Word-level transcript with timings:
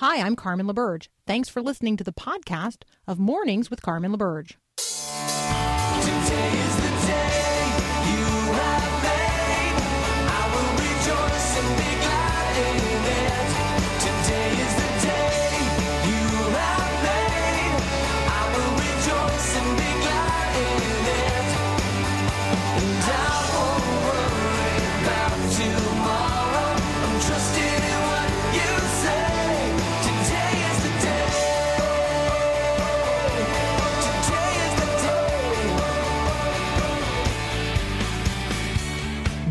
Hi, 0.00 0.22
I'm 0.22 0.34
Carmen 0.34 0.66
LaBerge. 0.66 1.08
Thanks 1.26 1.50
for 1.50 1.60
listening 1.60 1.98
to 1.98 2.04
the 2.04 2.10
podcast 2.10 2.84
of 3.06 3.18
Mornings 3.18 3.68
with 3.68 3.82
Carmen 3.82 4.12
LaBerge. 4.16 4.54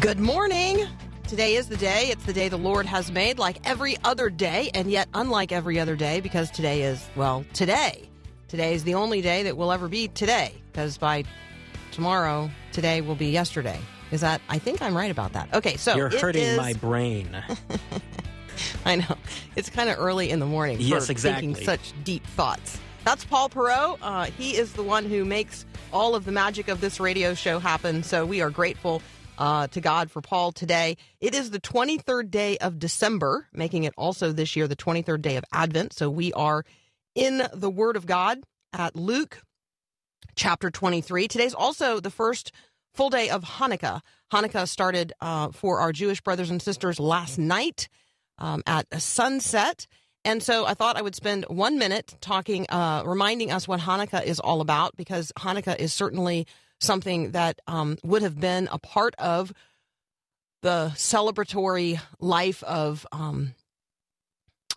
Good 0.10 0.20
morning. 0.20 0.88
Today 1.28 1.54
is 1.54 1.70
the 1.70 1.78
day. 1.78 2.08
It's 2.08 2.26
the 2.26 2.34
day 2.34 2.50
the 2.50 2.58
Lord 2.58 2.88
has 2.88 3.12
made, 3.12 3.38
like 3.38 3.60
every 3.64 3.96
other 4.04 4.32
day, 4.32 4.72
and 4.74 4.90
yet 4.90 5.08
unlike 5.14 5.52
every 5.52 5.80
other 5.80 5.96
day, 5.96 6.20
because 6.20 6.50
today 6.50 6.82
is, 6.82 7.08
well, 7.16 7.46
today. 7.54 8.10
Today 8.48 8.74
is 8.74 8.84
the 8.84 8.96
only 8.96 9.22
day 9.22 9.44
that 9.44 9.56
will 9.56 9.72
ever 9.72 9.88
be 9.88 10.08
today, 10.08 10.56
because 10.72 10.98
by 10.98 11.26
tomorrow, 11.92 12.50
today 12.72 13.02
will 13.02 13.14
be 13.14 13.28
yesterday. 13.28 13.80
Is 14.10 14.22
that, 14.22 14.42
I 14.50 14.58
think 14.58 14.82
I'm 14.82 14.98
right 14.98 15.12
about 15.12 15.34
that. 15.34 15.54
Okay, 15.54 15.78
so 15.78 15.96
You're 15.96 16.10
hurting 16.10 16.42
is- 16.42 16.58
my 16.58 16.74
brain. 16.74 17.30
I 18.86 18.96
know. 18.96 19.16
It's 19.56 19.70
kind 19.70 19.92
of 19.92 20.00
early 20.00 20.32
in 20.32 20.40
the 20.40 20.48
morning 20.48 20.78
for 20.78 20.82
Yes, 20.82 21.06
thinking 21.06 21.52
exactly. 21.52 21.66
such 21.66 21.94
deep 22.04 22.26
thoughts. 22.26 22.80
That's 23.06 23.26
Paul 23.26 23.48
Perot. 23.48 24.00
Uh, 24.02 24.26
he 24.26 24.58
is 24.58 24.74
the 24.74 24.82
one 24.84 25.06
who 25.06 25.24
makes 25.24 25.68
all 25.94 26.16
of 26.16 26.26
the 26.26 26.32
magic 26.32 26.68
of 26.68 26.82
this 26.82 27.00
radio 27.00 27.36
show 27.36 27.60
happen. 27.60 28.02
So 28.02 28.26
we 28.26 28.42
are 28.42 28.50
grateful 28.50 29.04
uh, 29.40 29.68
to 29.68 29.82
God 29.82 30.12
for 30.12 30.22
Paul 30.22 30.52
today. 30.52 30.98
It 31.20 31.34
is 31.34 31.50
the 31.50 31.62
23rd 31.62 32.30
day 32.30 32.58
of 32.58 32.78
December, 32.78 33.48
making 33.54 33.86
it 33.86 33.94
also 33.98 34.32
this 34.32 34.56
year 34.56 34.68
the 34.68 34.76
23rd 34.76 35.22
day 35.22 35.38
of 35.38 35.46
Advent. 35.52 35.94
So 35.94 36.10
we 36.10 36.34
are 36.34 36.66
in 37.16 37.42
the 37.54 37.70
Word 37.70 37.96
of 37.96 38.06
God 38.06 38.44
at 38.74 38.96
Luke 38.96 39.42
chapter 40.36 40.70
23. 40.70 41.28
Today's 41.28 41.54
also 41.54 42.00
the 42.00 42.12
first 42.12 42.52
full 42.94 43.10
day 43.10 43.30
of 43.30 43.44
Hanukkah. 43.44 44.02
Hanukkah 44.32 44.68
started 44.68 45.14
uh, 45.22 45.52
for 45.52 45.80
our 45.80 45.94
Jewish 45.94 46.22
brothers 46.22 46.50
and 46.52 46.62
sisters 46.62 47.00
last 47.00 47.40
night 47.40 47.88
um, 48.38 48.62
at 48.68 48.86
sunset. 49.02 49.88
And 50.26 50.44
so 50.44 50.66
I 50.66 50.74
thought 50.74 50.98
I 50.98 51.02
would 51.02 51.16
spend 51.16 51.46
one 51.46 51.80
minute 51.80 52.16
talking, 52.20 52.66
uh, 52.70 53.04
reminding 53.06 53.52
us 53.52 53.70
what 53.70 53.80
Hanukkah 53.80 54.24
is 54.24 54.40
all 54.42 54.60
about, 54.60 54.98
because 54.98 55.32
Hanukkah 55.38 55.80
is 55.80 55.94
certainly 55.94 56.46
something 56.80 57.32
that 57.32 57.60
um, 57.68 57.98
would 58.04 58.22
have 58.22 58.40
been 58.40 58.70
a 58.72 58.80
part 58.80 59.16
of 59.18 59.54
the 60.62 60.92
celebratory 60.96 62.00
life 62.20 62.64
of 62.64 63.06
um, 63.12 63.54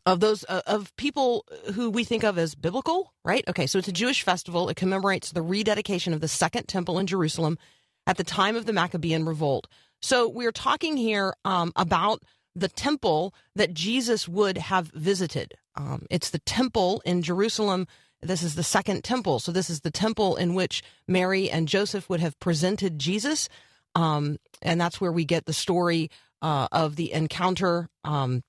of 0.05 0.21
those 0.21 0.45
uh, 0.49 0.63
of 0.67 0.95
people 0.97 1.45
who 1.75 1.91
we 1.91 2.05
think 2.05 2.25
of 2.25 2.39
as 2.39 2.55
biblical, 2.55 3.13
right? 3.25 3.45
Okay, 3.49 3.67
so 3.67 3.79
it's 3.79 3.89
a 3.89 3.93
Jewish 3.93 4.23
festival. 4.23 4.69
It 4.69 4.77
commemorates 4.77 5.33
the 5.33 5.43
rededication 5.43 6.13
of 6.13 6.21
the 6.21 6.29
Second 6.29 6.67
Temple 6.67 6.99
in 6.99 7.07
Jerusalem 7.07 7.59
at 8.07 8.17
the 8.17 8.25
time 8.25 8.57
of 8.57 8.67
the 8.67 8.73
Maccabean 8.73 9.25
revolt. 9.25 9.67
So 10.01 10.29
we're 10.29 10.53
talking 10.53 10.97
here 10.97 11.35
um, 11.45 11.73
about 11.77 12.23
the 12.55 12.69
temple 12.69 13.35
that 13.55 13.73
Jesus 13.73 14.29
would 14.29 14.59
have 14.59 14.89
visited. 14.89 15.55
Um, 15.77 16.07
it's 16.11 16.31
the 16.31 16.41
temple 16.41 17.01
in 17.05 17.23
Jerusalem. 17.23 17.87
This 18.23 18.43
is 18.43 18.55
the 18.55 18.63
second 18.63 19.03
temple. 19.03 19.39
So 19.41 19.53
this 19.53 19.69
is 19.69 19.81
the 19.81 19.91
temple 19.91 20.37
in 20.37 20.55
which 20.55 20.83
Mary 21.09 21.51
and 21.51 21.69
Joseph 21.69 22.09
would 22.09 22.21
have 22.21 22.39
presented 22.39 22.99
Jesus. 22.99 23.49
Um, 23.95 24.39
and 24.63 24.81
that's 24.81 25.01
where 25.01 25.13
we 25.13 25.25
get 25.25 25.47
the 25.47 25.53
story 25.53 26.11
uh, 26.41 26.69
of 26.73 26.97
the 26.97 27.13
encounter 27.13 27.89
um, 28.05 28.43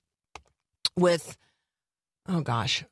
with, 0.96 1.36
oh 2.28 2.40
gosh, 2.40 2.84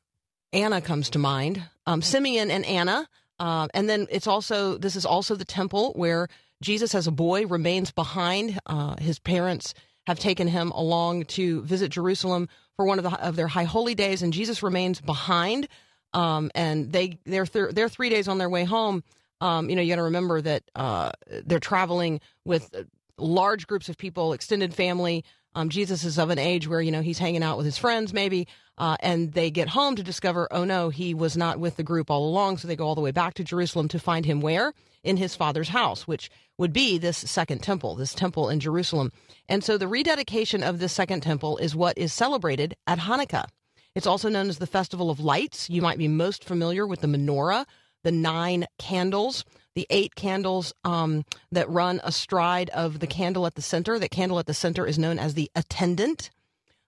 Anna 0.51 0.81
comes 0.81 1.09
to 1.11 1.19
mind. 1.19 1.63
Um, 1.85 2.01
Simeon 2.01 2.51
and 2.51 2.65
Anna. 2.65 3.07
Uh, 3.39 3.67
and 3.73 3.89
then 3.89 4.07
it's 4.11 4.27
also, 4.27 4.77
this 4.77 4.95
is 4.95 5.05
also 5.05 5.35
the 5.35 5.45
temple 5.45 5.93
where 5.95 6.27
Jesus, 6.61 6.93
as 6.95 7.07
a 7.07 7.11
boy, 7.11 7.47
remains 7.47 7.91
behind. 7.91 8.59
Uh, 8.65 8.95
his 8.97 9.19
parents 9.19 9.73
have 10.05 10.19
taken 10.19 10.47
him 10.47 10.71
along 10.71 11.25
to 11.25 11.61
visit 11.63 11.91
Jerusalem 11.91 12.47
for 12.75 12.85
one 12.85 12.99
of, 12.99 13.03
the, 13.03 13.25
of 13.25 13.35
their 13.35 13.47
high 13.47 13.63
holy 13.63 13.95
days, 13.95 14.21
and 14.21 14.33
Jesus 14.33 14.63
remains 14.63 15.01
behind. 15.01 15.67
Um, 16.13 16.51
and 16.53 16.91
they 16.91 17.19
they're 17.25 17.45
th- 17.45 17.71
they're 17.71 17.89
three 17.89 18.09
days 18.09 18.27
on 18.27 18.37
their 18.37 18.49
way 18.49 18.63
home. 18.63 19.03
Um, 19.41 19.69
you 19.69 19.75
know, 19.75 19.81
you 19.81 19.89
got 19.89 19.97
to 19.97 20.03
remember 20.03 20.41
that 20.41 20.63
uh, 20.75 21.11
they're 21.45 21.59
traveling 21.59 22.21
with 22.45 22.73
large 23.17 23.67
groups 23.67 23.89
of 23.89 23.97
people, 23.97 24.33
extended 24.33 24.73
family. 24.73 25.25
Um, 25.55 25.69
Jesus 25.69 26.03
is 26.03 26.17
of 26.17 26.29
an 26.29 26.39
age 26.39 26.67
where 26.67 26.81
you 26.81 26.91
know 26.91 27.01
he's 27.01 27.19
hanging 27.19 27.43
out 27.43 27.57
with 27.57 27.65
his 27.65 27.77
friends, 27.77 28.13
maybe, 28.13 28.47
uh, 28.77 28.97
and 29.01 29.33
they 29.33 29.51
get 29.51 29.69
home 29.69 29.95
to 29.95 30.03
discover, 30.03 30.47
oh 30.51 30.63
no, 30.63 30.89
he 30.89 31.13
was 31.13 31.37
not 31.37 31.59
with 31.59 31.75
the 31.75 31.83
group 31.83 32.09
all 32.09 32.27
along. 32.27 32.57
So 32.57 32.67
they 32.67 32.75
go 32.75 32.87
all 32.87 32.95
the 32.95 33.01
way 33.01 33.11
back 33.11 33.35
to 33.35 33.43
Jerusalem 33.43 33.87
to 33.89 33.99
find 33.99 34.25
him 34.25 34.41
where 34.41 34.73
in 35.03 35.17
his 35.17 35.35
father's 35.35 35.69
house, 35.69 36.07
which 36.07 36.31
would 36.57 36.73
be 36.73 36.97
this 36.97 37.17
second 37.17 37.61
temple, 37.61 37.95
this 37.95 38.13
temple 38.13 38.49
in 38.49 38.59
Jerusalem. 38.59 39.11
And 39.49 39.63
so 39.63 39.77
the 39.77 39.87
rededication 39.87 40.63
of 40.63 40.79
this 40.79 40.93
second 40.93 41.21
temple 41.21 41.57
is 41.57 41.75
what 41.75 41.97
is 41.97 42.13
celebrated 42.13 42.75
at 42.87 42.99
Hanukkah. 42.99 43.45
It's 43.95 44.07
also 44.07 44.29
known 44.29 44.49
as 44.49 44.57
the 44.57 44.67
Festival 44.67 45.09
of 45.09 45.19
Lights. 45.19 45.69
You 45.69 45.81
might 45.81 45.97
be 45.97 46.07
most 46.07 46.43
familiar 46.43 46.87
with 46.87 47.01
the 47.01 47.07
menorah, 47.07 47.65
the 48.03 48.11
nine 48.11 48.65
candles, 48.79 49.45
the 49.75 49.87
eight 49.89 50.15
candles 50.15 50.73
um, 50.83 51.25
that 51.51 51.69
run 51.69 52.01
astride 52.03 52.69
of 52.71 52.99
the 52.99 53.07
candle 53.07 53.45
at 53.45 53.55
the 53.55 53.61
center. 53.61 53.99
That 53.99 54.11
candle 54.11 54.39
at 54.39 54.45
the 54.45 54.53
center 54.53 54.85
is 54.85 54.99
known 54.99 55.19
as 55.19 55.33
the 55.33 55.49
attendant, 55.55 56.31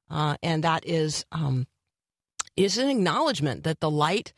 uh, 0.10 0.38
and 0.42 0.64
that 0.64 0.86
is 0.86 1.26
um, 1.32 1.68
is 2.56 2.78
an 2.78 2.90
acknowledgement 2.90 3.64
that 3.64 3.80
the 3.80 3.90
light 3.90 4.34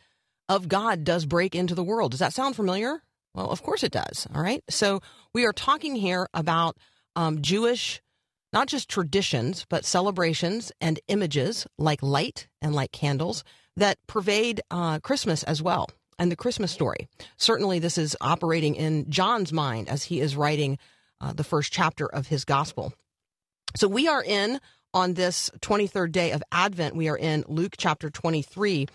of 0.49 0.67
God 0.67 1.03
does 1.03 1.25
break 1.25 1.55
into 1.55 1.75
the 1.75 1.83
world. 1.83 2.11
Does 2.11 2.19
that 2.19 2.33
sound 2.33 2.55
familiar? 2.55 3.01
Well, 3.33 3.49
of 3.49 3.61
course 3.61 3.83
it 3.83 3.91
does. 3.91 4.27
All 4.33 4.41
right. 4.41 4.63
So 4.69 5.01
we 5.33 5.45
are 5.45 5.53
talking 5.53 5.95
here 5.95 6.27
about 6.33 6.77
um, 7.15 7.41
Jewish, 7.41 8.01
not 8.53 8.67
just 8.67 8.89
traditions, 8.89 9.65
but 9.69 9.85
celebrations 9.85 10.71
and 10.79 10.99
images 11.07 11.67
like 11.77 12.01
light 12.01 12.47
and 12.61 12.73
like 12.73 12.91
candles 12.91 13.43
that 13.75 13.97
pervade 14.07 14.61
uh, 14.71 14.99
Christmas 14.99 15.43
as 15.43 15.61
well 15.61 15.89
and 16.19 16.31
the 16.31 16.35
Christmas 16.35 16.71
story. 16.71 17.07
Certainly, 17.37 17.79
this 17.79 17.97
is 17.97 18.17
operating 18.21 18.75
in 18.75 19.09
John's 19.09 19.53
mind 19.53 19.89
as 19.89 20.03
he 20.03 20.19
is 20.19 20.35
writing 20.35 20.77
uh, 21.21 21.33
the 21.33 21.43
first 21.43 21.71
chapter 21.71 22.07
of 22.07 22.27
his 22.27 22.45
gospel. 22.45 22.93
So 23.75 23.87
we 23.87 24.07
are 24.07 24.23
in 24.23 24.59
on 24.93 25.13
this 25.13 25.51
23rd 25.59 26.11
day 26.11 26.31
of 26.31 26.41
Advent. 26.51 26.95
We 26.95 27.09
are 27.09 27.17
in 27.17 27.43
Luke 27.47 27.75
chapter 27.77 28.09
23. 28.09 28.87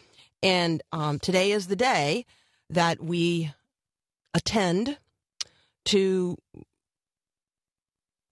And 0.43 0.83
um, 0.91 1.19
today 1.21 1.53
is 1.53 1.69
the 1.69 1.77
day 1.77 2.27
that 2.71 3.01
we 3.01 3.53
attend 4.35 4.99
to 5.87 6.37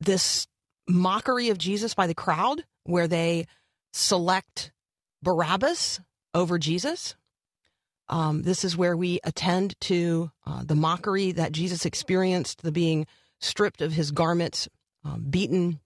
this 0.00 0.46
mockery 0.90 1.48
of 1.48 1.58
Jesus 1.58 1.94
by 1.94 2.06
the 2.06 2.14
crowd, 2.14 2.64
where 2.84 3.08
they 3.08 3.46
select 3.92 4.72
Barabbas 5.22 6.00
over 6.34 6.58
Jesus. 6.58 7.14
Um, 8.08 8.42
this 8.42 8.64
is 8.64 8.76
where 8.76 8.96
we 8.96 9.20
attend 9.22 9.78
to 9.82 10.30
uh, 10.46 10.64
the 10.64 10.74
mockery 10.74 11.32
that 11.32 11.52
Jesus 11.52 11.84
experienced, 11.84 12.62
the 12.62 12.72
being 12.72 13.06
stripped 13.40 13.80
of 13.80 13.92
his 13.92 14.10
garments, 14.10 14.68
um, 15.04 15.26
beaten. 15.30 15.80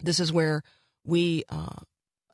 This 0.00 0.18
is 0.18 0.32
where 0.32 0.62
we 1.04 1.44
uh, 1.48 1.76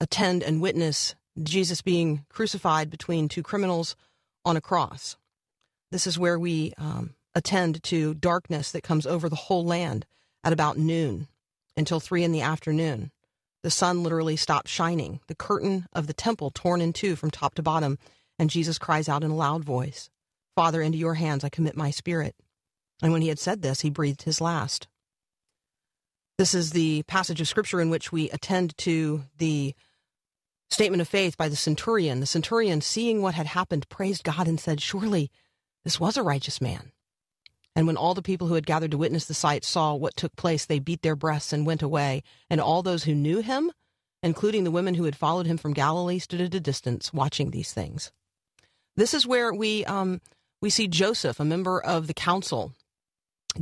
attend 0.01 0.43
and 0.43 0.61
witness 0.61 1.15
Jesus 1.43 1.83
being 1.83 2.25
crucified 2.29 2.91
between 2.91 3.29
two 3.29 3.43
criminals 3.43 3.97
on 4.45 4.57
a 4.57 4.61
cross. 4.61 5.17
This 5.91 6.07
is 6.07 6.19
where 6.19 6.39
we 6.39 6.73
um, 6.79 7.15
attend 7.35 7.83
to 7.85 8.15
darkness 8.15 8.73
that 8.73 8.83
comes 8.83 9.07
over 9.07 9.29
the 9.29 9.37
whole 9.37 9.65
land 9.65 10.07
at 10.43 10.53
about 10.53 10.79
noon 10.79 11.29
until 11.77 12.01
three 12.01 12.25
in 12.25 12.33
the 12.33 12.41
afternoon. 12.41 13.11
The 13.63 13.71
sun 13.71 14.03
literally 14.03 14.37
stops 14.37 14.71
shining, 14.71 15.21
the 15.29 15.35
curtain 15.35 15.87
of 15.93 16.07
the 16.07 16.13
temple 16.13 16.51
torn 16.51 16.81
in 16.81 16.93
two 16.93 17.17
from 17.17 17.31
top 17.31 17.55
to 17.55 17.63
bottom, 17.63 17.99
and 18.39 18.51
Jesus 18.51 18.79
cries 18.79 19.09
out 19.09 19.23
in 19.23 19.31
a 19.31 19.37
loud 19.37 19.65
voice, 19.65 20.11
Father, 20.57 20.83
into 20.83 20.99
your 20.99 21.15
hands 21.15 21.45
I 21.45 21.49
commit 21.49 21.77
my 21.77 21.91
spirit. 21.91 22.35
And 23.03 23.13
when 23.13 23.23
he 23.23 23.29
had 23.29 23.39
said 23.39 23.63
this, 23.63 23.81
he 23.81 23.91
breathed 23.91 24.23
his 24.23 24.41
last. 24.41 24.89
This 26.39 26.55
is 26.55 26.71
the 26.71 27.03
passage 27.05 27.41
of 27.41 27.49
scripture 27.49 27.81
in 27.81 27.91
which 27.91 28.11
we 28.11 28.31
attend 28.31 28.77
to 28.79 29.25
the 29.39 29.75
statement 30.71 31.01
of 31.01 31.09
faith 31.09 31.37
by 31.37 31.49
the 31.49 31.57
centurion. 31.57 32.21
The 32.21 32.27
centurion, 32.27 32.81
seeing 32.81 33.23
what 33.23 33.35
had 33.35 33.47
happened, 33.47 33.89
praised 33.89 34.25
God 34.25 34.49
and 34.49 34.59
said, 34.59 34.81
Surely 34.81 35.31
this 35.85 36.01
was 36.01 36.17
a 36.17 36.23
righteous 36.23 36.61
man. 36.61 36.93
And 37.75 37.87
when 37.87 37.97
all 37.97 38.15
the 38.15 38.23
people 38.23 38.49
who 38.49 38.55
had 38.55 38.67
gathered 38.67 38.91
to 38.91 38.99
witness 38.99 39.25
the 39.25 39.35
sight 39.35 39.65
saw 39.65 39.95
what 39.95 40.17
took 40.17 40.37
place, 40.37 40.67
they 40.67 40.79
beat 40.79 41.03
their 41.03 41.17
breasts 41.17 41.53
and 41.53 41.67
went 41.67 41.83
away. 41.83 42.23
And 42.51 42.61
all 42.61 42.83
those 42.83 43.05
who 43.05 43.15
knew 43.15 43.41
him 43.41 43.73
including 44.23 44.65
the 44.65 44.71
women 44.71 44.95
who 44.95 45.05
had 45.05 45.17
followed 45.17 45.47
him 45.47 45.59
from 45.59 45.73
Galilee, 45.73 46.19
stood 46.19 46.41
at 46.41 46.55
a 46.55 46.61
distance 46.61 47.13
watching 47.13 47.51
these 47.51 47.73
things. 47.73 48.13
This 48.97 49.15
is 49.15 49.27
where 49.27 49.53
we 49.53 49.85
um, 49.87 50.21
we 50.61 50.71
see 50.71 50.87
Joseph, 50.87 51.41
a 51.41 51.45
member 51.45 51.81
of 51.81 52.07
the 52.07 52.15
council, 52.15 52.73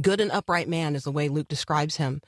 good 0.00 0.20
and 0.20 0.30
upright 0.30 0.68
man, 0.68 0.94
is 0.94 1.04
the 1.04 1.12
way 1.12 1.28
Luke 1.28 1.48
describes 1.48 1.96
him, 1.96 2.20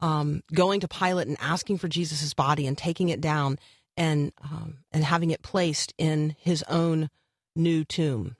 um, 0.00 0.42
going 0.54 0.80
to 0.80 0.88
Pilate 0.88 1.28
and 1.28 1.36
asking 1.40 1.78
for 1.78 1.88
Jesus' 1.88 2.32
body 2.32 2.66
and 2.66 2.78
taking 2.78 3.08
it 3.08 3.20
down 3.20 3.58
and 3.96 4.32
um, 4.42 4.78
and 4.92 5.04
having 5.04 5.30
it 5.30 5.42
placed 5.42 5.92
in 5.98 6.34
his 6.38 6.64
own 6.68 7.10
new 7.54 7.84
tomb. 7.84 8.36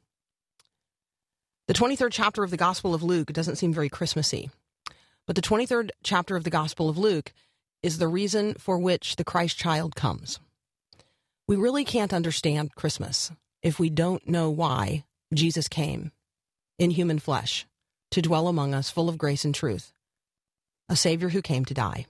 The 1.69 1.75
23rd 1.75 2.11
chapter 2.13 2.45
of 2.45 2.53
the 2.53 2.57
Gospel 2.57 2.95
of 2.95 3.03
Luke 3.03 3.33
doesn't 3.33 3.57
seem 3.57 3.73
very 3.73 3.89
Christmassy, 3.89 4.51
but 5.27 5.35
the 5.35 5.43
23rd 5.43 5.91
chapter 6.05 6.37
of 6.37 6.45
the 6.45 6.51
Gospel 6.51 6.89
of 6.89 6.97
Luke 6.97 7.33
is 7.83 7.99
the 7.99 8.07
reason 8.07 8.55
for 8.55 8.79
which 8.79 9.17
the 9.17 9.25
Christ 9.25 9.59
child 9.59 9.97
comes. 9.97 10.39
We 11.49 11.57
really 11.57 11.85
can't 11.85 12.15
understand 12.15 12.77
Christmas 12.77 13.33
if 13.63 13.81
we 13.81 13.91
don't 13.91 14.29
know 14.29 14.49
why 14.49 15.07
Jesus 15.35 15.67
came 15.67 16.13
in 16.79 16.91
human 16.91 17.19
flesh 17.19 17.67
to 18.12 18.23
dwell 18.23 18.47
among 18.47 18.73
us, 18.73 18.89
full 18.89 19.09
of 19.09 19.19
grace 19.19 19.45
and 19.45 19.53
truth, 19.53 19.93
a 20.89 20.95
Savior 20.95 21.31
who 21.31 21.43
came 21.43 21.65
to 21.65 21.75
die. 21.75 22.07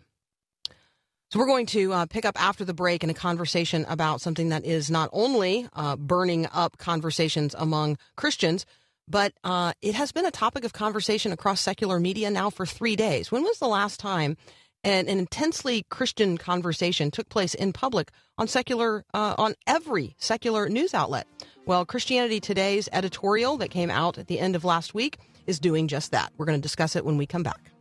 So, 1.31 1.39
we're 1.39 1.47
going 1.47 1.67
to 1.67 1.95
uh, 1.95 2.07
pick 2.07 2.27
up 2.27 2.39
after 2.41 2.63
the 2.67 2.75
break 2.75 3.03
in 3.03 3.09
a 3.09 3.15
conversation 3.15 3.87
about 3.89 4.21
something 4.21 4.51
that 4.51 4.67
is 4.67 4.91
not 4.91 5.09
only 5.15 5.67
uh, 5.73 5.97
burning 5.97 6.47
up 6.53 6.77
conversations 6.77 7.55
among 7.59 7.97
Christians, 8.17 8.67
but 9.09 9.33
uh, 9.45 9.73
it 9.83 9.95
has 9.95 10.13
been 10.13 10.27
a 10.27 10.31
topic 10.31 10.65
of 10.65 10.73
conversation 10.73 11.33
across 11.33 11.61
secular 11.61 12.01
media 12.01 12.31
now 12.31 12.51
for 12.51 12.67
three 12.67 12.97
days. 12.97 13.31
When 13.31 13.43
was 13.43 13.59
the 13.59 13.69
last 13.69 14.01
time 14.01 14.37
an, 14.85 15.09
an 15.09 15.19
intensely 15.19 15.85
Christian 15.91 16.39
conversation 16.39 17.11
took 17.11 17.29
place 17.29 17.55
in 17.55 17.73
public 17.73 18.11
on 18.39 18.49
secular, 18.49 19.05
uh, 19.15 19.35
on 19.39 19.55
every 19.67 20.15
secular 20.19 20.69
news 20.69 20.95
outlet? 20.95 21.27
Well, 21.67 21.85
Christianity 21.85 22.41
Today's 22.41 22.89
editorial 22.93 23.57
that 23.59 23.71
came 23.71 23.91
out 23.91 24.19
at 24.19 24.29
the 24.29 24.39
end 24.39 24.55
of 24.55 24.65
last 24.65 24.95
week 24.95 25.19
is 25.47 25.59
doing 25.59 25.89
just 25.89 26.11
that. 26.13 26.33
We're 26.37 26.47
going 26.47 26.59
to 26.59 26.63
discuss 26.63 26.97
it 26.97 27.05
when 27.05 27.17
we 27.17 27.27
come 27.27 27.43
back. 27.43 27.73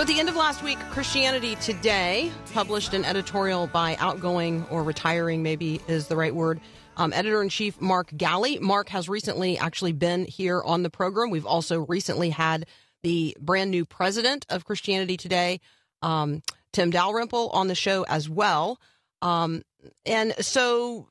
So, 0.00 0.04
at 0.04 0.08
the 0.08 0.18
end 0.18 0.30
of 0.30 0.36
last 0.36 0.62
week, 0.62 0.78
Christianity 0.88 1.56
Today 1.56 2.32
published 2.54 2.94
an 2.94 3.04
editorial 3.04 3.66
by 3.66 3.96
outgoing 3.96 4.64
or 4.70 4.82
retiring, 4.82 5.42
maybe 5.42 5.78
is 5.88 6.06
the 6.06 6.16
right 6.16 6.34
word, 6.34 6.58
um, 6.96 7.12
editor 7.12 7.42
in 7.42 7.50
chief 7.50 7.78
Mark 7.82 8.10
Galli. 8.16 8.58
Mark 8.60 8.88
has 8.88 9.10
recently 9.10 9.58
actually 9.58 9.92
been 9.92 10.24
here 10.24 10.62
on 10.62 10.84
the 10.84 10.88
program. 10.88 11.28
We've 11.28 11.44
also 11.44 11.80
recently 11.80 12.30
had 12.30 12.64
the 13.02 13.36
brand 13.42 13.70
new 13.70 13.84
president 13.84 14.46
of 14.48 14.64
Christianity 14.64 15.18
Today, 15.18 15.60
um, 16.00 16.42
Tim 16.72 16.90
Dalrymple, 16.90 17.50
on 17.50 17.68
the 17.68 17.74
show 17.74 18.06
as 18.08 18.26
well. 18.26 18.80
Um, 19.20 19.60
and 20.06 20.32
so, 20.42 21.08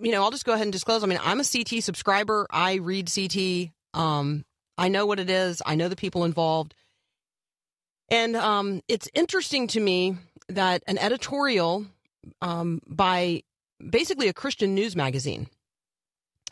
you 0.00 0.12
know, 0.12 0.22
I'll 0.22 0.30
just 0.30 0.46
go 0.46 0.54
ahead 0.54 0.64
and 0.64 0.72
disclose. 0.72 1.04
I 1.04 1.08
mean, 1.08 1.20
I'm 1.22 1.40
a 1.40 1.44
CT 1.44 1.82
subscriber. 1.82 2.46
I 2.48 2.76
read 2.76 3.12
CT. 3.14 3.68
Um, 3.92 4.46
I 4.78 4.88
know 4.88 5.04
what 5.04 5.20
it 5.20 5.28
is. 5.28 5.60
I 5.66 5.74
know 5.74 5.88
the 5.88 5.94
people 5.94 6.24
involved. 6.24 6.74
And 8.10 8.36
um, 8.36 8.82
it's 8.88 9.08
interesting 9.14 9.68
to 9.68 9.80
me 9.80 10.16
that 10.48 10.82
an 10.86 10.98
editorial 10.98 11.86
um, 12.42 12.80
by 12.86 13.42
basically 13.88 14.28
a 14.28 14.32
Christian 14.32 14.74
news 14.74 14.96
magazine. 14.96 15.46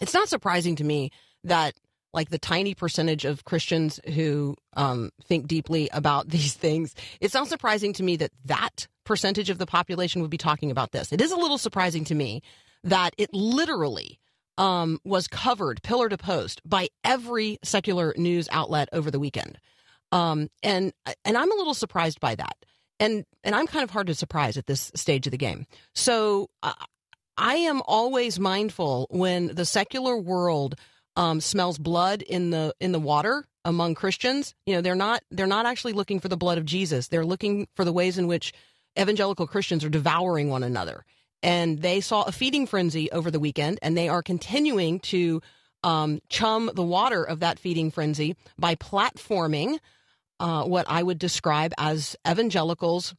It's 0.00 0.14
not 0.14 0.28
surprising 0.28 0.76
to 0.76 0.84
me 0.84 1.10
that 1.44 1.74
like 2.14 2.30
the 2.30 2.38
tiny 2.38 2.74
percentage 2.74 3.24
of 3.24 3.44
Christians 3.44 4.00
who 4.14 4.56
um, 4.74 5.10
think 5.24 5.46
deeply 5.46 5.88
about 5.92 6.28
these 6.30 6.54
things. 6.54 6.94
It's 7.20 7.34
not 7.34 7.48
surprising 7.48 7.92
to 7.94 8.02
me 8.02 8.16
that 8.16 8.30
that 8.46 8.86
percentage 9.04 9.50
of 9.50 9.58
the 9.58 9.66
population 9.66 10.22
would 10.22 10.30
be 10.30 10.38
talking 10.38 10.70
about 10.70 10.92
this. 10.92 11.12
It 11.12 11.20
is 11.20 11.32
a 11.32 11.36
little 11.36 11.58
surprising 11.58 12.04
to 12.04 12.14
me 12.14 12.42
that 12.84 13.14
it 13.18 13.32
literally 13.32 14.18
um, 14.56 15.00
was 15.04 15.28
covered 15.28 15.82
pillar 15.82 16.08
to 16.08 16.18
post 16.18 16.60
by 16.64 16.88
every 17.04 17.58
secular 17.62 18.14
news 18.16 18.48
outlet 18.50 18.88
over 18.92 19.10
the 19.10 19.20
weekend. 19.20 19.58
Um, 20.12 20.48
and 20.62 20.92
and 21.24 21.36
I'm 21.36 21.52
a 21.52 21.56
little 21.56 21.74
surprised 21.74 22.20
by 22.20 22.34
that. 22.34 22.56
And 23.00 23.24
and 23.44 23.54
I'm 23.54 23.66
kind 23.66 23.84
of 23.84 23.90
hard 23.90 24.08
to 24.08 24.14
surprise 24.14 24.56
at 24.56 24.66
this 24.66 24.90
stage 24.94 25.26
of 25.26 25.30
the 25.30 25.38
game. 25.38 25.66
So 25.94 26.48
uh, 26.62 26.72
I 27.36 27.54
am 27.56 27.82
always 27.86 28.40
mindful 28.40 29.06
when 29.10 29.54
the 29.54 29.64
secular 29.64 30.16
world 30.16 30.74
um, 31.16 31.40
smells 31.40 31.78
blood 31.78 32.22
in 32.22 32.50
the 32.50 32.74
in 32.80 32.92
the 32.92 33.00
water 33.00 33.44
among 33.64 33.94
Christians. 33.94 34.54
You 34.66 34.74
know, 34.74 34.80
they're 34.80 34.94
not 34.94 35.22
they're 35.30 35.46
not 35.46 35.66
actually 35.66 35.92
looking 35.92 36.20
for 36.20 36.28
the 36.28 36.36
blood 36.36 36.58
of 36.58 36.64
Jesus. 36.64 37.08
They're 37.08 37.24
looking 37.26 37.68
for 37.74 37.84
the 37.84 37.92
ways 37.92 38.18
in 38.18 38.26
which 38.26 38.52
evangelical 38.98 39.46
Christians 39.46 39.84
are 39.84 39.88
devouring 39.90 40.48
one 40.48 40.62
another. 40.62 41.04
And 41.42 41.80
they 41.80 42.00
saw 42.00 42.22
a 42.22 42.32
feeding 42.32 42.66
frenzy 42.66 43.10
over 43.12 43.30
the 43.30 43.38
weekend, 43.38 43.78
and 43.80 43.96
they 43.96 44.08
are 44.08 44.22
continuing 44.22 44.98
to 45.00 45.40
um, 45.84 46.20
chum 46.28 46.70
the 46.74 46.82
water 46.82 47.22
of 47.22 47.40
that 47.40 47.60
feeding 47.60 47.92
frenzy 47.92 48.34
by 48.58 48.74
platforming 48.74 49.78
uh, 50.40 50.64
what 50.64 50.86
I 50.88 51.02
would 51.02 51.18
describe 51.18 51.72
as 51.78 52.16
evangelicals 52.28 53.14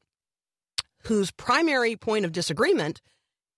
whose 1.04 1.31
primary 1.31 1.95
point 1.95 2.25
of 2.25 2.31
disagreement 2.31 3.01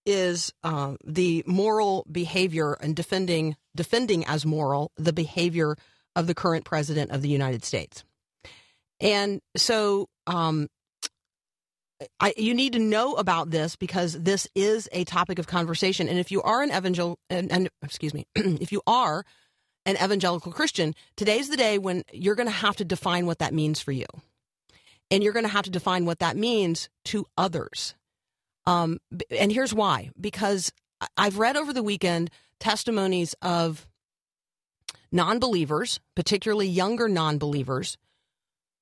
is 0.05 0.51
uh, 0.63 0.95
the 1.05 1.43
moral 1.45 2.05
behavior 2.11 2.73
and 2.73 2.95
defending 2.95 3.55
defending 3.75 4.25
as 4.25 4.45
moral 4.45 4.91
the 4.97 5.13
behavior 5.13 5.75
of 6.15 6.27
the 6.27 6.33
current 6.33 6.65
president 6.65 7.11
of 7.11 7.21
the 7.21 7.29
United 7.29 7.63
States. 7.63 8.03
And 8.99 9.41
so 9.55 10.07
um, 10.27 10.67
I, 12.19 12.33
you 12.37 12.53
need 12.53 12.73
to 12.73 12.79
know 12.79 13.13
about 13.13 13.51
this 13.51 13.75
because 13.75 14.13
this 14.13 14.47
is 14.55 14.89
a 14.91 15.03
topic 15.05 15.39
of 15.39 15.47
conversation. 15.47 16.09
And 16.09 16.19
if 16.19 16.31
you 16.31 16.41
are 16.41 16.61
an 16.61 16.71
evangel 16.71 17.17
and, 17.29 17.51
and 17.51 17.69
excuse 17.81 18.13
me, 18.13 18.25
if 18.35 18.71
you 18.71 18.81
are 18.85 19.23
an 19.85 19.95
evangelical 19.95 20.51
Christian, 20.51 20.93
today's 21.15 21.49
the 21.49 21.57
day 21.57 21.77
when 21.77 22.03
you're 22.11 22.35
going 22.35 22.47
to 22.47 22.53
have 22.53 22.75
to 22.77 22.85
define 22.85 23.25
what 23.25 23.39
that 23.39 23.53
means 23.53 23.81
for 23.81 23.91
you, 23.91 24.05
and 25.09 25.23
you're 25.23 25.33
going 25.33 25.45
to 25.45 25.51
have 25.51 25.65
to 25.65 25.71
define 25.71 26.05
what 26.05 26.19
that 26.19 26.37
means 26.37 26.89
to 27.05 27.25
others. 27.37 27.95
Um, 28.65 28.99
and 29.31 29.51
here's 29.51 29.73
why: 29.73 30.11
because 30.19 30.71
I've 31.17 31.39
read 31.39 31.57
over 31.57 31.73
the 31.73 31.83
weekend 31.83 32.29
testimonies 32.59 33.35
of 33.41 33.87
non-believers, 35.11 35.99
particularly 36.15 36.67
younger 36.67 37.09
non-believers, 37.09 37.97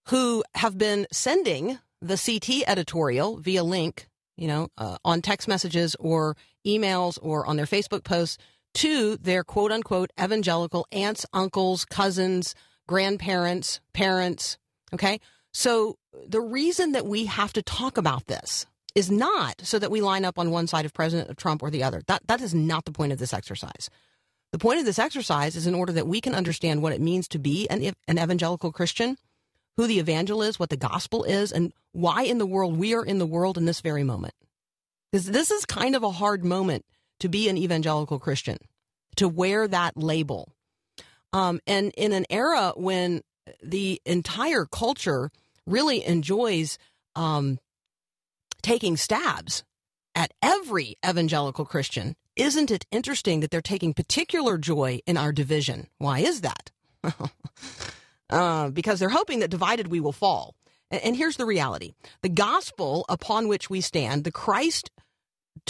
who 0.10 0.44
have 0.56 0.77
been 0.77 1.08
sending 1.12 1.79
the 2.01 2.18
CT 2.18 2.68
editorial 2.68 3.38
via 3.38 3.63
link, 3.63 4.08
you 4.38 4.48
know, 4.48 4.70
uh, 4.77 4.98
on 5.03 5.22
text 5.22 5.48
messages 5.48 5.96
or 6.00 6.36
emails 6.65 7.18
or 7.22 7.46
on 7.46 7.58
their 7.58 7.65
Facebook 7.65 8.03
posts 8.03 8.38
to 8.75 9.17
their 9.17 9.43
quote 9.43 9.71
unquote 9.71 10.11
evangelical 10.21 10.85
aunts, 10.91 11.25
uncles, 11.33 11.85
cousins, 11.85 12.55
grandparents, 12.88 13.79
parents. 13.93 14.57
Okay. 14.93 15.19
So 15.51 15.97
the 16.27 16.41
reason 16.41 16.91
that 16.93 17.05
we 17.05 17.25
have 17.25 17.53
to 17.53 17.61
talk 17.61 17.97
about 17.97 18.27
this 18.27 18.65
is 18.95 19.11
not 19.11 19.61
so 19.63 19.79
that 19.79 19.91
we 19.91 20.01
line 20.01 20.25
up 20.25 20.39
on 20.39 20.51
one 20.51 20.67
side 20.67 20.85
of 20.85 20.93
President 20.93 21.38
Trump 21.38 21.61
or 21.61 21.69
the 21.69 21.83
other. 21.83 22.01
That, 22.07 22.21
that 22.27 22.41
is 22.41 22.53
not 22.53 22.85
the 22.85 22.91
point 22.91 23.11
of 23.11 23.19
this 23.19 23.33
exercise. 23.33 23.89
The 24.51 24.57
point 24.57 24.79
of 24.79 24.85
this 24.85 24.99
exercise 24.99 25.55
is 25.55 25.67
in 25.67 25.75
order 25.75 25.93
that 25.93 26.07
we 26.07 26.21
can 26.21 26.33
understand 26.33 26.81
what 26.81 26.93
it 26.93 27.01
means 27.01 27.27
to 27.29 27.39
be 27.39 27.67
an, 27.69 27.93
an 28.07 28.19
evangelical 28.19 28.71
Christian, 28.71 29.17
who 29.77 29.85
the 29.85 29.99
evangel 29.99 30.41
is, 30.41 30.59
what 30.59 30.71
the 30.71 30.77
gospel 30.77 31.23
is, 31.23 31.51
and 31.51 31.71
why 31.91 32.23
in 32.23 32.39
the 32.39 32.45
world 32.45 32.77
we 32.77 32.95
are 32.95 33.05
in 33.05 33.19
the 33.19 33.27
world 33.27 33.57
in 33.57 33.65
this 33.65 33.81
very 33.81 34.03
moment. 34.03 34.33
Because 35.11 35.27
this 35.27 35.51
is 35.51 35.65
kind 35.65 35.95
of 35.95 36.03
a 36.03 36.11
hard 36.11 36.43
moment 36.43 36.85
to 37.19 37.29
be 37.29 37.49
an 37.49 37.57
evangelical 37.57 38.19
Christian, 38.19 38.57
to 39.15 39.27
wear 39.27 39.67
that 39.67 39.97
label. 39.97 40.49
Um, 41.33 41.59
and 41.67 41.91
in 41.95 42.13
an 42.13 42.25
era 42.29 42.73
when 42.75 43.21
the 43.63 44.01
entire 44.05 44.65
culture 44.65 45.31
really 45.65 46.05
enjoys 46.05 46.77
um, 47.15 47.59
taking 48.61 48.97
stabs 48.97 49.63
at 50.15 50.33
every 50.41 50.95
evangelical 51.07 51.65
Christian, 51.65 52.15
isn't 52.35 52.71
it 52.71 52.85
interesting 52.91 53.41
that 53.41 53.51
they're 53.51 53.61
taking 53.61 53.93
particular 53.93 54.57
joy 54.57 54.99
in 55.05 55.17
our 55.17 55.31
division? 55.31 55.88
Why 55.97 56.19
is 56.19 56.41
that? 56.41 56.71
uh, 58.29 58.69
because 58.69 58.99
they're 58.99 59.09
hoping 59.09 59.39
that 59.39 59.49
divided 59.49 59.88
we 59.88 59.99
will 59.99 60.11
fall. 60.11 60.55
And, 60.91 61.01
and 61.03 61.15
here's 61.15 61.38
the 61.38 61.45
reality 61.45 61.93
the 62.21 62.29
gospel 62.29 63.05
upon 63.09 63.47
which 63.47 63.69
we 63.69 63.81
stand, 63.81 64.23
the 64.23 64.31
Christ 64.31 64.89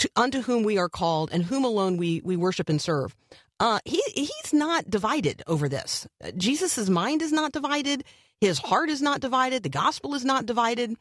to, 0.00 0.10
unto 0.16 0.40
whom 0.40 0.62
we 0.62 0.78
are 0.78 0.88
called 0.88 1.30
and 1.30 1.44
whom 1.44 1.62
alone 1.64 1.98
we, 1.98 2.22
we 2.24 2.34
worship 2.34 2.70
and 2.70 2.80
serve. 2.80 3.14
Uh, 3.58 3.78
he, 3.84 4.02
he's 4.14 4.52
not 4.52 4.88
divided 4.88 5.42
over 5.46 5.68
this. 5.68 6.06
Jesus' 6.36 6.88
mind 6.88 7.20
is 7.20 7.32
not 7.32 7.52
divided. 7.52 8.04
His 8.40 8.58
heart 8.58 8.88
is 8.88 9.02
not 9.02 9.20
divided. 9.20 9.62
The 9.62 9.68
gospel 9.68 10.14
is 10.14 10.24
not 10.24 10.46
divided. 10.46 10.96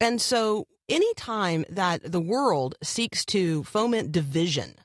And 0.00 0.18
so 0.20 0.66
any 0.88 1.12
time 1.14 1.66
that 1.68 2.10
the 2.10 2.20
world 2.20 2.76
seeks 2.82 3.26
to 3.26 3.64
foment 3.64 4.12
division, 4.12 4.76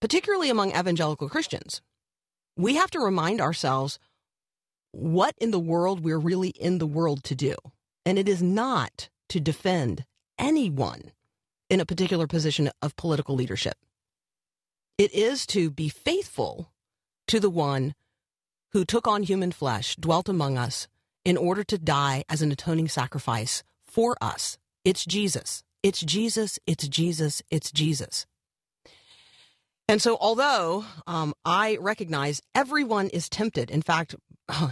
particularly 0.00 0.50
among 0.50 0.76
evangelical 0.76 1.28
Christians, 1.28 1.82
we 2.56 2.74
have 2.74 2.90
to 2.90 2.98
remind 2.98 3.40
ourselves 3.40 4.00
what 4.90 5.36
in 5.38 5.52
the 5.52 5.60
world 5.60 6.00
we're 6.00 6.18
really 6.18 6.48
in 6.48 6.78
the 6.78 6.86
world 6.86 7.22
to 7.24 7.36
do. 7.36 7.54
And 8.04 8.18
it 8.18 8.28
is 8.28 8.42
not 8.42 9.08
to 9.28 9.38
defend 9.38 10.04
anyone 10.36 11.12
in 11.68 11.80
a 11.80 11.86
particular 11.86 12.26
position 12.26 12.70
of 12.82 12.96
political 12.96 13.34
leadership. 13.34 13.74
It 14.98 15.12
is 15.12 15.46
to 15.48 15.70
be 15.70 15.88
faithful 15.88 16.72
to 17.28 17.40
the 17.40 17.50
one 17.50 17.94
who 18.72 18.84
took 18.84 19.06
on 19.06 19.22
human 19.22 19.52
flesh, 19.52 19.96
dwelt 19.96 20.28
among 20.28 20.58
us, 20.58 20.88
in 21.24 21.36
order 21.36 21.64
to 21.64 21.78
die 21.78 22.24
as 22.28 22.40
an 22.40 22.52
atoning 22.52 22.88
sacrifice 22.88 23.62
for 23.84 24.16
us. 24.20 24.58
It's 24.84 25.04
Jesus. 25.04 25.62
It's 25.82 26.00
Jesus. 26.00 26.58
It's 26.66 26.86
Jesus. 26.86 27.42
It's 27.50 27.72
Jesus. 27.72 28.26
And 29.88 30.02
so, 30.02 30.16
although 30.20 30.84
um, 31.06 31.34
I 31.44 31.76
recognize 31.80 32.42
everyone 32.54 33.08
is 33.08 33.28
tempted, 33.28 33.70
in 33.70 33.82
fact, 33.82 34.14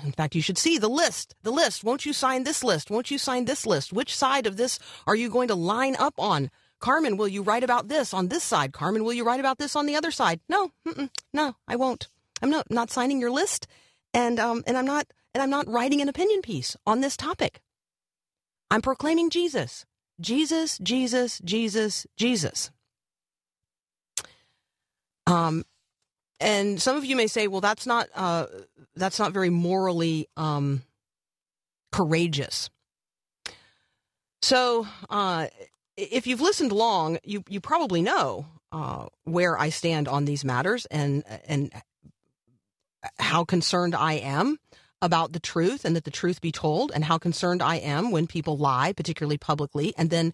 in 0.05 0.13
fact, 0.13 0.35
you 0.35 0.43
should 0.43 0.59
see 0.59 0.79
the 0.79 0.89
list. 0.89 1.35
The 1.43 1.53
list. 1.53 1.85
Won't 1.85 2.07
you 2.07 2.13
sign 2.13 2.45
this 2.45 2.65
list? 2.65 2.91
Won't 2.91 3.11
you 3.11 3.19
sign 3.19 3.45
this 3.45 3.67
list? 3.67 3.93
Which 3.93 4.15
side 4.15 4.47
of 4.47 4.57
this 4.57 4.79
are 5.07 5.15
you 5.15 5.31
going 5.31 5.49
to 5.49 5.55
line 5.55 5.97
up 5.97 6.15
on? 6.19 6.51
Carmen, 6.85 7.17
will 7.17 7.29
you 7.29 7.43
write 7.43 7.64
about 7.64 7.88
this 7.88 8.12
on 8.12 8.29
this 8.29 8.45
side? 8.45 8.75
Carmen, 8.75 9.05
will 9.05 9.14
you 9.14 9.25
write 9.25 9.41
about 9.41 9.57
this 9.57 9.75
on 9.75 9.87
the 9.87 9.97
other 9.97 10.11
side? 10.11 10.41
No, 10.50 10.71
no, 11.33 11.57
I 11.67 11.76
won't. 11.76 12.09
I'm 12.43 12.50
not 12.50 12.71
not 12.71 12.91
signing 12.91 13.23
your 13.23 13.31
list, 13.31 13.67
and 14.12 14.38
um, 14.38 14.62
and 14.67 14.76
I'm 14.76 14.85
not 14.85 15.07
and 15.33 15.43
I'm 15.43 15.49
not 15.49 15.67
writing 15.67 16.03
an 16.03 16.11
opinion 16.11 16.43
piece 16.43 16.76
on 16.87 17.00
this 17.00 17.17
topic. 17.17 17.62
I'm 18.71 18.83
proclaiming 18.83 19.31
Jesus, 19.31 19.87
Jesus, 20.21 20.76
Jesus, 20.76 21.41
Jesus, 21.43 22.07
Jesus. 22.19 22.71
Um, 25.26 25.64
and 26.38 26.83
some 26.83 26.99
of 26.99 27.05
you 27.07 27.17
may 27.17 27.29
say, 27.29 27.47
well, 27.47 27.62
that's 27.62 27.87
not 27.87 28.09
uh, 28.14 28.45
that's 28.95 29.19
not 29.19 29.33
very 29.33 29.49
morally 29.49 30.29
um, 30.37 30.83
courageous. 31.93 32.69
So, 34.43 34.87
uh, 35.09 35.47
if 35.97 36.27
you've 36.27 36.41
listened 36.41 36.73
long, 36.73 37.19
you 37.25 37.45
you 37.49 37.61
probably 37.61 38.03
know 38.03 38.47
uh, 38.73 39.07
where 39.25 39.59
I 39.59 39.71
stand 39.71 40.09
on 40.09 40.25
these 40.25 40.45
matters 40.45 40.87
and 40.87 41.25
and 41.47 41.73
how 43.19 43.45
concerned 43.45 43.95
I 43.95 44.15
am 44.15 44.59
about 45.03 45.33
the 45.33 45.41
truth 45.41 45.85
and 45.85 45.95
that 45.95 46.05
the 46.05 46.11
truth 46.11 46.41
be 46.41 46.53
told, 46.53 46.91
and 46.95 47.05
how 47.05 47.19
concerned 47.19 47.63
I 47.63 47.77
am 47.77 48.11
when 48.11 48.27
people 48.27 48.57
lie, 48.57 48.93
particularly 48.93 49.37
publicly, 49.37 49.93
and 49.99 50.09
then 50.09 50.33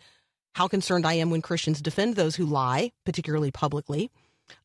how 0.54 0.68
concerned 0.68 1.06
I 1.06 1.14
am 1.14 1.30
when 1.30 1.42
Christians 1.42 1.82
defend 1.82 2.14
those 2.14 2.36
who 2.36 2.44
lie, 2.44 2.92
particularly 3.04 3.50
publicly. 3.50 4.10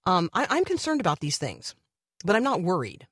Um, 0.05 0.29
I, 0.33 0.47
I'm 0.49 0.65
concerned 0.65 1.01
about 1.01 1.19
these 1.19 1.37
things, 1.37 1.75
but 2.23 2.35
I'm 2.35 2.43
not 2.43 2.61
worried. 2.61 3.07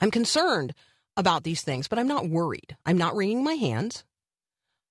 I'm 0.00 0.10
concerned 0.10 0.74
about 1.16 1.44
these 1.44 1.62
things, 1.62 1.88
but 1.88 1.98
I'm 1.98 2.08
not 2.08 2.28
worried. 2.28 2.76
I'm 2.84 2.98
not 2.98 3.16
wringing 3.16 3.42
my 3.42 3.54
hands. 3.54 4.04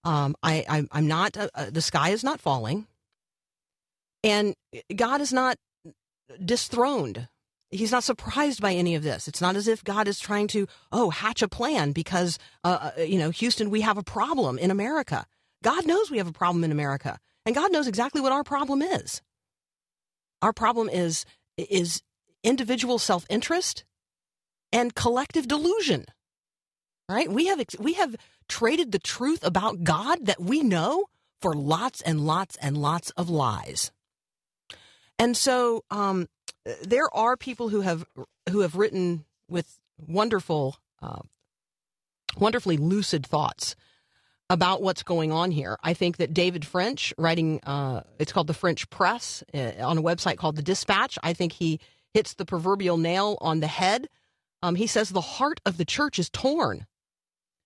Um, 0.06 0.36
I, 0.44 0.64
I, 0.70 0.88
I'm 0.92 1.08
not. 1.08 1.36
Uh, 1.36 1.50
uh, 1.56 1.70
the 1.72 1.82
sky 1.82 2.10
is 2.10 2.24
not 2.24 2.40
falling, 2.40 2.88
and 4.24 4.54
God 4.96 5.20
is 5.20 5.34
not 5.34 5.58
disthroned. 6.44 7.28
He's 7.72 7.92
not 7.92 8.04
surprised 8.04 8.62
by 8.62 8.74
any 8.74 8.96
of 8.96 9.04
this. 9.04 9.28
It's 9.28 9.42
not 9.42 9.56
as 9.56 9.68
if 9.68 9.84
God 9.84 10.08
is 10.08 10.20
trying 10.20 10.48
to 10.50 10.68
oh 10.92 11.10
hatch 11.10 11.42
a 11.42 11.48
plan 11.48 11.92
because 11.92 12.38
uh, 12.64 12.92
uh, 12.98 13.02
you 13.02 13.18
know 13.18 13.32
Houston 13.32 13.72
we 13.72 13.82
have 13.82 13.98
a 13.98 14.04
problem 14.04 14.60
in 14.60 14.72
America. 14.72 15.26
God 15.64 15.88
knows 15.88 16.12
we 16.12 16.20
have 16.20 16.28
a 16.28 16.32
problem 16.32 16.64
in 16.64 16.72
America, 16.72 17.18
and 17.46 17.56
God 17.56 17.72
knows 17.72 17.88
exactly 17.88 18.22
what 18.22 18.32
our 18.32 18.44
problem 18.44 18.84
is. 18.84 19.22
Our 20.42 20.54
problem 20.54 20.88
is 20.90 21.26
is 21.58 22.04
individual 22.44 23.00
self 23.00 23.26
interest 23.30 23.84
and 24.72 24.94
collective 24.94 25.48
delusion. 25.48 26.06
Right? 27.08 27.32
We 27.32 27.48
have 27.48 27.64
we 27.80 27.94
have 27.94 28.16
traded 28.48 28.92
the 28.92 29.00
truth 29.00 29.46
about 29.46 29.84
God 29.84 30.26
that 30.26 30.42
we 30.42 30.64
know 30.64 31.06
for 31.42 31.54
lots 31.54 32.02
and 32.02 32.26
lots 32.26 32.56
and 32.58 32.78
lots 32.78 33.12
of 33.12 33.30
lies. 33.30 33.92
And 35.20 35.38
so 35.38 35.84
um, 35.92 36.28
there 36.84 37.14
are 37.14 37.38
people 37.38 37.70
who 37.70 37.82
have 37.82 38.06
who 38.50 38.62
have 38.62 38.76
written 38.76 39.26
with 39.48 39.80
wonderful, 40.08 40.78
uh, 41.02 41.22
wonderfully 42.38 42.78
lucid 42.78 43.26
thoughts 43.26 43.76
about 44.50 44.82
what's 44.82 45.04
going 45.04 45.32
on 45.32 45.52
here. 45.52 45.78
I 45.84 45.94
think 45.94 46.18
that 46.18 46.34
David 46.34 46.66
French, 46.66 47.14
writing, 47.18 47.60
uh, 47.64 48.02
it's 48.20 48.32
called 48.32 48.48
the 48.48 48.54
French 48.54 48.90
Press 48.90 49.44
uh, 49.54 49.72
on 49.80 49.98
a 49.98 50.04
website 50.04 50.38
called 50.38 50.56
the 50.56 50.62
Dispatch. 50.62 51.18
I 51.24 51.34
think 51.34 51.54
he 51.54 51.80
hits 52.14 52.34
the 52.36 52.46
proverbial 52.46 52.98
nail 52.98 53.38
on 53.42 53.60
the 53.60 53.68
head. 53.68 54.08
Um, 54.62 54.76
he 54.76 54.88
says 54.88 55.10
the 55.10 55.22
heart 55.22 55.60
of 55.66 55.78
the 55.78 55.86
church 55.86 56.20
is 56.20 56.30
torn. 56.30 56.86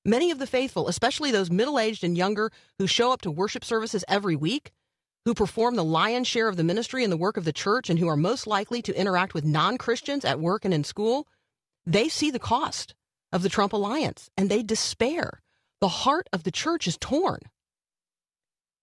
Many 0.05 0.31
of 0.31 0.39
the 0.39 0.47
faithful, 0.47 0.87
especially 0.87 1.31
those 1.31 1.51
middle 1.51 1.77
aged 1.77 2.03
and 2.03 2.17
younger 2.17 2.51
who 2.77 2.87
show 2.87 3.11
up 3.11 3.21
to 3.21 3.31
worship 3.31 3.65
services 3.65 4.05
every 4.07 4.35
week, 4.35 4.71
who 5.25 5.33
perform 5.33 5.75
the 5.75 5.83
lion's 5.83 6.27
share 6.27 6.47
of 6.47 6.55
the 6.55 6.63
ministry 6.63 7.03
and 7.03 7.11
the 7.11 7.17
work 7.17 7.37
of 7.37 7.43
the 7.45 7.53
church, 7.53 7.89
and 7.89 7.99
who 7.99 8.07
are 8.07 8.15
most 8.15 8.47
likely 8.47 8.81
to 8.81 8.97
interact 8.97 9.33
with 9.33 9.43
non 9.43 9.77
Christians 9.77 10.23
at 10.23 10.39
work 10.39 10.63
and 10.63 10.73
in 10.73 10.83
school, 10.83 11.27
they 11.85 12.07
see 12.07 12.31
the 12.31 12.39
cost 12.39 12.95
of 13.31 13.43
the 13.43 13.49
Trump 13.49 13.73
alliance 13.73 14.29
and 14.37 14.49
they 14.49 14.63
despair. 14.63 15.41
The 15.81 15.87
heart 15.89 16.27
of 16.33 16.43
the 16.43 16.51
church 16.51 16.87
is 16.87 16.97
torn. 16.97 17.39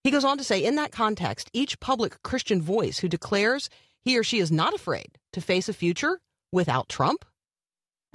He 0.03 0.11
goes 0.11 0.23
on 0.23 0.37
to 0.37 0.43
say, 0.43 0.63
in 0.63 0.75
that 0.75 0.91
context, 0.91 1.49
each 1.51 1.79
public 1.79 2.21
Christian 2.23 2.61
voice 2.61 2.99
who 2.99 3.09
declares 3.09 3.69
he 3.99 4.17
or 4.17 4.23
she 4.23 4.39
is 4.39 4.51
not 4.51 4.73
afraid 4.73 5.17
to 5.33 5.41
face 5.41 5.67
a 5.67 5.73
future 5.73 6.19
without 6.51 6.87
Trump, 6.87 7.25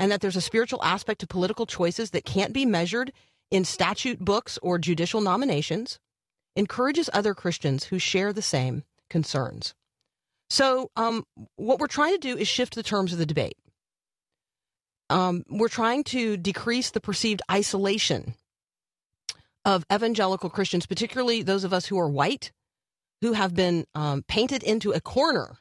and 0.03 0.11
that 0.11 0.21
there's 0.21 0.35
a 0.35 0.41
spiritual 0.41 0.83
aspect 0.83 1.21
to 1.21 1.29
political 1.29 1.65
choices 1.65 2.11
that 2.11 2.25
can't 2.25 2.53
be 2.53 2.67
measured 2.67 3.13
in 3.53 3.65
statute 3.65 4.19
books 4.19 4.59
or 4.61 4.77
judicial 4.77 5.21
nominations, 5.21 6.01
encourages 6.57 7.09
other 7.13 7.35
Christians 7.35 7.85
who 7.85 8.01
share 8.01 8.33
the 8.33 8.43
same 8.43 8.83
concerns. 9.09 9.75
So, 10.51 10.91
um, 10.97 11.25
what 11.55 11.79
we're 11.79 11.87
trying 11.87 12.15
to 12.15 12.19
do 12.19 12.37
is 12.37 12.49
shift 12.49 12.75
the 12.75 12.83
terms 12.83 13.13
of 13.13 13.21
the 13.21 13.27
debate. 13.27 13.57
Um, 15.09 15.45
we're 15.49 15.69
trying 15.69 16.03
to 16.05 16.37
decrease 16.37 16.91
the 16.91 17.01
perceived 17.01 17.43
isolation 17.49 18.35
of 19.65 19.87
evangelical 19.93 20.51
Christians, 20.51 20.85
particularly 20.85 21.45
those 21.45 21.63
of 21.63 21.73
us 21.73 21.87
who 21.87 21.99
are 22.01 22.09
white, 22.09 22.51
who 23.21 23.35
have 23.35 23.55
been 23.55 23.85
um, 23.95 24.25
painted 24.27 24.65
into 24.65 24.91
a 24.91 25.01
corner 25.01 25.59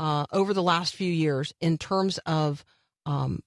uh, 0.00 0.26
over 0.32 0.52
the 0.52 0.62
last 0.62 0.96
few 0.96 1.12
years 1.12 1.54
in 1.60 1.78
terms 1.78 2.18
of 2.26 2.64
um, 3.06 3.44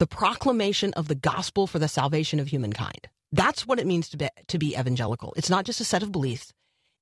the 0.00 0.06
proclamation 0.06 0.94
of 0.94 1.08
the 1.08 1.14
gospel 1.14 1.66
for 1.66 1.78
the 1.78 1.86
salvation 1.86 2.40
of 2.40 2.48
humankind. 2.48 3.06
That's 3.32 3.66
what 3.66 3.78
it 3.78 3.86
means 3.86 4.08
to 4.08 4.16
be, 4.16 4.28
to 4.48 4.58
be 4.58 4.74
evangelical. 4.74 5.34
It's 5.36 5.50
not 5.50 5.66
just 5.66 5.80
a 5.80 5.84
set 5.84 6.02
of 6.02 6.10
beliefs. 6.10 6.54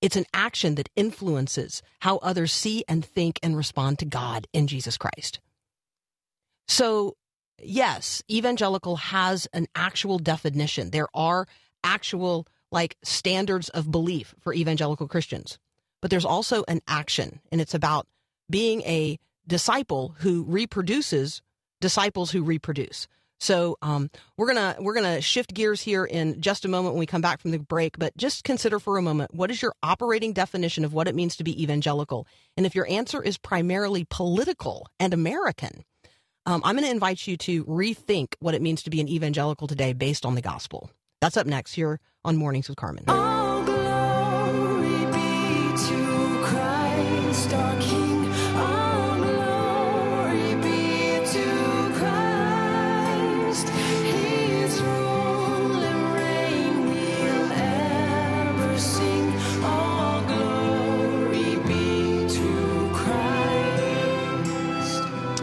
It's 0.03 0.17
an 0.17 0.27
action 0.35 0.75
that 0.75 0.91
influences 0.97 1.81
how 2.01 2.17
others 2.19 2.53
see 2.53 2.85
and 2.89 3.05
think 3.05 3.39
and 3.41 3.57
respond 3.57 4.01
to 4.01 4.05
God 4.05 4.49
in 4.53 4.67
Jesus 4.67 4.99
Christ. 4.99 5.39
So 6.67 7.17
yes, 7.63 8.21
evangelical 8.29 8.97
has 8.97 9.47
an 9.53 9.69
actual 9.77 10.19
definition. 10.19 10.91
There 10.91 11.09
are 11.15 11.47
actual 11.85 12.49
like 12.73 12.97
standards 13.05 13.69
of 13.69 13.93
belief 13.93 14.35
for 14.41 14.53
evangelical 14.53 15.07
Christians. 15.07 15.59
But 16.03 16.11
there's 16.11 16.25
also 16.25 16.65
an 16.67 16.81
action, 16.89 17.41
and 17.53 17.61
it's 17.61 17.75
about 17.75 18.09
being 18.51 18.83
a 18.83 19.21
disciple 19.47 20.17
who 20.19 20.45
reproduces 20.45 21.43
disciples 21.81 22.31
who 22.31 22.43
reproduce. 22.43 23.07
So 23.41 23.77
um, 23.83 24.11
we're 24.37 24.49
gonna 24.49 24.77
we're 24.81 24.95
gonna 24.95 25.21
shift 25.21 25.55
gears 25.55 25.81
here 25.81 26.05
in 26.05 26.41
just 26.41 26.65
a 26.65 26.69
moment 26.69 26.95
when 26.95 27.01
we 27.01 27.07
come 27.07 27.21
back 27.21 27.41
from 27.41 27.53
the 27.53 27.59
break. 27.59 27.99
But 27.99 28.17
just 28.17 28.43
consider 28.43 28.81
for 28.81 28.99
a 28.99 29.03
moment 29.03 29.33
what 29.33 29.51
is 29.51 29.63
your 29.63 29.75
operating 29.83 30.33
definition 30.33 30.85
of 30.85 30.93
what 30.93 31.07
it 31.07 31.15
means 31.15 31.37
to 31.37 31.45
be 31.45 31.63
evangelical, 31.63 32.27
and 32.57 32.67
if 32.67 32.75
your 32.75 32.89
answer 32.89 33.23
is 33.23 33.39
primarily 33.39 34.05
political 34.11 34.89
and 34.99 35.15
American, 35.15 35.85
um, 36.47 36.63
I'm 36.65 36.75
going 36.75 36.85
to 36.85 36.91
invite 36.91 37.27
you 37.27 37.37
to 37.37 37.65
rethink 37.67 38.35
what 38.41 38.55
it 38.55 38.63
means 38.63 38.83
to 38.85 38.91
be 38.91 39.01
an 39.01 39.09
evangelical 39.09 39.69
today 39.69 39.93
based 39.93 40.27
on 40.27 40.35
the 40.35 40.43
gospel. 40.43 40.91
That's 41.21 41.37
up 41.37 41.47
next 41.47 41.75
here 41.75 42.01
on 42.25 42.37
Mornings 42.37 42.69
with 42.69 42.79
Carmen. 42.79 43.05
All 43.07 43.48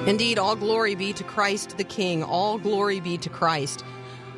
Indeed, 0.08 0.38
all 0.38 0.56
glory 0.56 0.94
be 0.94 1.14
to 1.14 1.24
Christ 1.24 1.80
the 1.80 1.84
King. 1.84 2.22
All 2.24 2.60
glory 2.60 3.00
be 3.00 3.18
to 3.18 3.28
Christ. 3.28 3.84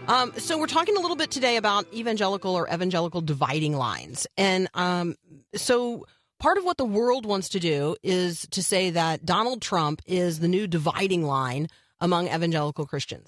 Um, 0.08 0.32
so 0.38 0.58
we're 0.58 0.66
talking 0.66 0.96
a 0.96 1.02
little 1.02 1.18
bit 1.18 1.30
today 1.30 1.58
about 1.58 1.94
evangelical 1.94 2.56
or 2.56 2.70
evangelical 2.70 3.20
dividing 3.20 3.76
lines, 3.76 4.26
and 4.38 4.70
um, 4.74 5.18
so 5.56 6.06
part 6.40 6.58
of 6.58 6.64
what 6.64 6.78
the 6.78 6.86
world 6.86 7.26
wants 7.26 7.50
to 7.50 7.60
do 7.60 7.98
is 8.02 8.48
to 8.52 8.64
say 8.64 8.92
that 8.92 9.26
Donald 9.26 9.62
Trump 9.62 10.02
is 10.06 10.40
the 10.40 10.48
new 10.48 10.68
dividing 10.68 11.24
line 11.24 11.68
among 12.00 12.28
evangelical 12.28 12.86
Christians. 12.86 13.28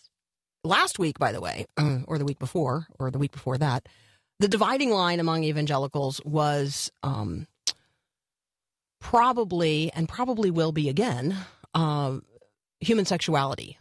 Last 0.63 0.97
week, 0.97 1.19
by 1.19 1.33
the 1.33 1.41
way, 1.41 1.65
or 2.07 2.17
the 2.17 2.23
week 2.25 2.39
before, 2.39 2.87
or 2.97 3.11
the 3.11 3.19
week 3.19 3.33
before 3.33 3.57
that, 3.57 3.89
the 4.39 4.47
dividing 4.47 4.91
line 4.91 5.19
among 5.19 5.43
evangelicals 5.43 6.21
was 6.23 6.89
um, 7.03 7.47
probably 9.01 9.91
and 9.93 10.07
probably 10.07 10.49
will 10.49 10.71
be 10.71 10.87
again 10.87 11.35
um, 11.73 12.23
human 12.81 13.05
sexuality, 13.05 13.77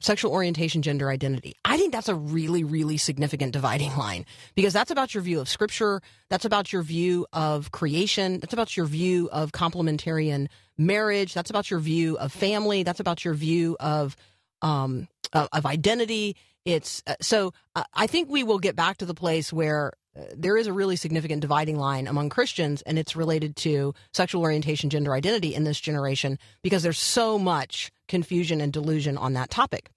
sexual 0.00 0.32
orientation, 0.32 0.82
gender 0.82 1.10
identity. 1.10 1.54
I 1.64 1.76
think 1.76 1.92
that's 1.92 2.08
a 2.08 2.14
really, 2.14 2.64
really 2.64 2.96
significant 2.96 3.52
dividing 3.52 3.96
line 3.96 4.26
because 4.54 4.72
that's 4.72 4.90
about 4.90 5.14
your 5.14 5.22
view 5.22 5.40
of 5.40 5.48
scripture. 5.48 6.00
That's 6.30 6.44
about 6.44 6.72
your 6.72 6.82
view 6.82 7.26
of 7.32 7.72
creation. 7.72 8.40
That's 8.40 8.52
about 8.52 8.76
your 8.76 8.86
view 8.86 9.28
of 9.32 9.52
complementarian 9.52 10.48
marriage. 10.76 11.34
That's 11.34 11.50
about 11.50 11.70
your 11.70 11.80
view 11.80 12.16
of 12.18 12.32
family. 12.32 12.82
That's 12.82 13.00
about 13.00 13.24
your 13.24 13.34
view 13.34 13.76
of 13.80 14.16
um, 14.62 15.08
of, 15.32 15.66
identity. 15.66 16.36
It's 16.64 17.02
uh, 17.06 17.14
so 17.20 17.52
uh, 17.74 17.84
I 17.94 18.06
think 18.06 18.28
we 18.28 18.42
will 18.42 18.58
get 18.58 18.76
back 18.76 18.98
to 18.98 19.06
the 19.06 19.14
place 19.14 19.52
where 19.52 19.92
there 20.36 20.56
is 20.56 20.66
a 20.66 20.72
really 20.72 20.96
significant 20.96 21.40
dividing 21.40 21.78
line 21.78 22.06
among 22.06 22.28
Christians, 22.28 22.82
and 22.82 22.98
it's 22.98 23.16
related 23.16 23.56
to 23.56 23.94
sexual 24.12 24.42
orientation, 24.42 24.90
gender 24.90 25.14
identity 25.14 25.54
in 25.54 25.64
this 25.64 25.80
generation 25.80 26.38
because 26.62 26.82
there's 26.82 26.98
so 26.98 27.38
much 27.38 27.90
confusion 28.08 28.60
and 28.60 28.72
delusion 28.72 29.16
on 29.16 29.34
that 29.34 29.50
topic. 29.50 29.90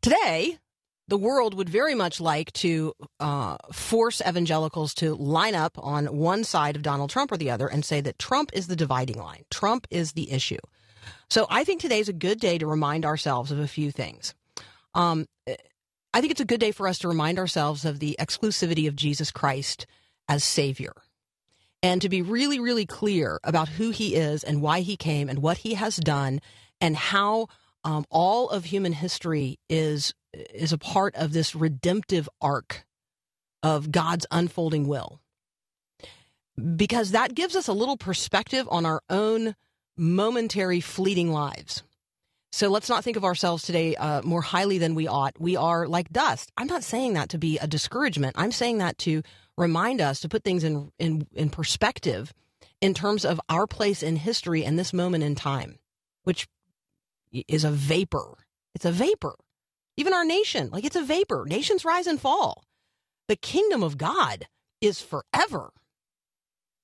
Today, 0.00 0.58
the 1.08 1.16
world 1.16 1.54
would 1.54 1.68
very 1.68 1.94
much 1.94 2.20
like 2.20 2.52
to 2.52 2.92
uh, 3.18 3.56
force 3.72 4.20
evangelicals 4.26 4.94
to 4.94 5.14
line 5.14 5.54
up 5.54 5.78
on 5.78 6.06
one 6.06 6.44
side 6.44 6.76
of 6.76 6.82
Donald 6.82 7.10
Trump 7.10 7.32
or 7.32 7.36
the 7.36 7.50
other 7.50 7.66
and 7.66 7.84
say 7.84 8.00
that 8.00 8.18
Trump 8.18 8.50
is 8.52 8.66
the 8.66 8.76
dividing 8.76 9.18
line. 9.18 9.44
Trump 9.50 9.86
is 9.90 10.12
the 10.12 10.30
issue. 10.30 10.58
So 11.30 11.46
I 11.48 11.64
think 11.64 11.80
today 11.80 12.00
is 12.00 12.08
a 12.08 12.14
good 12.14 12.40
day 12.40 12.58
to 12.58 12.66
remind 12.66 13.06
ourselves 13.06 13.50
of 13.50 13.58
a 13.58 13.66
few 13.66 13.90
things. 13.90 14.34
Um, 14.94 15.26
I 16.18 16.20
think 16.20 16.32
it's 16.32 16.40
a 16.40 16.44
good 16.44 16.58
day 16.58 16.72
for 16.72 16.88
us 16.88 16.98
to 16.98 17.08
remind 17.08 17.38
ourselves 17.38 17.84
of 17.84 18.00
the 18.00 18.16
exclusivity 18.18 18.88
of 18.88 18.96
Jesus 18.96 19.30
Christ 19.30 19.86
as 20.28 20.42
Savior 20.42 20.92
and 21.80 22.02
to 22.02 22.08
be 22.08 22.22
really, 22.22 22.58
really 22.58 22.86
clear 22.86 23.38
about 23.44 23.68
who 23.68 23.90
He 23.90 24.16
is 24.16 24.42
and 24.42 24.60
why 24.60 24.80
He 24.80 24.96
came 24.96 25.28
and 25.28 25.38
what 25.38 25.58
He 25.58 25.74
has 25.74 25.94
done 25.94 26.40
and 26.80 26.96
how 26.96 27.46
um, 27.84 28.04
all 28.10 28.50
of 28.50 28.64
human 28.64 28.94
history 28.94 29.60
is 29.68 30.12
is 30.34 30.72
a 30.72 30.78
part 30.78 31.14
of 31.14 31.32
this 31.32 31.54
redemptive 31.54 32.28
arc 32.40 32.84
of 33.62 33.92
God's 33.92 34.26
unfolding 34.32 34.88
will. 34.88 35.20
Because 36.74 37.12
that 37.12 37.36
gives 37.36 37.54
us 37.54 37.68
a 37.68 37.72
little 37.72 37.96
perspective 37.96 38.66
on 38.72 38.84
our 38.84 39.02
own 39.08 39.54
momentary, 39.96 40.80
fleeting 40.80 41.30
lives. 41.30 41.84
So 42.50 42.68
let's 42.68 42.88
not 42.88 43.04
think 43.04 43.16
of 43.16 43.24
ourselves 43.24 43.62
today 43.62 43.94
uh, 43.96 44.22
more 44.22 44.40
highly 44.40 44.78
than 44.78 44.94
we 44.94 45.06
ought. 45.06 45.38
We 45.38 45.56
are 45.56 45.86
like 45.86 46.10
dust. 46.10 46.50
I'm 46.56 46.66
not 46.66 46.82
saying 46.82 47.14
that 47.14 47.28
to 47.30 47.38
be 47.38 47.58
a 47.58 47.66
discouragement. 47.66 48.36
I'm 48.38 48.52
saying 48.52 48.78
that 48.78 48.96
to 48.98 49.22
remind 49.56 50.00
us 50.00 50.20
to 50.20 50.28
put 50.28 50.44
things 50.44 50.64
in 50.64 50.90
in, 50.98 51.26
in 51.34 51.50
perspective 51.50 52.32
in 52.80 52.94
terms 52.94 53.24
of 53.24 53.40
our 53.48 53.66
place 53.66 54.02
in 54.02 54.16
history 54.16 54.64
and 54.64 54.78
this 54.78 54.92
moment 54.92 55.24
in 55.24 55.34
time, 55.34 55.78
which 56.24 56.48
is 57.48 57.64
a 57.64 57.70
vapor. 57.70 58.38
It's 58.74 58.84
a 58.84 58.92
vapor. 58.92 59.34
Even 59.96 60.12
our 60.14 60.24
nation, 60.24 60.70
like 60.70 60.84
it's 60.84 60.96
a 60.96 61.02
vapor. 61.02 61.44
Nations 61.46 61.84
rise 61.84 62.06
and 62.06 62.20
fall. 62.20 62.64
The 63.26 63.36
kingdom 63.36 63.82
of 63.82 63.98
God 63.98 64.46
is 64.80 65.02
forever. 65.02 65.72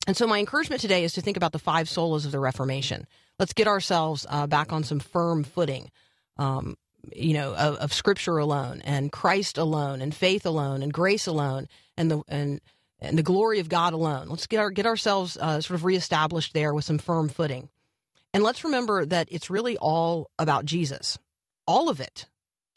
And 0.07 0.17
so, 0.17 0.27
my 0.27 0.39
encouragement 0.39 0.83
today 0.83 1.05
is 1.05 1.15
to 1.15 1.21
think 1.21 1.37
about 1.37 1.53
the 1.53 1.59
five 1.59 1.87
solas 1.87 2.27
of 2.27 2.33
the 2.33 2.41
Reformation. 2.41 3.07
Let's 3.39 3.53
get 3.53 3.67
ourselves 3.67 4.27
uh, 4.29 4.47
back 4.47 4.73
on 4.73 4.85
some 4.85 5.01
firm 5.01 5.45
footing, 5.45 5.91
um, 6.37 6.77
you 7.15 7.35
know, 7.35 7.55
of, 7.55 7.77
of, 7.77 7.93
Scripture 7.93 8.39
alone, 8.39 8.83
and 8.85 9.11
Christ 9.11 9.57
alone, 9.57 10.03
and 10.03 10.15
faith 10.15 10.45
alone, 10.45 10.83
and 10.83 10.93
grace 10.93 11.27
alone, 11.27 11.69
and 11.97 12.11
the 12.11 12.23
and 12.29 12.61
and 13.01 13.19
the 13.19 13.23
glory 13.23 13.61
of 13.61 13.69
God 13.69 13.93
alone. 13.93 14.29
Let's 14.29 14.47
get 14.47 14.61
our 14.61 14.71
get 14.71 14.87
ourselves 14.87 15.39
uh, 15.41 15.61
sort 15.61 15.79
of 15.79 15.85
reestablished 15.85 16.53
there 16.53 16.75
with 16.75 16.85
some 16.85 16.99
firm 16.99 17.31
footing, 17.31 17.71
and 18.35 18.43
let's 18.43 18.65
remember 18.65 19.07
that 19.07 19.29
it's 19.31 19.49
really 19.49 19.79
all 19.79 20.31
about 20.39 20.67
Jesus, 20.67 21.19
all 21.67 21.89
of 21.89 22.01
it. 22.01 22.27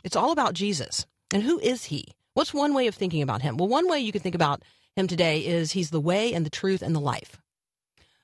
It's 0.04 0.16
all 0.16 0.32
about 0.32 0.54
Jesus, 0.54 1.06
and 1.34 1.44
who 1.44 1.60
is 1.60 1.86
He? 1.86 2.06
What's 2.36 2.54
one 2.54 2.74
way 2.74 2.88
of 2.88 2.96
thinking 2.96 3.22
about 3.22 3.42
Him? 3.42 3.58
Well, 3.58 3.68
one 3.68 3.90
way 3.90 4.00
you 4.00 4.14
can 4.14 4.22
think 4.22 4.36
about 4.36 4.64
him 4.98 5.08
today 5.08 5.46
is 5.46 5.72
he's 5.72 5.90
the 5.90 6.00
way 6.00 6.34
and 6.34 6.46
the 6.46 6.50
truth 6.50 6.82
and 6.82 6.96
the 6.96 7.00
life. 7.00 7.42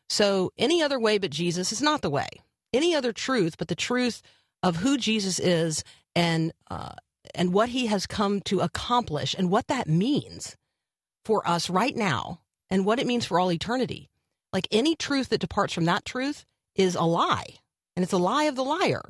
So 0.09 0.51
any 0.57 0.81
other 0.81 0.99
way 0.99 1.17
but 1.17 1.31
Jesus 1.31 1.71
is 1.71 1.81
not 1.81 2.01
the 2.01 2.09
way. 2.09 2.27
Any 2.73 2.95
other 2.95 3.13
truth 3.13 3.57
but 3.57 3.67
the 3.67 3.75
truth 3.75 4.21
of 4.61 4.77
who 4.77 4.97
Jesus 4.97 5.39
is 5.39 5.83
and 6.15 6.51
uh, 6.69 6.93
and 7.35 7.53
what 7.53 7.69
he 7.69 7.87
has 7.87 8.05
come 8.05 8.41
to 8.41 8.59
accomplish 8.59 9.35
and 9.37 9.49
what 9.49 9.67
that 9.67 9.87
means 9.87 10.55
for 11.23 11.47
us 11.47 11.69
right 11.69 11.95
now 11.95 12.41
and 12.69 12.85
what 12.85 12.99
it 12.99 13.07
means 13.07 13.25
for 13.25 13.39
all 13.39 13.51
eternity. 13.51 14.09
Like 14.51 14.67
any 14.71 14.95
truth 14.95 15.29
that 15.29 15.41
departs 15.41 15.73
from 15.73 15.85
that 15.85 16.05
truth 16.05 16.45
is 16.75 16.95
a 16.95 17.03
lie, 17.03 17.57
and 17.95 18.03
it's 18.03 18.13
a 18.13 18.17
lie 18.17 18.43
of 18.43 18.55
the 18.55 18.63
liar, 18.63 19.03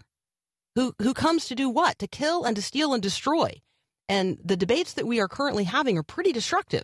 who 0.75 0.93
who 1.01 1.13
comes 1.13 1.47
to 1.47 1.55
do 1.55 1.69
what? 1.69 1.99
To 1.99 2.07
kill 2.07 2.43
and 2.45 2.55
to 2.55 2.61
steal 2.61 2.93
and 2.93 3.03
destroy. 3.03 3.61
And 4.09 4.37
the 4.43 4.57
debates 4.57 4.93
that 4.93 5.07
we 5.07 5.19
are 5.19 5.27
currently 5.27 5.63
having 5.63 5.97
are 5.97 6.03
pretty 6.03 6.31
destructive. 6.31 6.83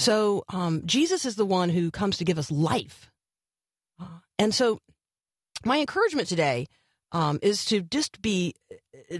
So 0.00 0.44
um, 0.48 0.82
Jesus 0.86 1.26
is 1.26 1.36
the 1.36 1.44
one 1.44 1.68
who 1.68 1.90
comes 1.90 2.16
to 2.16 2.24
give 2.24 2.38
us 2.38 2.50
life. 2.50 3.10
And 4.38 4.54
so 4.54 4.78
my 5.62 5.78
encouragement 5.78 6.26
today 6.26 6.68
um, 7.12 7.38
is 7.42 7.66
to 7.66 7.82
just 7.82 8.22
be, 8.22 8.54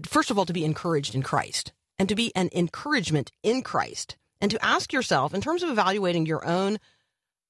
first 0.09 0.31
of 0.31 0.39
all, 0.39 0.47
to 0.47 0.55
be 0.55 0.65
encouraged 0.65 1.15
in 1.15 1.23
Christ 1.23 1.73
and 1.99 2.09
to 2.09 2.15
be 2.15 2.33
an 2.35 2.49
encouragement 2.55 3.31
in 3.43 3.61
Christ 3.61 4.17
and 4.41 4.51
to 4.51 4.65
ask 4.65 4.91
yourself, 4.91 5.35
in 5.35 5.43
terms 5.43 5.63
of 5.63 5.69
evaluating 5.69 6.25
your 6.25 6.47
own. 6.47 6.79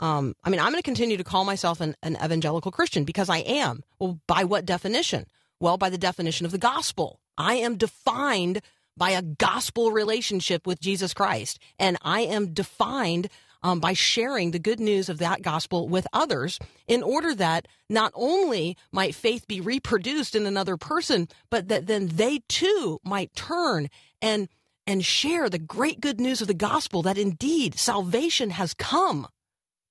Um, 0.01 0.35
I 0.43 0.51
mean, 0.51 0.59
I'm 0.59 0.73
going 0.73 0.83
to 0.83 0.83
continue 0.83 1.17
to 1.17 1.23
call 1.23 1.45
myself 1.45 1.81
an, 1.81 1.95
an 2.03 2.17
evangelical 2.17 2.73
Christian 2.73 3.05
because 3.05 3.29
I 3.29 3.39
am. 3.39 3.85
Well, 4.01 4.19
by 4.27 4.43
what 4.43 4.65
definition? 4.67 5.27
Well, 5.61 5.77
by 5.79 5.89
the 5.89 5.99
definition 5.99 6.47
of 6.47 6.53
the 6.53 6.59
gospel. 6.59 7.21
I 7.39 7.55
am 7.55 7.77
defined 7.77 8.61
by 9.01 9.13
a 9.13 9.23
gospel 9.23 9.93
relationship 9.93 10.67
with 10.67 10.79
Jesus 10.79 11.15
Christ. 11.15 11.59
And 11.79 11.97
I 12.03 12.21
am 12.21 12.53
defined 12.53 13.31
um, 13.63 13.81
by 13.81 13.95
sharing 13.95 14.51
the 14.51 14.59
good 14.59 14.79
news 14.79 15.09
of 15.09 15.17
that 15.19 15.41
gospel 15.41 15.89
with 15.89 16.07
others 16.13 16.59
in 16.87 17.03
order 17.03 17.35
that 17.35 17.67
not 17.89 18.13
only 18.15 18.77
might 18.93 19.15
faith 19.15 19.49
be 19.49 19.59
reproduced 19.61 20.35
in 20.35 20.45
another 20.45 20.77
person, 20.77 21.29
but 21.49 21.69
that 21.69 21.87
then 21.87 22.09
they 22.09 22.43
too 22.47 23.01
might 23.03 23.35
turn 23.35 23.89
and 24.21 24.49
and 24.87 25.05
share 25.05 25.49
the 25.49 25.59
great 25.59 26.01
good 26.01 26.21
news 26.21 26.41
of 26.43 26.49
the 26.49 26.55
gospel 26.55 27.03
that 27.03 27.19
indeed 27.19 27.79
salvation 27.79 28.51
has 28.51 28.75
come 28.75 29.27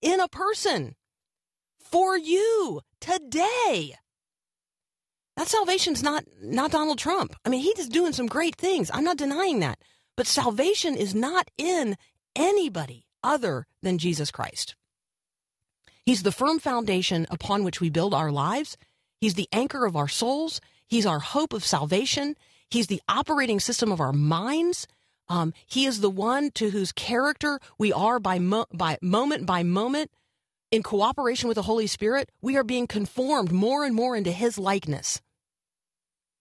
in 0.02 0.20
a 0.20 0.28
person 0.28 0.96
for 1.80 2.18
you 2.18 2.82
today. 3.00 3.96
That 5.40 5.48
salvation's 5.48 6.04
not 6.04 6.26
not 6.42 6.72
Donald 6.72 7.00
Trump. 7.00 7.34
I 7.46 7.50
mean, 7.50 7.62
he's 7.62 7.88
doing 7.88 8.12
some 8.12 8.28
great 8.28 8.58
things. 8.58 8.92
I'm 8.94 9.06
not 9.06 9.16
denying 9.16 9.62
that. 9.62 9.80
But 10.18 10.28
salvation 10.28 10.98
is 10.98 11.16
not 11.16 11.50
in 11.58 11.96
anybody 12.36 13.06
other 13.24 13.66
than 13.82 14.00
Jesus 14.00 14.32
Christ. 14.32 14.76
He's 16.06 16.24
the 16.24 16.34
firm 16.34 16.60
foundation 16.60 17.26
upon 17.32 17.64
which 17.64 17.80
we 17.80 17.90
build 17.90 18.14
our 18.14 18.34
lives. 18.34 18.76
He's 19.22 19.36
the 19.36 19.48
anchor 19.54 19.86
of 19.86 19.96
our 19.96 20.10
souls. 20.10 20.60
He's 20.86 21.06
our 21.06 21.20
hope 21.20 21.54
of 21.54 21.64
salvation. 21.64 22.36
He's 22.70 22.88
the 22.88 23.02
operating 23.08 23.62
system 23.62 23.94
of 23.94 24.02
our 24.02 24.12
minds. 24.12 24.88
Um, 25.30 25.54
he 25.66 25.86
is 25.86 26.02
the 26.02 26.10
one 26.10 26.52
to 26.56 26.72
whose 26.72 26.92
character 26.92 27.62
we 27.78 27.94
are 27.94 28.20
by 28.20 28.40
mo- 28.40 28.68
by 28.74 28.98
moment 29.02 29.46
by 29.46 29.64
moment 29.64 30.12
in 30.70 30.84
cooperation 30.84 31.48
with 31.48 31.56
the 31.56 31.62
Holy 31.62 31.88
Spirit. 31.88 32.30
We 32.42 32.58
are 32.58 32.66
being 32.66 32.88
conformed 32.88 33.54
more 33.54 33.86
and 33.86 33.96
more 33.96 34.18
into 34.18 34.34
His 34.34 34.58
likeness. 34.58 35.22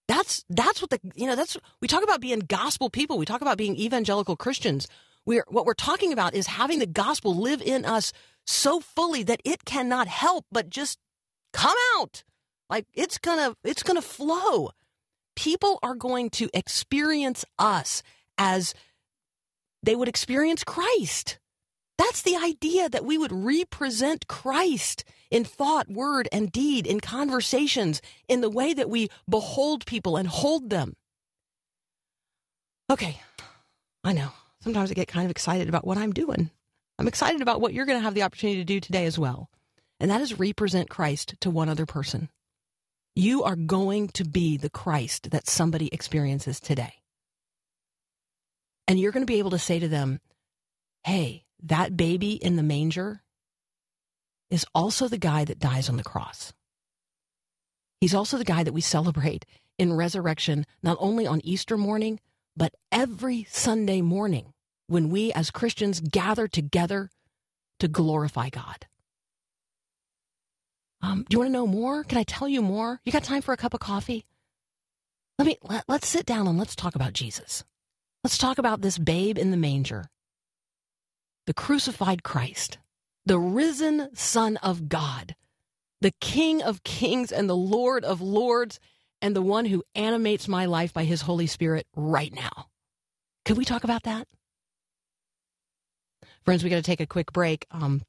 That's 0.09 0.43
that's 0.49 0.81
what 0.81 0.89
the 0.89 0.99
you 1.13 1.27
know 1.27 1.35
that's 1.35 1.55
we 1.81 1.87
talk 1.87 2.01
about 2.01 2.19
being 2.19 2.39
gospel 2.39 2.89
people. 2.89 3.19
We 3.19 3.27
talk 3.27 3.41
about 3.41 3.59
being 3.59 3.75
evangelical 3.75 4.35
Christians. 4.35 4.87
We're 5.23 5.45
what 5.49 5.67
we're 5.67 5.75
talking 5.75 6.11
about 6.11 6.33
is 6.33 6.47
having 6.47 6.79
the 6.79 6.87
gospel 6.87 7.35
live 7.35 7.61
in 7.61 7.85
us 7.85 8.11
so 8.43 8.79
fully 8.79 9.21
that 9.21 9.39
it 9.45 9.65
cannot 9.65 10.07
help 10.07 10.45
but 10.51 10.71
just 10.71 10.97
come 11.53 11.77
out. 11.95 12.23
Like 12.71 12.87
it's 12.95 13.19
gonna 13.19 13.55
it's 13.63 13.83
gonna 13.83 14.01
flow. 14.01 14.71
People 15.35 15.77
are 15.83 15.93
going 15.93 16.31
to 16.31 16.49
experience 16.55 17.45
us 17.59 18.01
as 18.39 18.73
they 19.83 19.95
would 19.95 20.07
experience 20.07 20.63
Christ. 20.63 21.37
That's 21.99 22.21
the 22.21 22.37
idea 22.37 22.87
that 22.87 23.03
we 23.03 23.17
would 23.17 23.33
represent 23.33 24.29
Christ 24.29 25.03
in 25.29 25.43
thought, 25.43 25.89
word, 25.89 26.29
and 26.31 26.49
deed, 26.49 26.87
in 26.87 27.01
conversations, 27.01 28.01
in 28.29 28.39
the 28.39 28.49
way 28.49 28.73
that 28.73 28.89
we 28.89 29.09
behold 29.29 29.85
people 29.85 30.15
and 30.15 30.25
hold 30.25 30.69
them. 30.69 30.95
Okay, 32.89 33.19
I 34.05 34.13
know. 34.13 34.31
Sometimes 34.63 34.89
I 34.89 34.93
get 34.93 35.09
kind 35.09 35.25
of 35.25 35.31
excited 35.31 35.67
about 35.67 35.85
what 35.85 35.97
I'm 35.97 36.13
doing. 36.13 36.49
I'm 36.97 37.07
excited 37.09 37.41
about 37.41 37.59
what 37.59 37.73
you're 37.73 37.85
going 37.85 37.99
to 37.99 38.03
have 38.03 38.13
the 38.13 38.23
opportunity 38.23 38.61
to 38.61 38.65
do 38.65 38.79
today 38.79 39.05
as 39.05 39.19
well. 39.19 39.49
And 39.99 40.09
that 40.09 40.21
is 40.21 40.39
represent 40.39 40.89
Christ 40.89 41.35
to 41.41 41.49
one 41.49 41.67
other 41.67 41.85
person. 41.85 42.29
You 43.13 43.43
are 43.43 43.57
going 43.57 44.07
to 44.09 44.23
be 44.23 44.55
the 44.55 44.69
Christ 44.69 45.31
that 45.31 45.49
somebody 45.49 45.89
experiences 45.91 46.61
today. 46.61 46.93
And 48.87 48.97
you're 48.97 49.11
going 49.11 49.25
to 49.25 49.31
be 49.31 49.39
able 49.39 49.51
to 49.51 49.59
say 49.59 49.79
to 49.79 49.89
them, 49.89 50.21
hey, 51.03 51.43
that 51.63 51.97
baby 51.97 52.33
in 52.33 52.55
the 52.55 52.63
manger 52.63 53.21
is 54.49 54.65
also 54.73 55.07
the 55.07 55.17
guy 55.17 55.45
that 55.45 55.59
dies 55.59 55.89
on 55.89 55.97
the 55.97 56.03
cross. 56.03 56.53
He's 58.01 58.15
also 58.15 58.37
the 58.37 58.45
guy 58.45 58.63
that 58.63 58.73
we 58.73 58.81
celebrate 58.81 59.45
in 59.77 59.93
resurrection, 59.93 60.65
not 60.81 60.97
only 60.99 61.27
on 61.27 61.41
Easter 61.43 61.77
morning, 61.77 62.19
but 62.55 62.73
every 62.91 63.45
Sunday 63.49 64.01
morning 64.01 64.53
when 64.87 65.09
we 65.09 65.31
as 65.33 65.51
Christians 65.51 65.99
gather 66.01 66.47
together 66.47 67.09
to 67.79 67.87
glorify 67.87 68.49
God. 68.49 68.87
Um, 71.01 71.25
do 71.29 71.35
you 71.35 71.39
want 71.39 71.49
to 71.49 71.53
know 71.53 71.67
more? 71.67 72.03
Can 72.03 72.17
I 72.17 72.23
tell 72.23 72.47
you 72.47 72.61
more? 72.61 72.99
You 73.05 73.11
got 73.11 73.23
time 73.23 73.41
for 73.41 73.53
a 73.53 73.57
cup 73.57 73.73
of 73.73 73.79
coffee? 73.79 74.25
Let 75.37 75.45
me 75.45 75.57
let, 75.63 75.85
let's 75.87 76.07
sit 76.07 76.25
down 76.25 76.47
and 76.47 76.57
let's 76.57 76.75
talk 76.75 76.95
about 76.95 77.13
Jesus. 77.13 77.63
Let's 78.23 78.37
talk 78.37 78.57
about 78.57 78.81
this 78.81 78.97
babe 78.97 79.37
in 79.37 79.51
the 79.51 79.57
manger, 79.57 80.09
the 81.49 81.53
crucified 81.55 82.21
Christ, 82.21 82.77
the 83.25 83.39
risen 83.39 84.15
Son 84.15 84.57
of 84.57 84.87
God, 84.87 85.35
the 85.99 86.13
King 86.21 86.61
of 86.61 86.83
kings 86.83 87.31
and 87.31 87.49
the 87.49 87.55
Lord 87.55 88.05
of 88.05 88.21
lords, 88.21 88.79
and 89.19 89.35
the 89.35 89.41
one 89.41 89.65
who 89.65 89.83
animates 89.95 90.47
my 90.47 90.67
life 90.67 90.93
by 90.93 91.05
his 91.05 91.21
Holy 91.21 91.47
Spirit 91.47 91.87
right 91.95 92.31
now. 92.31 92.67
Could 93.45 93.57
we 93.57 93.65
talk 93.65 93.83
about 93.83 94.03
that? 94.03 94.27
Friends, 96.45 96.63
we 96.63 96.69
got 96.69 96.75
to 96.75 96.83
take 96.83 97.01
a 97.01 97.07
quick 97.07 97.33
break. 97.33 97.65
Um, 97.71 98.03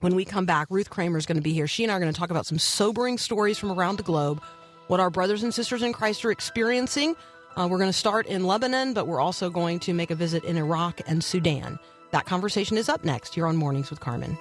when 0.00 0.14
we 0.14 0.26
come 0.26 0.44
back, 0.44 0.66
Ruth 0.68 0.90
Kramer 0.90 1.16
is 1.16 1.24
going 1.24 1.38
to 1.38 1.42
be 1.42 1.54
here. 1.54 1.66
She 1.66 1.84
and 1.84 1.90
I 1.90 1.96
are 1.96 2.00
going 2.00 2.12
to 2.12 2.20
talk 2.20 2.30
about 2.30 2.44
some 2.44 2.58
sobering 2.58 3.16
stories 3.16 3.56
from 3.56 3.72
around 3.72 3.96
the 3.96 4.02
globe, 4.02 4.42
what 4.88 5.00
our 5.00 5.08
brothers 5.08 5.42
and 5.42 5.54
sisters 5.54 5.82
in 5.82 5.94
Christ 5.94 6.22
are 6.26 6.30
experiencing. 6.30 7.16
Uh, 7.56 7.66
we're 7.66 7.78
going 7.78 7.88
to 7.88 7.94
start 7.94 8.26
in 8.26 8.44
Lebanon, 8.44 8.92
but 8.92 9.06
we're 9.06 9.22
also 9.22 9.48
going 9.48 9.78
to 9.80 9.94
make 9.94 10.10
a 10.10 10.14
visit 10.14 10.44
in 10.44 10.58
Iraq 10.58 11.00
and 11.06 11.24
Sudan. 11.24 11.78
That 12.14 12.26
conversation 12.26 12.78
is 12.78 12.88
up 12.88 13.04
next 13.04 13.34
here 13.34 13.44
on 13.44 13.56
Mornings 13.56 13.90
with 13.90 13.98
Carmen. 13.98 14.38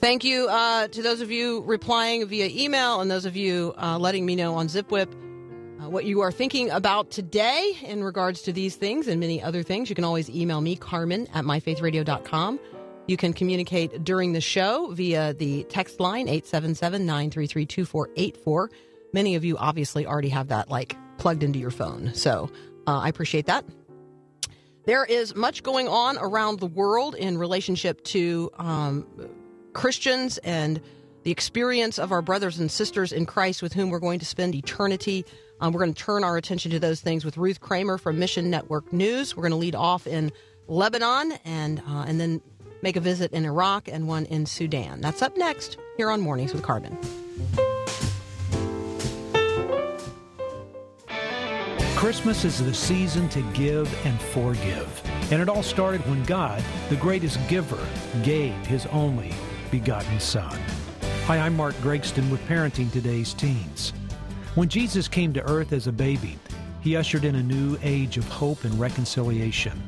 Thank 0.00 0.24
you 0.24 0.48
uh, 0.48 0.88
to 0.88 1.00
those 1.00 1.20
of 1.20 1.30
you 1.30 1.60
replying 1.60 2.26
via 2.26 2.48
email 2.48 3.00
and 3.00 3.08
those 3.08 3.26
of 3.26 3.36
you 3.36 3.74
uh, 3.80 3.96
letting 3.96 4.26
me 4.26 4.34
know 4.34 4.56
on 4.56 4.66
ZipWhip 4.66 5.12
uh, 5.80 5.88
what 5.88 6.04
you 6.04 6.22
are 6.22 6.32
thinking 6.32 6.68
about 6.68 7.12
today 7.12 7.74
in 7.82 8.02
regards 8.02 8.42
to 8.42 8.52
these 8.52 8.74
things 8.74 9.06
and 9.06 9.20
many 9.20 9.40
other 9.40 9.62
things. 9.62 9.88
You 9.88 9.94
can 9.94 10.02
always 10.02 10.28
email 10.28 10.60
me, 10.60 10.74
Carmen 10.74 11.28
at 11.32 11.44
myfaithradio.com. 11.44 12.58
You 13.08 13.16
can 13.16 13.32
communicate 13.32 14.04
during 14.04 14.34
the 14.34 14.40
show 14.40 14.90
via 14.92 15.32
the 15.32 15.64
text 15.64 15.98
line, 15.98 16.28
877 16.28 17.06
933 17.06 17.64
2484. 17.64 18.70
Many 19.14 19.34
of 19.34 19.44
you 19.46 19.56
obviously 19.56 20.06
already 20.06 20.28
have 20.28 20.48
that 20.48 20.68
like 20.68 20.94
plugged 21.16 21.42
into 21.42 21.58
your 21.58 21.70
phone. 21.70 22.12
So 22.14 22.50
uh, 22.86 22.98
I 22.98 23.08
appreciate 23.08 23.46
that. 23.46 23.64
There 24.84 25.06
is 25.06 25.34
much 25.34 25.62
going 25.62 25.88
on 25.88 26.18
around 26.18 26.60
the 26.60 26.66
world 26.66 27.14
in 27.14 27.38
relationship 27.38 28.04
to 28.04 28.50
um, 28.58 29.06
Christians 29.72 30.36
and 30.38 30.78
the 31.24 31.30
experience 31.30 31.98
of 31.98 32.12
our 32.12 32.20
brothers 32.20 32.58
and 32.58 32.70
sisters 32.70 33.10
in 33.12 33.24
Christ 33.24 33.62
with 33.62 33.72
whom 33.72 33.88
we're 33.88 34.00
going 34.00 34.18
to 34.18 34.26
spend 34.26 34.54
eternity. 34.54 35.24
Um, 35.60 35.72
we're 35.72 35.80
going 35.80 35.94
to 35.94 36.02
turn 36.02 36.24
our 36.24 36.36
attention 36.36 36.70
to 36.72 36.78
those 36.78 37.00
things 37.00 37.24
with 37.24 37.38
Ruth 37.38 37.60
Kramer 37.60 37.96
from 37.96 38.18
Mission 38.18 38.50
Network 38.50 38.92
News. 38.92 39.34
We're 39.34 39.44
going 39.44 39.52
to 39.52 39.56
lead 39.56 39.74
off 39.74 40.06
in 40.06 40.30
Lebanon 40.68 41.32
and 41.44 41.80
uh, 41.88 42.04
and 42.06 42.20
then 42.20 42.42
make 42.82 42.96
a 42.96 43.00
visit 43.00 43.32
in 43.32 43.44
Iraq 43.44 43.88
and 43.88 44.06
one 44.06 44.26
in 44.26 44.46
Sudan. 44.46 45.00
That's 45.00 45.22
up 45.22 45.36
next 45.36 45.78
here 45.96 46.10
on 46.10 46.20
Mornings 46.20 46.52
with 46.52 46.62
Carmen. 46.62 46.96
Christmas 51.96 52.44
is 52.44 52.64
the 52.64 52.72
season 52.72 53.28
to 53.30 53.42
give 53.54 53.92
and 54.06 54.20
forgive. 54.20 55.02
And 55.32 55.42
it 55.42 55.48
all 55.48 55.64
started 55.64 56.00
when 56.08 56.22
God, 56.22 56.62
the 56.88 56.96
greatest 56.96 57.38
giver, 57.48 57.84
gave 58.22 58.54
his 58.66 58.86
only 58.86 59.34
begotten 59.70 60.20
Son. 60.20 60.56
Hi, 61.26 61.38
I'm 61.38 61.56
Mark 61.56 61.74
Gregston 61.76 62.30
with 62.30 62.40
Parenting 62.46 62.90
Today's 62.92 63.34
Teens. 63.34 63.92
When 64.54 64.68
Jesus 64.68 65.08
came 65.08 65.32
to 65.34 65.42
earth 65.50 65.72
as 65.72 65.88
a 65.88 65.92
baby, 65.92 66.38
he 66.80 66.96
ushered 66.96 67.24
in 67.24 67.34
a 67.34 67.42
new 67.42 67.76
age 67.82 68.16
of 68.16 68.28
hope 68.28 68.64
and 68.64 68.78
reconciliation. 68.78 69.78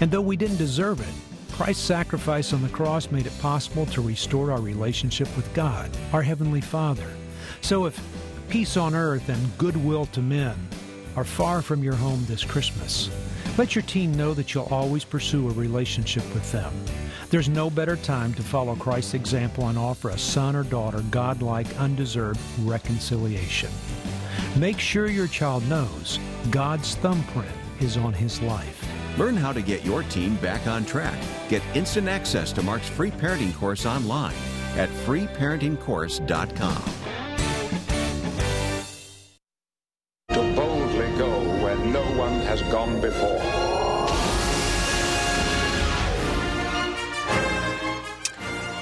And 0.00 0.10
though 0.10 0.20
we 0.20 0.36
didn't 0.36 0.56
deserve 0.56 1.00
it, 1.00 1.14
Christ's 1.60 1.84
sacrifice 1.84 2.54
on 2.54 2.62
the 2.62 2.70
cross 2.70 3.10
made 3.10 3.26
it 3.26 3.38
possible 3.38 3.84
to 3.84 4.00
restore 4.00 4.50
our 4.50 4.62
relationship 4.62 5.28
with 5.36 5.52
God, 5.52 5.90
our 6.10 6.22
Heavenly 6.22 6.62
Father. 6.62 7.06
So 7.60 7.84
if 7.84 8.02
peace 8.48 8.78
on 8.78 8.94
earth 8.94 9.28
and 9.28 9.58
goodwill 9.58 10.06
to 10.06 10.22
men 10.22 10.56
are 11.16 11.22
far 11.22 11.60
from 11.60 11.84
your 11.84 11.96
home 11.96 12.24
this 12.26 12.44
Christmas, 12.44 13.10
let 13.58 13.74
your 13.74 13.82
team 13.82 14.14
know 14.14 14.32
that 14.32 14.54
you'll 14.54 14.70
always 14.70 15.04
pursue 15.04 15.50
a 15.50 15.52
relationship 15.52 16.24
with 16.32 16.50
them. 16.50 16.72
There's 17.28 17.50
no 17.50 17.68
better 17.68 17.96
time 17.96 18.32
to 18.34 18.42
follow 18.42 18.74
Christ's 18.74 19.12
example 19.12 19.68
and 19.68 19.76
offer 19.76 20.08
a 20.08 20.18
son 20.18 20.56
or 20.56 20.62
daughter 20.62 21.04
godlike, 21.10 21.78
undeserved 21.78 22.40
reconciliation. 22.60 23.70
Make 24.56 24.78
sure 24.78 25.08
your 25.08 25.28
child 25.28 25.68
knows 25.68 26.18
God's 26.50 26.94
thumbprint 26.94 27.52
is 27.80 27.98
on 27.98 28.14
his 28.14 28.40
life. 28.40 28.89
Learn 29.18 29.36
how 29.36 29.52
to 29.52 29.62
get 29.62 29.84
your 29.84 30.02
team 30.04 30.36
back 30.36 30.66
on 30.66 30.84
track. 30.84 31.18
Get 31.48 31.62
instant 31.74 32.08
access 32.08 32.52
to 32.52 32.62
Mark's 32.62 32.88
free 32.88 33.10
parenting 33.10 33.54
course 33.54 33.86
online 33.86 34.34
at 34.76 34.88
freeparentingcourse.com. 34.88 36.84
to 40.28 40.54
boldly 40.54 41.18
go 41.18 41.40
where 41.62 41.76
no 41.78 42.02
one 42.16 42.40
has 42.42 42.62
gone 42.62 43.00
before. 43.00 43.40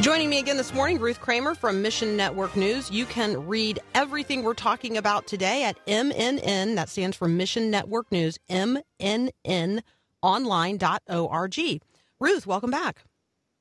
Joining 0.01 0.31
me 0.31 0.39
again 0.39 0.57
this 0.57 0.73
morning, 0.73 1.01
Ruth 1.01 1.21
Kramer 1.21 1.57
from 1.57 1.83
Mission 1.83 2.17
Network 2.17 2.55
News. 2.55 2.89
You 2.91 3.05
can 3.07 3.49
read 3.49 3.81
everything 3.97 4.45
we're 4.45 4.55
talking 4.55 4.97
about 4.97 5.27
today 5.27 5.65
at 5.65 5.85
MNN, 5.87 6.77
that 6.77 6.89
stands 6.89 7.17
for 7.17 7.27
Mission 7.27 7.71
Network 7.71 8.13
News, 8.13 8.39
MNNonline.org. 10.23 11.83
Ruth, 12.21 12.47
welcome 12.47 12.71
back. 12.71 13.05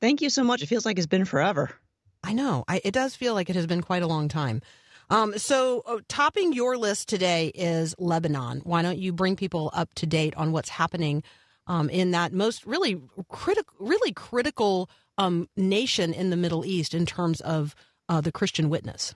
Thank 0.01 0.21
you 0.21 0.29
so 0.29 0.43
much. 0.43 0.61
It 0.61 0.67
feels 0.67 0.85
like 0.85 0.97
it's 0.97 1.07
been 1.07 1.25
forever. 1.25 1.71
I 2.23 2.33
know. 2.33 2.63
I, 2.67 2.81
it 2.83 2.93
does 2.93 3.15
feel 3.15 3.33
like 3.33 3.49
it 3.49 3.55
has 3.55 3.67
been 3.67 3.81
quite 3.81 4.03
a 4.03 4.07
long 4.07 4.27
time. 4.27 4.61
Um, 5.09 5.37
so, 5.37 5.83
uh, 5.85 5.99
topping 6.09 6.51
your 6.51 6.77
list 6.77 7.07
today 7.07 7.47
is 7.55 7.95
Lebanon. 7.97 8.61
Why 8.65 8.81
don't 8.81 8.97
you 8.97 9.13
bring 9.13 9.35
people 9.37 9.69
up 9.73 9.93
to 9.95 10.05
date 10.05 10.35
on 10.35 10.51
what's 10.51 10.69
happening 10.69 11.23
um, 11.65 11.89
in 11.89 12.11
that 12.11 12.33
most 12.33 12.65
really 12.65 12.99
critical, 13.29 13.73
really 13.79 14.11
critical 14.11 14.89
um, 15.17 15.47
nation 15.55 16.13
in 16.13 16.29
the 16.29 16.35
Middle 16.35 16.65
East 16.65 16.93
in 16.93 17.05
terms 17.05 17.39
of 17.41 17.73
uh, 18.09 18.19
the 18.19 18.31
Christian 18.31 18.69
witness? 18.69 19.15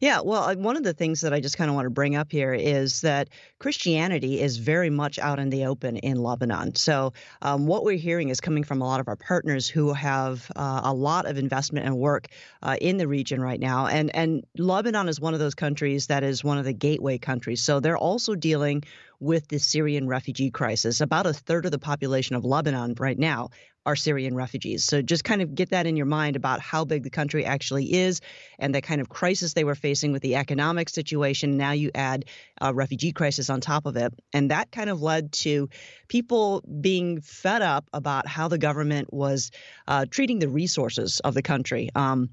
Yeah, 0.00 0.20
well, 0.20 0.54
one 0.56 0.76
of 0.76 0.82
the 0.82 0.92
things 0.92 1.20
that 1.20 1.32
I 1.32 1.40
just 1.40 1.56
kind 1.56 1.70
of 1.70 1.74
want 1.74 1.86
to 1.86 1.90
bring 1.90 2.16
up 2.16 2.30
here 2.30 2.52
is 2.52 3.00
that 3.02 3.28
Christianity 3.58 4.40
is 4.40 4.58
very 4.58 4.90
much 4.90 5.18
out 5.18 5.38
in 5.38 5.50
the 5.50 5.66
open 5.66 5.96
in 5.96 6.16
Lebanon. 6.22 6.74
So, 6.74 7.12
um, 7.42 7.66
what 7.66 7.84
we're 7.84 7.98
hearing 7.98 8.28
is 8.28 8.40
coming 8.40 8.64
from 8.64 8.82
a 8.82 8.84
lot 8.84 9.00
of 9.00 9.08
our 9.08 9.16
partners 9.16 9.68
who 9.68 9.92
have 9.92 10.50
uh, 10.56 10.82
a 10.84 10.92
lot 10.92 11.26
of 11.26 11.38
investment 11.38 11.86
and 11.86 11.96
work 11.96 12.28
uh, 12.62 12.76
in 12.80 12.96
the 12.96 13.08
region 13.08 13.40
right 13.40 13.60
now. 13.60 13.86
And, 13.86 14.14
and 14.14 14.44
Lebanon 14.56 15.08
is 15.08 15.20
one 15.20 15.34
of 15.34 15.40
those 15.40 15.54
countries 15.54 16.08
that 16.08 16.22
is 16.22 16.44
one 16.44 16.58
of 16.58 16.64
the 16.64 16.72
gateway 16.72 17.18
countries. 17.18 17.62
So, 17.62 17.80
they're 17.80 17.98
also 17.98 18.34
dealing 18.34 18.84
with 19.20 19.48
the 19.48 19.58
Syrian 19.58 20.06
refugee 20.06 20.50
crisis. 20.50 21.00
About 21.00 21.26
a 21.26 21.32
third 21.32 21.64
of 21.64 21.72
the 21.72 21.78
population 21.78 22.36
of 22.36 22.44
Lebanon 22.44 22.94
right 22.98 23.18
now 23.18 23.50
are 23.86 23.96
Syrian 23.96 24.34
refugees. 24.34 24.84
So 24.84 25.00
just 25.00 25.24
kind 25.24 25.40
of 25.40 25.54
get 25.54 25.70
that 25.70 25.86
in 25.86 25.96
your 25.96 26.06
mind 26.06 26.34
about 26.34 26.60
how 26.60 26.84
big 26.84 27.04
the 27.04 27.10
country 27.10 27.44
actually 27.44 27.94
is 27.94 28.20
and 28.58 28.74
the 28.74 28.82
kind 28.82 29.00
of 29.00 29.08
crisis 29.08 29.54
they 29.54 29.64
were 29.64 29.76
facing 29.76 30.12
with 30.12 30.22
the 30.22 30.34
economic 30.34 30.88
situation. 30.88 31.56
Now 31.56 31.70
you 31.70 31.92
add 31.94 32.24
a 32.60 32.74
refugee 32.74 33.12
crisis 33.12 33.48
on 33.48 33.60
top 33.60 33.86
of 33.86 33.96
it. 33.96 34.12
And 34.32 34.50
that 34.50 34.72
kind 34.72 34.90
of 34.90 35.00
led 35.00 35.32
to 35.32 35.68
people 36.08 36.62
being 36.80 37.20
fed 37.20 37.62
up 37.62 37.88
about 37.92 38.26
how 38.26 38.48
the 38.48 38.58
government 38.58 39.12
was 39.12 39.52
uh, 39.86 40.04
treating 40.10 40.40
the 40.40 40.48
resources 40.48 41.20
of 41.20 41.34
the 41.34 41.42
country. 41.42 41.88
Um, 41.94 42.30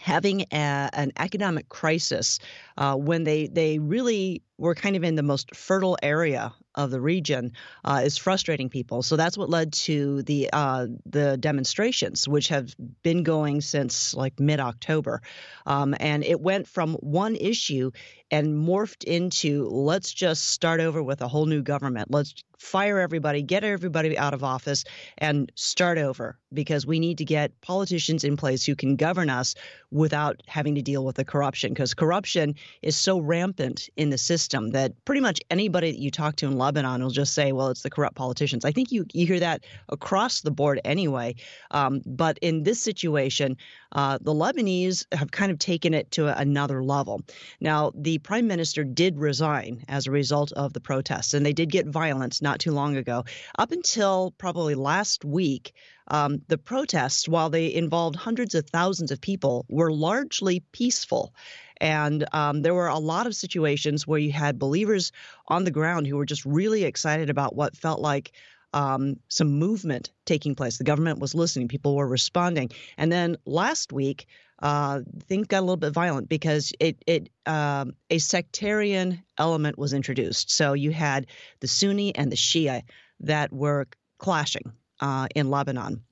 having 0.00 0.42
a, 0.52 0.90
an 0.92 1.12
economic 1.18 1.68
crisis 1.68 2.38
uh, 2.76 2.96
when 2.96 3.24
they 3.24 3.46
they 3.46 3.78
really 3.78 4.42
were 4.62 4.76
kind 4.76 4.94
of 4.94 5.02
in 5.02 5.16
the 5.16 5.24
most 5.24 5.56
fertile 5.56 5.98
area 6.04 6.54
of 6.76 6.90
the 6.90 7.00
region 7.00 7.52
uh, 7.84 8.02
is 8.04 8.16
frustrating 8.16 8.68
people. 8.68 9.02
So 9.02 9.16
that's 9.16 9.36
what 9.36 9.50
led 9.50 9.72
to 9.72 10.22
the 10.22 10.50
uh, 10.52 10.86
the 11.04 11.36
demonstrations, 11.36 12.28
which 12.28 12.48
have 12.48 12.74
been 13.02 13.24
going 13.24 13.60
since 13.60 14.14
like 14.14 14.38
mid 14.38 14.60
October, 14.60 15.20
um, 15.66 15.96
and 15.98 16.24
it 16.24 16.40
went 16.40 16.68
from 16.68 16.94
one 16.94 17.34
issue 17.34 17.90
and 18.30 18.54
morphed 18.54 19.04
into 19.04 19.68
let's 19.68 20.12
just 20.12 20.48
start 20.48 20.80
over 20.80 21.02
with 21.02 21.20
a 21.22 21.28
whole 21.28 21.46
new 21.46 21.62
government. 21.62 22.10
Let's 22.10 22.32
fire 22.58 23.00
everybody, 23.00 23.42
get 23.42 23.64
everybody 23.64 24.16
out 24.16 24.32
of 24.32 24.44
office, 24.44 24.84
and 25.18 25.50
start 25.56 25.98
over 25.98 26.38
because 26.54 26.86
we 26.86 27.00
need 27.00 27.18
to 27.18 27.24
get 27.24 27.60
politicians 27.60 28.22
in 28.22 28.36
place 28.36 28.64
who 28.64 28.76
can 28.76 28.94
govern 28.94 29.28
us 29.28 29.56
without 29.90 30.40
having 30.46 30.76
to 30.76 30.82
deal 30.82 31.04
with 31.04 31.16
the 31.16 31.24
corruption. 31.24 31.72
Because 31.72 31.92
corruption 31.92 32.54
is 32.80 32.96
so 32.96 33.18
rampant 33.18 33.90
in 33.96 34.10
the 34.10 34.18
system 34.18 34.51
that 34.52 34.92
pretty 35.04 35.20
much 35.20 35.40
anybody 35.50 35.90
that 35.90 35.98
you 35.98 36.10
talk 36.10 36.36
to 36.36 36.46
in 36.46 36.56
Lebanon 36.56 37.02
will 37.02 37.10
just 37.10 37.34
say, 37.34 37.52
well, 37.52 37.68
it's 37.68 37.82
the 37.82 37.90
corrupt 37.90 38.16
politicians. 38.16 38.64
I 38.64 38.72
think 38.72 38.92
you, 38.92 39.06
you 39.12 39.26
hear 39.26 39.40
that 39.40 39.64
across 39.88 40.40
the 40.40 40.50
board 40.50 40.80
anyway. 40.84 41.34
Um, 41.70 42.02
but 42.06 42.38
in 42.38 42.62
this 42.62 42.80
situation, 42.80 43.56
uh, 43.92 44.18
the 44.20 44.32
Lebanese 44.32 45.06
have 45.12 45.30
kind 45.30 45.50
of 45.50 45.58
taken 45.58 45.94
it 45.94 46.10
to 46.12 46.38
another 46.38 46.84
level. 46.84 47.22
Now, 47.60 47.92
the 47.94 48.18
prime 48.18 48.46
minister 48.46 48.84
did 48.84 49.18
resign 49.18 49.84
as 49.88 50.06
a 50.06 50.10
result 50.10 50.52
of 50.52 50.72
the 50.72 50.80
protests, 50.80 51.34
and 51.34 51.44
they 51.44 51.52
did 51.52 51.70
get 51.70 51.86
violence 51.86 52.40
not 52.42 52.58
too 52.58 52.72
long 52.72 52.96
ago. 52.96 53.24
Up 53.58 53.72
until 53.72 54.32
probably 54.38 54.74
last 54.74 55.24
week, 55.24 55.74
um, 56.12 56.42
the 56.48 56.58
protests, 56.58 57.26
while 57.26 57.48
they 57.48 57.72
involved 57.72 58.16
hundreds 58.16 58.54
of 58.54 58.68
thousands 58.68 59.10
of 59.10 59.20
people, 59.20 59.64
were 59.70 59.90
largely 59.90 60.60
peaceful. 60.70 61.34
And 61.80 62.26
um, 62.34 62.60
there 62.60 62.74
were 62.74 62.88
a 62.88 62.98
lot 62.98 63.26
of 63.26 63.34
situations 63.34 64.06
where 64.06 64.18
you 64.18 64.30
had 64.30 64.58
believers 64.58 65.10
on 65.48 65.64
the 65.64 65.70
ground 65.70 66.06
who 66.06 66.18
were 66.18 66.26
just 66.26 66.44
really 66.44 66.84
excited 66.84 67.30
about 67.30 67.56
what 67.56 67.76
felt 67.76 67.98
like 67.98 68.32
um, 68.74 69.16
some 69.28 69.58
movement 69.58 70.12
taking 70.26 70.54
place. 70.54 70.76
The 70.76 70.84
government 70.84 71.18
was 71.18 71.34
listening, 71.34 71.68
people 71.68 71.96
were 71.96 72.06
responding. 72.06 72.70
And 72.98 73.10
then 73.10 73.38
last 73.46 73.90
week, 73.90 74.26
uh, 74.62 75.00
things 75.24 75.46
got 75.46 75.60
a 75.60 75.62
little 75.62 75.76
bit 75.78 75.94
violent 75.94 76.28
because 76.28 76.72
it, 76.78 77.02
it 77.06 77.30
um, 77.46 77.94
a 78.10 78.18
sectarian 78.18 79.22
element 79.38 79.78
was 79.78 79.94
introduced. 79.94 80.52
So 80.52 80.74
you 80.74 80.90
had 80.90 81.26
the 81.60 81.68
Sunni 81.68 82.14
and 82.14 82.30
the 82.30 82.36
Shia 82.36 82.82
that 83.20 83.50
were 83.50 83.88
clashing 84.18 84.72
uh, 85.02 85.26
in 85.34 85.50
Lebanon. 85.50 86.02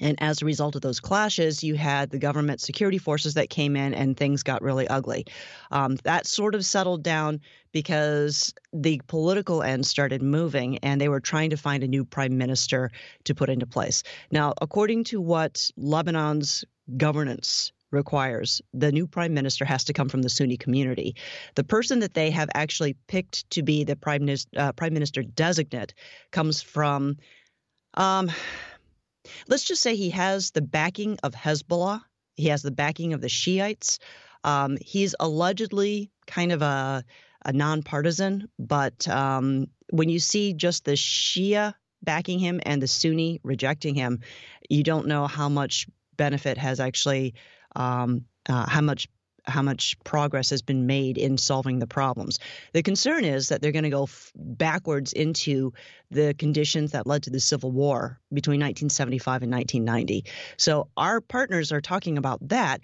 And 0.00 0.16
as 0.22 0.40
a 0.40 0.46
result 0.46 0.76
of 0.76 0.80
those 0.80 1.00
clashes, 1.00 1.62
you 1.62 1.74
had 1.74 2.08
the 2.08 2.18
government 2.18 2.62
security 2.62 2.96
forces 2.96 3.34
that 3.34 3.50
came 3.50 3.76
in 3.76 3.92
and 3.92 4.16
things 4.16 4.42
got 4.42 4.62
really 4.62 4.88
ugly. 4.88 5.26
Um, 5.70 5.96
that 6.04 6.26
sort 6.26 6.54
of 6.54 6.64
settled 6.64 7.02
down 7.02 7.40
because 7.72 8.54
the 8.72 9.02
political 9.08 9.62
end 9.62 9.84
started 9.84 10.22
moving 10.22 10.78
and 10.78 10.98
they 10.98 11.10
were 11.10 11.20
trying 11.20 11.50
to 11.50 11.58
find 11.58 11.82
a 11.82 11.88
new 11.88 12.06
prime 12.06 12.38
minister 12.38 12.90
to 13.24 13.34
put 13.34 13.50
into 13.50 13.66
place. 13.66 14.02
Now, 14.30 14.54
according 14.62 15.04
to 15.04 15.20
what 15.20 15.70
Lebanon's 15.76 16.64
governance 16.96 17.72
requires. 17.90 18.62
The 18.72 18.92
new 18.92 19.06
prime 19.06 19.34
minister 19.34 19.64
has 19.64 19.84
to 19.84 19.92
come 19.92 20.08
from 20.08 20.22
the 20.22 20.28
Sunni 20.28 20.56
community. 20.56 21.16
The 21.56 21.64
person 21.64 22.00
that 22.00 22.14
they 22.14 22.30
have 22.30 22.48
actually 22.54 22.94
picked 23.08 23.50
to 23.50 23.62
be 23.62 23.84
the 23.84 23.96
prime, 23.96 24.28
uh, 24.56 24.72
prime 24.72 24.94
minister 24.94 25.22
designate 25.22 25.94
comes 26.30 26.62
from, 26.62 27.16
um, 27.94 28.30
let's 29.48 29.64
just 29.64 29.82
say 29.82 29.96
he 29.96 30.10
has 30.10 30.50
the 30.50 30.62
backing 30.62 31.18
of 31.22 31.34
Hezbollah. 31.34 32.02
He 32.36 32.48
has 32.48 32.62
the 32.62 32.70
backing 32.70 33.12
of 33.12 33.20
the 33.20 33.28
Shiites. 33.28 33.98
Um, 34.44 34.78
he's 34.80 35.14
allegedly 35.20 36.10
kind 36.26 36.52
of 36.52 36.62
a, 36.62 37.04
a 37.44 37.52
nonpartisan, 37.52 38.48
but 38.58 39.06
um, 39.08 39.66
when 39.90 40.08
you 40.08 40.18
see 40.18 40.54
just 40.54 40.84
the 40.84 40.92
Shia 40.92 41.74
backing 42.02 42.38
him 42.38 42.60
and 42.64 42.80
the 42.80 42.88
Sunni 42.88 43.40
rejecting 43.42 43.94
him, 43.94 44.20
you 44.68 44.82
don't 44.82 45.06
know 45.06 45.26
how 45.26 45.48
much 45.48 45.86
benefit 46.16 46.56
has 46.58 46.80
actually 46.80 47.34
um, 47.76 48.24
uh, 48.48 48.68
how 48.68 48.80
much 48.80 49.08
how 49.46 49.62
much 49.62 49.96
progress 50.04 50.50
has 50.50 50.62
been 50.62 50.86
made 50.86 51.18
in 51.18 51.38
solving 51.38 51.78
the 51.78 51.86
problems. 51.86 52.38
The 52.72 52.82
concern 52.82 53.24
is 53.24 53.48
that 53.48 53.62
they're 53.62 53.72
going 53.72 53.84
to 53.84 53.90
go 53.90 54.04
f- 54.04 54.32
backwards 54.34 55.12
into 55.12 55.72
the 56.10 56.34
conditions 56.34 56.92
that 56.92 57.06
led 57.06 57.24
to 57.24 57.30
the 57.30 57.40
Civil 57.40 57.70
War 57.70 58.20
between 58.32 58.60
1975 58.60 59.42
and 59.42 59.52
1990. 59.52 60.24
So 60.56 60.88
our 60.96 61.20
partners 61.20 61.72
are 61.72 61.80
talking 61.80 62.18
about 62.18 62.48
that. 62.48 62.80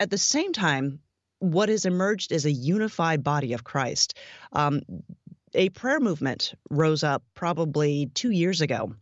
At 0.00 0.10
the 0.10 0.18
same 0.18 0.52
time, 0.52 1.00
what 1.38 1.68
has 1.68 1.86
emerged 1.86 2.32
is 2.32 2.46
a 2.46 2.52
unified 2.52 3.24
body 3.24 3.52
of 3.52 3.64
Christ. 3.64 4.16
Um, 4.52 4.82
a 5.54 5.68
prayer 5.70 6.00
movement 6.00 6.54
rose 6.70 7.04
up 7.04 7.22
probably 7.34 8.10
two 8.14 8.30
years 8.30 8.60
ago 8.60 8.94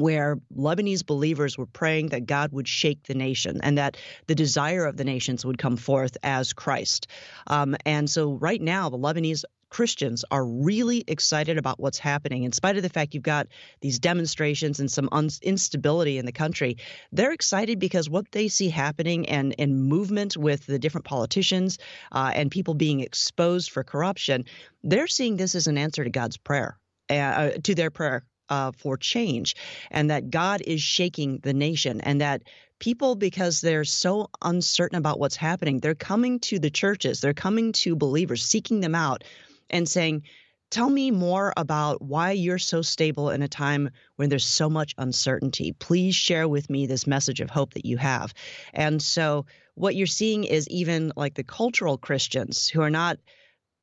where 0.00 0.38
Lebanese 0.56 1.04
believers 1.04 1.56
were 1.58 1.66
praying 1.66 2.08
that 2.08 2.26
God 2.26 2.52
would 2.52 2.68
shake 2.68 3.04
the 3.04 3.14
nation 3.14 3.60
and 3.62 3.78
that 3.78 3.96
the 4.26 4.34
desire 4.34 4.84
of 4.86 4.96
the 4.96 5.04
nations 5.04 5.44
would 5.44 5.58
come 5.58 5.76
forth 5.76 6.16
as 6.22 6.52
Christ. 6.52 7.08
Um, 7.46 7.76
and 7.84 8.08
so, 8.08 8.32
right 8.32 8.60
now, 8.60 8.88
the 8.90 8.98
Lebanese 8.98 9.44
Christians 9.68 10.24
are 10.30 10.44
really 10.44 11.04
excited 11.06 11.58
about 11.58 11.80
what's 11.80 11.98
happening. 11.98 12.44
In 12.44 12.52
spite 12.52 12.76
of 12.76 12.82
the 12.82 12.88
fact 12.88 13.14
you've 13.14 13.22
got 13.22 13.48
these 13.80 13.98
demonstrations 13.98 14.80
and 14.80 14.90
some 14.90 15.08
un- 15.12 15.28
instability 15.42 16.18
in 16.18 16.26
the 16.26 16.32
country, 16.32 16.76
they're 17.12 17.32
excited 17.32 17.78
because 17.78 18.08
what 18.08 18.30
they 18.32 18.48
see 18.48 18.68
happening 18.68 19.28
and, 19.28 19.54
and 19.58 19.84
movement 19.84 20.36
with 20.36 20.66
the 20.66 20.78
different 20.78 21.04
politicians 21.04 21.78
uh, 22.12 22.30
and 22.34 22.50
people 22.50 22.74
being 22.74 23.00
exposed 23.00 23.70
for 23.70 23.82
corruption, 23.82 24.44
they're 24.82 25.08
seeing 25.08 25.36
this 25.36 25.54
as 25.54 25.66
an 25.66 25.78
answer 25.78 26.04
to 26.04 26.10
God's 26.10 26.36
prayer. 26.36 26.78
Uh, 27.08 27.50
to 27.62 27.76
their 27.76 27.92
prayer 27.92 28.24
uh, 28.48 28.72
for 28.72 28.96
change, 28.96 29.56
and 29.90 30.10
that 30.10 30.30
God 30.30 30.62
is 30.66 30.80
shaking 30.80 31.38
the 31.42 31.54
nation, 31.54 32.00
and 32.00 32.20
that 32.20 32.42
people, 32.78 33.14
because 33.14 33.60
they're 33.60 33.84
so 33.84 34.28
uncertain 34.42 34.98
about 34.98 35.18
what's 35.18 35.36
happening, 35.36 35.80
they're 35.80 35.94
coming 35.94 36.40
to 36.40 36.58
the 36.58 36.70
churches, 36.70 37.20
they're 37.20 37.34
coming 37.34 37.72
to 37.72 37.96
believers, 37.96 38.44
seeking 38.44 38.80
them 38.80 38.94
out, 38.94 39.24
and 39.70 39.88
saying, 39.88 40.22
Tell 40.68 40.90
me 40.90 41.12
more 41.12 41.52
about 41.56 42.02
why 42.02 42.32
you're 42.32 42.58
so 42.58 42.82
stable 42.82 43.30
in 43.30 43.40
a 43.40 43.48
time 43.48 43.90
when 44.16 44.28
there's 44.28 44.44
so 44.44 44.68
much 44.68 44.94
uncertainty. 44.98 45.72
Please 45.72 46.16
share 46.16 46.48
with 46.48 46.68
me 46.68 46.86
this 46.86 47.06
message 47.06 47.40
of 47.40 47.50
hope 47.50 47.74
that 47.74 47.86
you 47.86 47.96
have. 47.98 48.34
And 48.74 49.00
so, 49.00 49.46
what 49.76 49.94
you're 49.94 50.08
seeing 50.08 50.42
is 50.44 50.68
even 50.68 51.12
like 51.16 51.34
the 51.34 51.44
cultural 51.44 51.98
Christians 51.98 52.66
who 52.68 52.80
are 52.80 52.90
not 52.90 53.18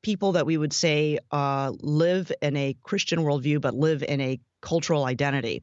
people 0.02 0.32
that 0.32 0.44
we 0.44 0.56
would 0.56 0.72
say 0.72 1.18
uh, 1.30 1.72
live 1.80 2.30
in 2.42 2.56
a 2.56 2.76
Christian 2.82 3.20
worldview, 3.20 3.60
but 3.60 3.74
live 3.74 4.02
in 4.02 4.20
a 4.20 4.38
cultural 4.64 5.04
identity 5.04 5.62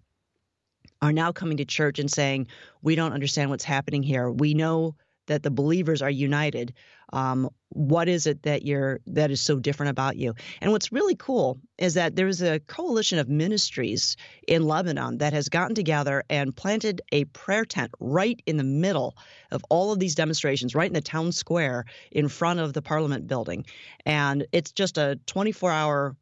are 1.02 1.12
now 1.12 1.32
coming 1.32 1.58
to 1.58 1.66
church 1.66 1.98
and 1.98 2.10
saying, 2.10 2.48
We 2.84 2.96
don't 2.96 3.14
understand 3.14 3.50
what's 3.50 3.64
happening 3.64 4.04
here. 4.04 4.30
We 4.30 4.54
know 4.54 4.96
that 5.26 5.44
the 5.44 5.50
believers 5.52 6.02
are 6.02 6.10
united. 6.10 6.74
Um, 7.14 7.50
what 7.70 8.08
is 8.08 8.28
it 8.28 8.44
that 8.44 8.64
you're 8.64 9.00
that 9.08 9.32
is 9.32 9.42
so 9.42 9.58
different 9.58 9.90
about 9.90 10.18
you? 10.18 10.36
And 10.62 10.72
what's 10.72 10.92
really 10.92 11.16
cool 11.16 11.60
is 11.78 11.96
that 11.96 12.16
there's 12.16 12.42
a 12.42 12.60
coalition 12.60 13.18
of 13.18 13.28
ministries 13.28 14.18
in 14.48 14.68
Lebanon 14.68 15.18
that 15.18 15.34
has 15.34 15.50
gotten 15.50 15.74
together 15.74 16.24
and 16.30 16.56
planted 16.56 17.02
a 17.12 17.26
prayer 17.26 17.66
tent 17.66 17.92
right 18.00 18.40
in 18.46 18.58
the 18.58 18.64
middle 18.64 19.18
of 19.52 19.64
all 19.70 19.92
of 19.92 20.00
these 20.00 20.16
demonstrations, 20.16 20.76
right 20.76 20.90
in 20.90 20.94
the 20.94 21.02
town 21.02 21.32
square 21.32 21.86
in 22.12 22.28
front 22.28 22.60
of 22.60 22.74
the 22.74 22.82
parliament 22.82 23.26
building. 23.28 23.66
And 24.06 24.46
it's 24.52 24.72
just 24.72 24.98
a 24.98 25.20
24 25.26 25.72
hour 25.72 26.16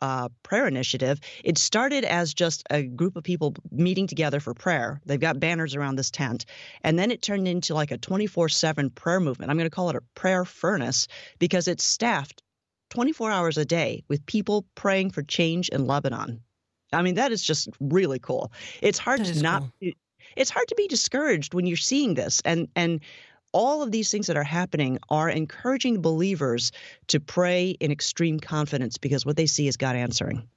uh, 0.00 0.28
prayer 0.42 0.66
initiative. 0.66 1.20
It 1.44 1.58
started 1.58 2.04
as 2.04 2.34
just 2.34 2.62
a 2.70 2.82
group 2.82 3.16
of 3.16 3.24
people 3.24 3.54
meeting 3.70 4.06
together 4.06 4.40
for 4.40 4.54
prayer. 4.54 5.00
They've 5.06 5.20
got 5.20 5.40
banners 5.40 5.74
around 5.74 5.96
this 5.96 6.10
tent. 6.10 6.44
And 6.82 6.98
then 6.98 7.10
it 7.10 7.22
turned 7.22 7.48
into 7.48 7.74
like 7.74 7.90
a 7.90 7.98
24 7.98 8.48
7 8.48 8.90
prayer 8.90 9.20
movement. 9.20 9.50
I'm 9.50 9.56
going 9.56 9.68
to 9.68 9.74
call 9.74 9.90
it 9.90 9.96
a 9.96 10.02
prayer 10.14 10.44
furnace 10.44 11.08
because 11.38 11.68
it's 11.68 11.84
staffed 11.84 12.42
24 12.90 13.30
hours 13.30 13.58
a 13.58 13.64
day 13.64 14.02
with 14.08 14.24
people 14.26 14.66
praying 14.74 15.10
for 15.10 15.22
change 15.22 15.68
in 15.70 15.86
Lebanon. 15.86 16.42
I 16.92 17.02
mean, 17.02 17.16
that 17.16 17.32
is 17.32 17.42
just 17.42 17.68
really 17.80 18.18
cool. 18.18 18.52
It's 18.80 18.98
hard 18.98 19.24
That 19.24 19.34
to 19.34 19.42
not. 19.42 19.62
cool. 19.80 19.92
It's 20.36 20.50
hard 20.50 20.68
to 20.68 20.74
be 20.74 20.86
discouraged 20.86 21.54
when 21.54 21.66
you're 21.66 21.76
seeing 21.76 22.14
this, 22.14 22.42
and 22.44 22.68
and 22.76 23.00
all 23.52 23.82
of 23.82 23.90
these 23.90 24.10
things 24.10 24.26
that 24.26 24.36
are 24.36 24.44
happening 24.44 24.98
are 25.08 25.28
encouraging 25.28 26.02
believers 26.02 26.72
to 27.08 27.20
pray 27.20 27.70
in 27.70 27.90
extreme 27.90 28.40
confidence 28.40 28.98
because 28.98 29.24
what 29.24 29.36
they 29.36 29.46
see 29.46 29.68
is 29.68 29.76
God 29.76 29.96
answering. 29.96 30.48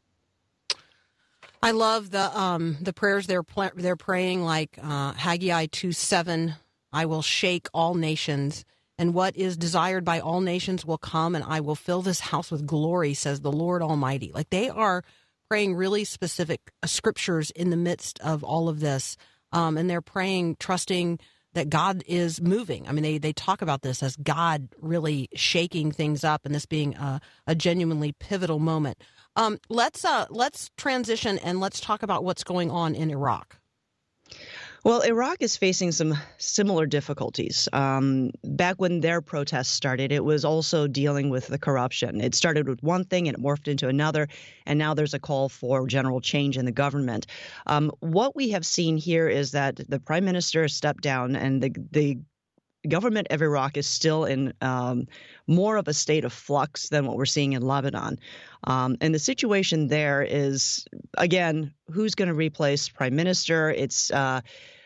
I 1.62 1.72
love 1.72 2.12
the 2.12 2.38
um, 2.40 2.78
the 2.82 2.94
prayers 2.94 3.28
they're 3.28 3.44
pl- 3.44 3.72
they're 3.76 3.98
praying 3.98 4.44
like 4.44 4.80
uh, 4.82 5.14
Haggai 5.14 5.68
two 5.72 5.92
seven. 5.92 6.56
I 6.92 7.06
will 7.06 7.22
shake 7.22 7.68
all 7.74 7.96
nations, 7.96 8.64
and 8.98 9.14
what 9.14 9.36
is 9.36 9.58
desired 9.58 10.06
by 10.06 10.22
all 10.22 10.42
nations 10.42 10.86
will 10.86 10.98
come, 10.98 11.36
and 11.36 11.44
I 11.44 11.60
will 11.60 11.76
fill 11.76 12.02
this 12.02 12.20
house 12.22 12.50
with 12.50 12.66
glory, 12.66 13.14
says 13.14 13.42
the 13.42 13.52
Lord 13.52 13.82
Almighty. 13.82 14.32
Like 14.34 14.50
they 14.50 14.70
are 14.70 15.04
praying 15.50 15.76
really 15.76 16.06
specific 16.06 16.72
uh, 16.82 16.88
scriptures 16.88 17.52
in 17.52 17.72
the 17.72 17.78
midst 17.78 18.20
of 18.22 18.44
all 18.44 18.70
of 18.70 18.80
this, 18.80 19.18
um, 19.52 19.78
and 19.78 19.90
they're 19.90 20.02
praying, 20.02 20.56
trusting 20.60 21.20
that 21.60 21.70
God 21.70 22.04
is 22.08 22.40
moving. 22.40 22.88
I 22.88 22.94
mean, 22.94 23.04
they 23.04 23.18
they 23.18 23.34
talk 23.34 23.62
about 23.62 23.82
this 23.82 24.02
as 24.02 24.16
God 24.16 24.70
really 24.80 25.28
shaking 25.36 25.92
things 25.92 26.24
up, 26.24 26.46
and 26.46 26.56
this 26.56 26.66
being 26.66 26.96
a, 26.96 27.20
a 27.48 27.54
genuinely 27.54 28.14
pivotal 28.14 28.60
moment. 28.60 28.98
Um, 29.36 29.60
let's 29.68 30.06
uh, 30.06 30.26
let's 30.30 30.72
transition 30.78 31.38
and 31.40 31.60
let's 31.60 31.82
talk 31.82 32.02
about 32.02 32.24
what's 32.24 32.46
going 32.46 32.72
on 32.72 32.96
in 32.96 33.12
Iraq. 33.12 33.59
Well, 34.86 35.02
Iraq 35.02 35.42
is 35.42 35.58
facing 35.58 35.92
some 35.92 36.16
similar 36.38 36.86
difficulties. 36.86 37.68
Um, 37.74 38.32
back 38.46 38.76
when 38.78 39.02
their 39.02 39.22
protests 39.22 39.70
started, 39.70 40.14
it 40.14 40.24
was 40.24 40.46
also 40.46 40.88
dealing 40.88 41.30
with 41.30 41.48
the 41.48 41.58
corruption. 41.58 42.22
It 42.22 42.34
started 42.34 42.68
with 42.70 42.82
one 42.82 43.04
thing 43.04 43.28
and 43.28 43.38
it 43.38 43.44
morphed 43.44 43.68
into 43.68 43.90
another, 43.90 44.30
and 44.66 44.80
now 44.80 44.94
there's 44.94 45.14
a 45.14 45.20
call 45.20 45.50
for 45.50 45.86
general 45.86 46.22
change 46.22 46.58
in 46.58 46.64
the 46.64 46.72
government. 46.72 47.28
Um, 47.68 47.92
what 48.00 48.38
we 48.38 48.52
have 48.52 48.66
seen 48.66 48.96
here 48.96 49.28
is 49.28 49.52
that 49.52 49.76
the 49.90 50.00
prime 50.00 50.24
minister 50.24 50.68
stepped 50.70 51.04
down, 51.04 51.36
and 51.36 51.62
the 51.62 51.76
the 51.92 52.20
government 52.88 53.28
of 53.30 53.42
Iraq 53.42 53.78
is 53.78 53.88
still 53.88 54.26
in 54.26 54.54
um, 54.62 55.08
more 55.48 55.78
of 55.78 55.88
a 55.88 55.94
state 55.94 56.24
of 56.24 56.32
flux 56.32 56.90
than 56.90 57.06
what 57.06 57.18
we're 57.18 57.26
seeing 57.26 57.54
in 57.54 57.62
Lebanon. 57.62 58.20
Um, 58.66 58.98
and 59.02 59.14
the 59.14 59.20
situation 59.20 59.88
there 59.88 60.22
is, 60.22 60.86
again, 61.18 61.74
who's 61.92 62.16
going 62.16 62.30
to 62.30 62.34
replace 62.34 62.88
prime 62.88 63.16
minister? 63.16 63.70
It's 63.72 64.12
uh, 64.12 64.42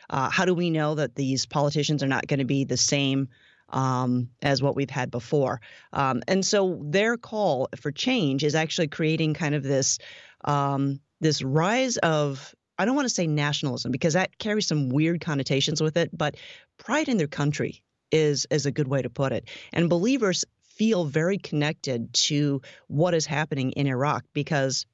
uh, 0.10 0.30
how 0.30 0.46
do 0.46 0.54
we 0.54 0.70
know 0.70 0.96
that 0.96 1.16
these 1.16 1.46
politicians 1.46 2.02
are 2.02 2.08
not 2.08 2.28
going 2.28 2.40
to 2.40 2.46
be 2.46 2.64
the 2.64 2.78
same? 2.78 3.30
Um, 3.70 4.30
as 4.44 4.62
what 4.62 4.76
we've 4.76 4.90
had 4.90 5.10
before. 5.10 5.60
Um, 5.94 6.22
and 6.28 6.46
so 6.46 6.80
their 6.84 7.18
call 7.18 7.70
for 7.76 7.92
change 7.92 8.44
is 8.44 8.54
actually 8.54 8.90
creating 8.90 9.34
kind 9.34 9.56
of 9.56 9.64
this 9.64 9.98
um, 10.46 11.00
this 11.22 11.42
rise 11.42 11.98
of 11.98 12.54
I 12.78 12.86
don't 12.86 12.96
want 12.96 13.08
to 13.08 13.14
say 13.14 13.28
nationalism 13.28 13.92
because 13.92 14.14
that 14.14 14.38
carries 14.38 14.68
some 14.68 14.90
weird 14.90 15.22
connotations 15.22 15.82
with 15.82 15.98
it, 15.98 16.10
but 16.12 16.36
pride 16.78 17.08
in 17.08 17.18
their 17.18 17.28
country 17.28 17.84
is 18.12 18.46
is 18.52 18.66
a 18.66 18.72
good 18.72 18.88
way 18.88 19.02
to 19.02 19.10
put 19.10 19.32
it. 19.32 19.50
And 19.72 19.90
believers 19.90 20.46
feel 20.64 21.06
very 21.06 21.38
connected 21.38 22.14
to 22.14 22.62
what 22.88 23.14
is 23.14 23.26
happening 23.26 23.72
in 23.72 23.88
Iraq 23.88 24.24
because 24.34 24.86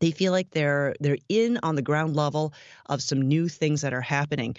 they 0.00 0.10
feel 0.10 0.32
like 0.32 0.50
they're 0.50 0.94
they're 1.00 1.18
in 1.28 1.58
on 1.62 1.74
the 1.74 1.82
ground 1.82 2.16
level 2.16 2.52
of 2.86 3.02
some 3.02 3.22
new 3.22 3.48
things 3.48 3.82
that 3.82 3.92
are 3.92 4.00
happening. 4.00 4.56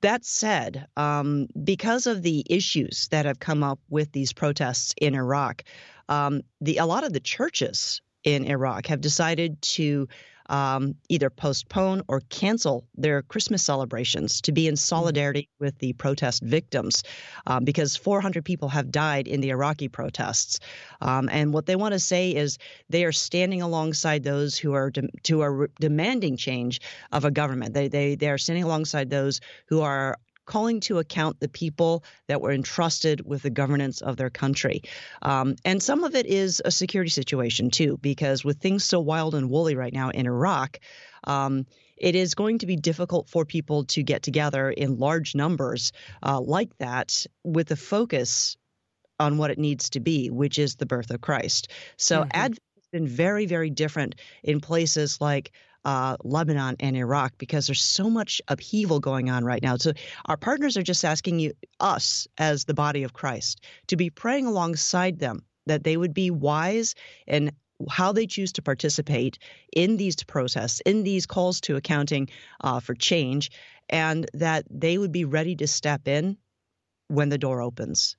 That 0.00 0.24
said, 0.24 0.86
um, 0.96 1.46
because 1.62 2.08
of 2.08 2.22
the 2.22 2.44
issues 2.50 3.06
that 3.08 3.24
have 3.24 3.38
come 3.38 3.62
up 3.62 3.78
with 3.88 4.10
these 4.10 4.32
protests 4.32 4.94
in 5.00 5.14
Iraq, 5.14 5.62
um, 6.08 6.42
the 6.60 6.78
a 6.78 6.86
lot 6.86 7.04
of 7.04 7.12
the 7.12 7.20
churches 7.20 8.02
in 8.24 8.44
Iraq 8.44 8.86
have 8.86 9.00
decided 9.00 9.60
to 9.62 10.08
um, 10.48 10.94
either 11.08 11.30
postpone 11.30 12.02
or 12.08 12.20
cancel 12.28 12.86
their 12.94 13.22
Christmas 13.22 13.62
celebrations 13.62 14.40
to 14.42 14.52
be 14.52 14.68
in 14.68 14.76
solidarity 14.76 15.48
with 15.58 15.78
the 15.78 15.92
protest 15.94 16.42
victims 16.42 17.02
um, 17.46 17.64
because 17.64 17.96
400 17.96 18.44
people 18.44 18.68
have 18.68 18.90
died 18.90 19.28
in 19.28 19.40
the 19.40 19.50
Iraqi 19.50 19.88
protests. 19.88 20.60
Um, 21.00 21.28
and 21.30 21.52
what 21.52 21.66
they 21.66 21.76
want 21.76 21.92
to 21.92 22.00
say 22.00 22.30
is 22.30 22.58
they 22.88 23.04
are 23.04 23.12
standing 23.12 23.62
alongside 23.62 24.22
those 24.22 24.58
who 24.58 24.72
are 24.74 24.90
de- 24.90 25.08
who 25.28 25.40
are 25.40 25.68
demanding 25.80 26.36
change 26.36 26.80
of 27.12 27.24
a 27.24 27.30
government. 27.30 27.74
They, 27.74 27.88
they, 27.88 28.14
they 28.14 28.28
are 28.28 28.38
standing 28.38 28.64
alongside 28.64 29.10
those 29.10 29.40
who 29.66 29.80
are 29.80 30.18
calling 30.44 30.80
to 30.80 30.98
account 30.98 31.40
the 31.40 31.48
people 31.48 32.04
that 32.28 32.40
were 32.40 32.52
entrusted 32.52 33.24
with 33.26 33.42
the 33.42 33.50
governance 33.50 34.00
of 34.00 34.16
their 34.16 34.30
country. 34.30 34.82
Um, 35.22 35.56
and 35.64 35.82
some 35.82 36.04
of 36.04 36.14
it 36.14 36.26
is 36.26 36.60
a 36.64 36.70
security 36.70 37.10
situation, 37.10 37.70
too, 37.70 37.98
because 38.00 38.44
with 38.44 38.58
things 38.58 38.84
so 38.84 39.00
wild 39.00 39.34
and 39.34 39.50
woolly 39.50 39.76
right 39.76 39.92
now 39.92 40.10
in 40.10 40.26
Iraq, 40.26 40.78
um, 41.24 41.66
it 41.96 42.16
is 42.16 42.34
going 42.34 42.58
to 42.58 42.66
be 42.66 42.76
difficult 42.76 43.28
for 43.28 43.44
people 43.44 43.84
to 43.84 44.02
get 44.02 44.22
together 44.22 44.70
in 44.70 44.98
large 44.98 45.34
numbers 45.34 45.92
uh, 46.22 46.40
like 46.40 46.76
that 46.78 47.26
with 47.44 47.70
a 47.70 47.76
focus 47.76 48.56
on 49.20 49.38
what 49.38 49.52
it 49.52 49.58
needs 49.58 49.90
to 49.90 50.00
be, 50.00 50.30
which 50.30 50.58
is 50.58 50.74
the 50.74 50.86
birth 50.86 51.10
of 51.10 51.20
Christ. 51.20 51.68
So 51.96 52.26
Advent 52.32 52.58
has 52.74 52.86
been 52.92 53.06
very, 53.06 53.46
very 53.46 53.70
different 53.70 54.16
in 54.42 54.60
places 54.60 55.20
like 55.20 55.52
uh, 55.84 56.16
Lebanon 56.24 56.76
and 56.80 56.96
Iraq 56.96 57.36
because 57.38 57.66
there's 57.66 57.82
so 57.82 58.08
much 58.08 58.40
upheaval 58.48 59.00
going 59.00 59.30
on 59.30 59.44
right 59.44 59.62
now. 59.62 59.76
So 59.76 59.92
our 60.26 60.36
partners 60.36 60.76
are 60.76 60.82
just 60.82 61.04
asking 61.04 61.40
you, 61.40 61.52
us 61.80 62.26
as 62.38 62.64
the 62.64 62.74
body 62.74 63.02
of 63.02 63.12
Christ, 63.12 63.64
to 63.88 63.96
be 63.96 64.10
praying 64.10 64.46
alongside 64.46 65.18
them 65.18 65.44
that 65.66 65.84
they 65.84 65.96
would 65.96 66.14
be 66.14 66.30
wise 66.30 66.94
in 67.26 67.52
how 67.90 68.12
they 68.12 68.26
choose 68.26 68.52
to 68.52 68.62
participate 68.62 69.38
in 69.72 69.96
these 69.96 70.16
protests, 70.22 70.80
in 70.86 71.02
these 71.02 71.26
calls 71.26 71.60
to 71.62 71.76
accounting 71.76 72.28
uh, 72.60 72.80
for 72.80 72.94
change, 72.94 73.50
and 73.88 74.28
that 74.34 74.64
they 74.70 74.98
would 74.98 75.12
be 75.12 75.24
ready 75.24 75.56
to 75.56 75.66
step 75.66 76.06
in 76.06 76.36
when 77.08 77.28
the 77.28 77.38
door 77.38 77.60
opens. 77.60 78.16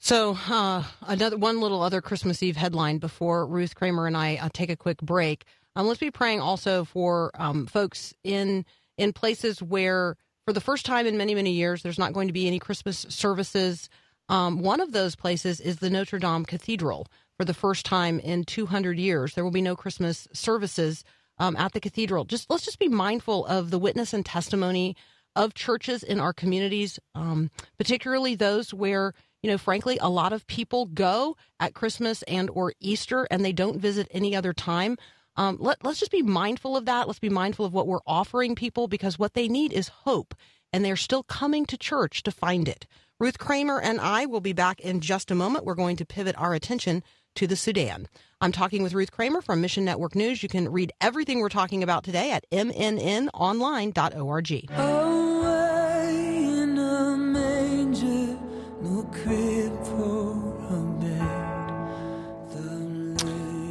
So, 0.00 0.38
uh, 0.48 0.84
another 1.02 1.36
one 1.36 1.60
little 1.60 1.82
other 1.82 2.00
Christmas 2.00 2.42
Eve 2.42 2.56
headline 2.56 2.98
before 2.98 3.46
Ruth 3.46 3.74
Kramer 3.74 4.06
and 4.06 4.16
I 4.16 4.36
uh, 4.36 4.48
take 4.52 4.70
a 4.70 4.76
quick 4.76 4.98
break. 4.98 5.44
Um, 5.74 5.86
let's 5.86 6.00
be 6.00 6.10
praying 6.10 6.40
also 6.40 6.84
for 6.84 7.30
um, 7.34 7.66
folks 7.66 8.14
in 8.22 8.64
in 8.96 9.12
places 9.12 9.60
where, 9.60 10.16
for 10.44 10.52
the 10.52 10.60
first 10.60 10.86
time 10.86 11.06
in 11.06 11.16
many 11.16 11.34
many 11.34 11.52
years, 11.52 11.82
there's 11.82 11.98
not 11.98 12.12
going 12.12 12.28
to 12.28 12.32
be 12.32 12.46
any 12.46 12.60
Christmas 12.60 13.06
services. 13.08 13.88
Um, 14.28 14.62
one 14.62 14.80
of 14.80 14.92
those 14.92 15.16
places 15.16 15.60
is 15.60 15.78
the 15.78 15.90
Notre 15.90 16.18
Dame 16.18 16.44
Cathedral. 16.44 17.08
For 17.36 17.44
the 17.44 17.54
first 17.54 17.84
time 17.86 18.18
in 18.20 18.44
200 18.44 18.98
years, 18.98 19.34
there 19.34 19.44
will 19.44 19.50
be 19.50 19.62
no 19.62 19.76
Christmas 19.76 20.26
services 20.32 21.04
um, 21.38 21.56
at 21.56 21.72
the 21.72 21.80
cathedral. 21.80 22.24
Just 22.24 22.50
let's 22.50 22.64
just 22.64 22.78
be 22.78 22.88
mindful 22.88 23.46
of 23.46 23.70
the 23.70 23.78
witness 23.78 24.12
and 24.12 24.24
testimony 24.24 24.96
of 25.36 25.54
churches 25.54 26.02
in 26.02 26.18
our 26.18 26.32
communities, 26.32 26.98
um, 27.14 27.50
particularly 27.78 28.34
those 28.34 28.74
where 28.74 29.12
you 29.42 29.50
know 29.50 29.58
frankly 29.58 29.98
a 30.00 30.08
lot 30.08 30.32
of 30.32 30.46
people 30.46 30.86
go 30.86 31.36
at 31.60 31.74
christmas 31.74 32.22
and 32.24 32.50
or 32.50 32.72
easter 32.80 33.26
and 33.30 33.44
they 33.44 33.52
don't 33.52 33.80
visit 33.80 34.08
any 34.10 34.34
other 34.36 34.52
time. 34.52 34.96
Um, 35.36 35.56
let, 35.60 35.84
let's 35.84 36.00
just 36.00 36.10
be 36.10 36.22
mindful 36.22 36.76
of 36.76 36.86
that. 36.86 37.06
Let's 37.06 37.20
be 37.20 37.28
mindful 37.28 37.64
of 37.64 37.72
what 37.72 37.86
we're 37.86 38.00
offering 38.06 38.56
people 38.56 38.88
because 38.88 39.20
what 39.20 39.34
they 39.34 39.46
need 39.48 39.72
is 39.72 39.88
hope 39.88 40.34
and 40.72 40.84
they're 40.84 40.96
still 40.96 41.22
coming 41.22 41.64
to 41.66 41.78
church 41.78 42.24
to 42.24 42.32
find 42.32 42.68
it. 42.68 42.86
Ruth 43.20 43.38
kramer 43.38 43.80
and 43.80 44.00
i 44.00 44.26
will 44.26 44.40
be 44.40 44.52
back 44.52 44.80
in 44.80 45.00
just 45.00 45.30
a 45.30 45.36
moment. 45.36 45.64
We're 45.64 45.74
going 45.74 45.96
to 45.96 46.04
pivot 46.04 46.34
our 46.38 46.54
attention 46.54 47.04
to 47.36 47.46
the 47.46 47.56
sudan. 47.56 48.08
I'm 48.40 48.52
talking 48.52 48.82
with 48.82 48.94
ruth 48.94 49.12
kramer 49.12 49.40
from 49.40 49.60
mission 49.60 49.84
network 49.84 50.16
news. 50.16 50.42
You 50.42 50.48
can 50.48 50.68
read 50.68 50.92
everything 51.00 51.38
we're 51.38 51.48
talking 51.48 51.82
about 51.84 52.02
today 52.04 52.32
at 52.32 52.44
mnnonline.org 52.50 53.30
Away 54.70 55.27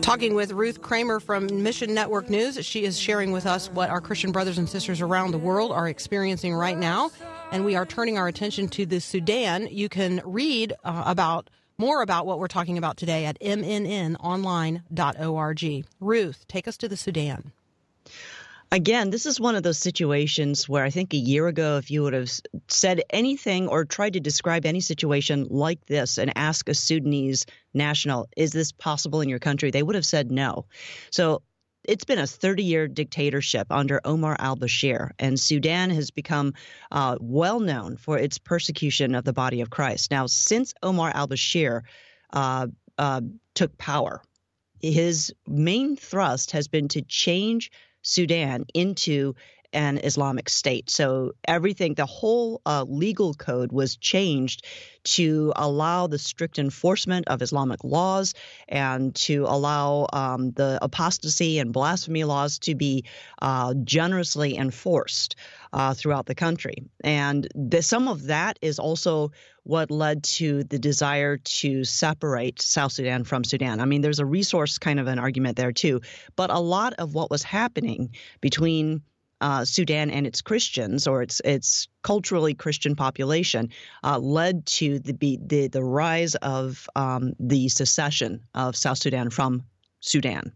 Talking 0.08 0.36
with 0.36 0.54
Ruth 0.54 0.82
Kramer 0.82 1.20
from 1.20 1.63
Mission 1.63 1.93
Network 1.93 2.30
News. 2.30 2.65
She 2.65 2.86
is 2.86 2.98
sharing 2.98 3.34
with 3.34 3.46
us 3.46 3.70
what 3.70 3.89
our 3.89 4.00
Christian 4.00 4.32
brothers 4.32 4.58
and 4.58 4.70
sisters 4.70 5.02
around 5.02 5.32
the 5.32 5.38
world 5.38 5.74
are 5.74 5.89
experiencing 5.89 6.56
right 6.56 6.78
now. 6.78 7.12
And 7.52 7.65
we 7.65 7.76
are 7.76 7.86
turning 7.86 8.17
our 8.17 8.30
attention 8.30 8.70
to 8.70 8.86
the 8.86 9.02
Sudan. 9.02 9.67
You 9.70 9.89
can 9.89 10.22
read 10.24 10.72
uh, 10.86 11.04
about 11.06 11.50
more 11.78 12.02
about 12.02 12.26
what 12.26 12.39
we're 12.39 12.48
talking 12.48 12.78
about 12.78 12.96
today 12.96 13.26
at 13.26 13.38
mnnonline.org. 13.41 14.15
Ruth, 16.00 16.46
take 16.48 16.70
us 16.70 16.78
to 16.78 16.88
the 16.88 16.96
Sudan. 16.96 17.52
Again, 18.71 19.12
this 19.12 19.25
is 19.25 19.39
one 19.39 19.56
of 19.56 19.63
those 19.63 19.77
situations 19.77 20.67
where 20.67 20.84
I 20.84 20.89
think 20.89 21.13
a 21.13 21.17
year 21.17 21.47
ago, 21.47 21.77
if 21.77 21.89
you 21.89 22.03
would 22.03 22.13
have 22.13 22.30
said 22.67 23.01
anything 23.10 23.69
or 23.69 23.86
tried 23.86 24.13
to 24.13 24.19
describe 24.19 24.65
any 24.65 24.82
situation 24.82 25.47
like 25.49 25.86
this 25.86 26.17
and 26.17 26.38
ask 26.38 26.67
a 26.67 26.73
Sudanese 26.73 27.45
national, 27.73 28.27
is 28.36 28.51
this 28.51 28.73
possible 28.73 29.21
in 29.21 29.30
your 29.30 29.39
country? 29.39 29.71
They 29.71 29.84
would 29.84 29.95
have 29.95 30.06
said 30.06 30.32
no. 30.32 30.65
So 31.12 31.43
it's 31.86 32.03
been 32.03 32.19
a 32.19 32.27
30 32.27 32.63
year 32.63 32.89
dictatorship 32.89 33.67
under 33.69 34.01
Omar 34.03 34.36
al 34.38 34.58
Bashir, 34.58 35.12
and 35.17 35.39
Sudan 35.39 35.89
has 35.92 36.12
become 36.12 36.54
uh, 36.92 37.15
well 37.21 37.62
known 37.62 37.96
for 37.96 38.17
its 38.17 38.37
persecution 38.37 39.15
of 39.15 39.23
the 39.23 39.31
body 39.31 39.62
of 39.62 39.69
Christ. 39.69 40.12
Now, 40.12 40.27
since 40.27 40.73
Omar 40.83 41.13
al 41.15 41.29
Bashir 41.29 41.83
uh, 42.33 42.67
uh, 42.98 43.21
took 43.54 43.77
power, 43.77 44.21
his 44.81 45.33
main 45.48 45.96
thrust 45.96 46.52
has 46.52 46.67
been 46.67 46.89
to 46.89 47.02
change 47.02 47.71
Sudan 48.08 48.65
into 48.73 49.35
an 49.74 49.98
Islamic 49.98 50.50
state. 50.50 50.90
So 50.90 51.34
everything, 51.48 51.94
the 51.94 52.06
whole 52.06 52.62
uh, 52.65 52.86
legal 52.88 53.34
code 53.34 53.72
was 53.72 53.98
changed 53.98 54.65
to 55.04 55.54
allow 55.56 56.08
the 56.08 56.20
strict 56.20 56.60
enforcement 56.60 57.28
of 57.28 57.42
Islamic 57.42 57.84
laws 57.84 58.34
and 58.68 59.15
to 59.15 59.46
allow 59.48 60.08
um, 60.12 60.52
the 60.52 60.80
apostasy 60.82 61.60
and 61.60 61.72
blasphemy 61.72 62.24
laws 62.24 62.60
to 62.60 62.76
be 62.76 63.06
uh, 63.42 63.74
generously 63.84 64.58
enforced 64.58 65.36
uh, 65.72 65.94
throughout 65.94 66.26
the 66.26 66.36
country. 66.36 66.84
And 67.04 67.48
the, 67.56 67.82
some 67.82 68.08
of 68.08 68.28
that 68.28 68.60
is 68.62 68.80
also 68.80 69.32
what 69.63 69.92
led 69.92 70.24
to 70.24 70.63
the 70.63 70.80
desire 70.80 71.38
to 71.38 71.84
separate 71.84 72.62
South 72.62 72.94
Sudan 72.94 73.26
from 73.26 73.44
Sudan. 73.44 73.82
I 73.82 73.86
mean, 73.86 74.02
there's 74.02 74.20
a 74.20 74.26
resource 74.26 74.78
kind 74.78 75.00
of 75.00 75.08
an 75.08 75.20
argument 75.20 75.58
there 75.58 75.74
too, 75.74 76.02
but 76.38 76.50
a 76.50 76.60
lot 76.60 76.94
of 76.94 77.13
what 77.13 77.30
was 77.30 77.44
happening 77.44 78.15
between 78.40 79.02
uh, 79.42 79.65
Sudan 79.65 80.10
and 80.10 80.25
its 80.25 80.42
Christians 80.42 81.08
or 81.08 81.21
its 81.21 81.42
its 81.44 81.88
culturally 82.02 82.54
Christian 82.54 82.96
population 82.96 83.69
uh, 84.04 84.19
led 84.19 84.65
to 84.77 85.00
the, 85.00 85.38
the 85.42 85.67
the 85.67 85.83
rise 85.83 86.35
of 86.35 86.88
um, 86.96 87.33
the 87.40 87.69
secession 87.69 88.42
of 88.54 88.75
South 88.75 88.98
Sudan 88.98 89.29
from 89.29 89.63
Sudan. 90.00 90.54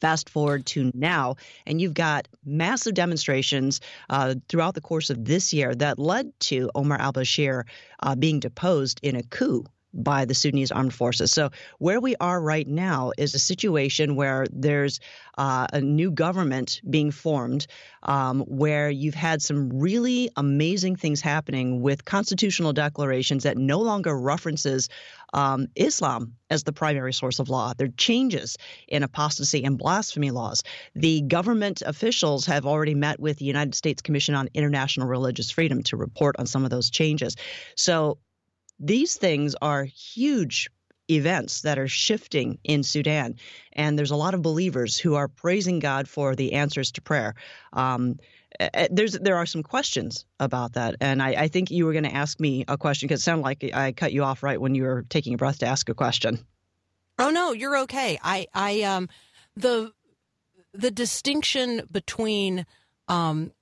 Fast 0.00 0.28
forward 0.28 0.66
to 0.66 0.90
now, 0.94 1.36
and 1.66 1.80
you've 1.80 1.94
got 1.94 2.28
massive 2.44 2.94
demonstrations 2.94 3.80
uh, 4.10 4.34
throughout 4.48 4.74
the 4.74 4.80
course 4.80 5.08
of 5.08 5.24
this 5.24 5.52
year 5.52 5.74
that 5.74 5.98
led 5.98 6.38
to 6.40 6.70
Omar 6.74 7.00
al 7.00 7.12
Bashir 7.12 7.64
uh, 8.00 8.14
being 8.14 8.40
deposed 8.40 9.00
in 9.02 9.16
a 9.16 9.22
coup 9.22 9.64
by 9.94 10.24
the 10.24 10.34
Sudanese 10.34 10.72
armed 10.72 10.92
forces. 10.92 11.30
So, 11.30 11.50
where 11.78 12.00
we 12.00 12.16
are 12.20 12.40
right 12.40 12.66
now 12.66 13.12
is 13.16 13.34
a 13.34 13.38
situation 13.38 14.16
where 14.16 14.46
there's 14.52 15.00
uh, 15.38 15.66
a 15.72 15.80
new 15.80 16.10
government 16.10 16.80
being 16.88 17.10
formed, 17.10 17.66
um, 18.02 18.40
where 18.42 18.90
you've 18.90 19.14
had 19.14 19.42
some 19.42 19.70
really 19.70 20.30
amazing 20.36 20.96
things 20.96 21.20
happening 21.20 21.80
with 21.80 22.04
constitutional 22.04 22.72
declarations 22.72 23.44
that 23.44 23.56
no 23.56 23.80
longer 23.80 24.18
references 24.18 24.88
um, 25.32 25.66
Islam 25.74 26.36
as 26.50 26.62
the 26.62 26.72
primary 26.72 27.12
source 27.12 27.40
of 27.40 27.48
law. 27.48 27.72
There 27.76 27.88
are 27.88 27.96
changes 27.96 28.56
in 28.88 29.02
apostasy 29.02 29.64
and 29.64 29.76
blasphemy 29.76 30.30
laws. 30.30 30.62
The 30.94 31.22
government 31.22 31.82
officials 31.84 32.46
have 32.46 32.66
already 32.66 32.94
met 32.94 33.18
with 33.18 33.38
the 33.38 33.44
United 33.44 33.74
States 33.74 34.00
Commission 34.00 34.34
on 34.34 34.48
International 34.54 35.08
Religious 35.08 35.50
Freedom 35.50 35.82
to 35.84 35.96
report 35.96 36.36
on 36.38 36.46
some 36.46 36.64
of 36.64 36.70
those 36.70 36.90
changes. 36.90 37.36
So 37.76 38.18
these 38.78 39.16
things 39.16 39.54
are 39.60 39.84
huge 39.84 40.68
events 41.10 41.62
that 41.62 41.78
are 41.78 41.88
shifting 41.88 42.58
in 42.64 42.82
Sudan. 42.82 43.36
And 43.72 43.98
there's 43.98 44.10
a 44.10 44.16
lot 44.16 44.34
of 44.34 44.42
believers 44.42 44.98
who 44.98 45.14
are 45.14 45.28
praising 45.28 45.78
God 45.78 46.08
for 46.08 46.34
the 46.34 46.54
answers 46.54 46.92
to 46.92 47.02
prayer. 47.02 47.34
Um, 47.72 48.18
eh, 48.58 48.68
eh, 48.72 48.88
there's 48.90 49.12
there 49.12 49.36
are 49.36 49.46
some 49.46 49.62
questions 49.62 50.24
about 50.40 50.74
that, 50.74 50.96
and 51.00 51.22
I, 51.22 51.30
I 51.30 51.48
think 51.48 51.70
you 51.70 51.84
were 51.84 51.92
going 51.92 52.04
to 52.04 52.14
ask 52.14 52.40
me 52.40 52.64
a 52.68 52.78
question 52.78 53.06
because 53.06 53.20
it 53.20 53.24
sounded 53.24 53.42
like 53.42 53.70
I 53.74 53.92
cut 53.92 54.12
you 54.12 54.24
off 54.24 54.42
right 54.42 54.60
when 54.60 54.74
you 54.74 54.84
were 54.84 55.02
taking 55.08 55.34
a 55.34 55.36
breath 55.36 55.58
to 55.58 55.66
ask 55.66 55.88
a 55.88 55.94
question. 55.94 56.38
Oh 57.18 57.30
no, 57.30 57.52
you're 57.52 57.76
okay. 57.78 58.18
I 58.22 58.46
I 58.54 58.82
um 58.82 59.08
the 59.56 59.92
the 60.72 60.90
distinction 60.90 61.82
between 61.90 62.66
um 63.08 63.52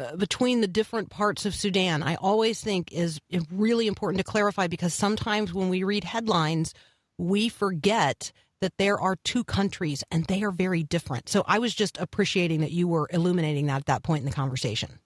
uh, 0.00 0.16
between 0.16 0.60
the 0.60 0.68
different 0.68 1.10
parts 1.10 1.46
of 1.46 1.54
Sudan, 1.54 2.02
I 2.02 2.16
always 2.16 2.60
think 2.60 2.92
is 2.92 3.20
really 3.50 3.86
important 3.86 4.18
to 4.18 4.30
clarify 4.30 4.66
because 4.66 4.94
sometimes 4.94 5.52
when 5.52 5.68
we 5.68 5.84
read 5.84 6.04
headlines, 6.04 6.74
we 7.18 7.48
forget 7.48 8.32
that 8.60 8.76
there 8.78 9.00
are 9.00 9.16
two 9.24 9.44
countries 9.44 10.04
and 10.10 10.24
they 10.26 10.42
are 10.42 10.50
very 10.50 10.82
different. 10.82 11.28
So 11.28 11.44
I 11.46 11.58
was 11.58 11.74
just 11.74 11.98
appreciating 11.98 12.60
that 12.60 12.72
you 12.72 12.88
were 12.88 13.08
illuminating 13.10 13.66
that 13.66 13.80
at 13.80 13.86
that 13.86 14.02
point 14.02 14.20
in 14.20 14.26
the 14.26 14.34
conversation. 14.34 14.98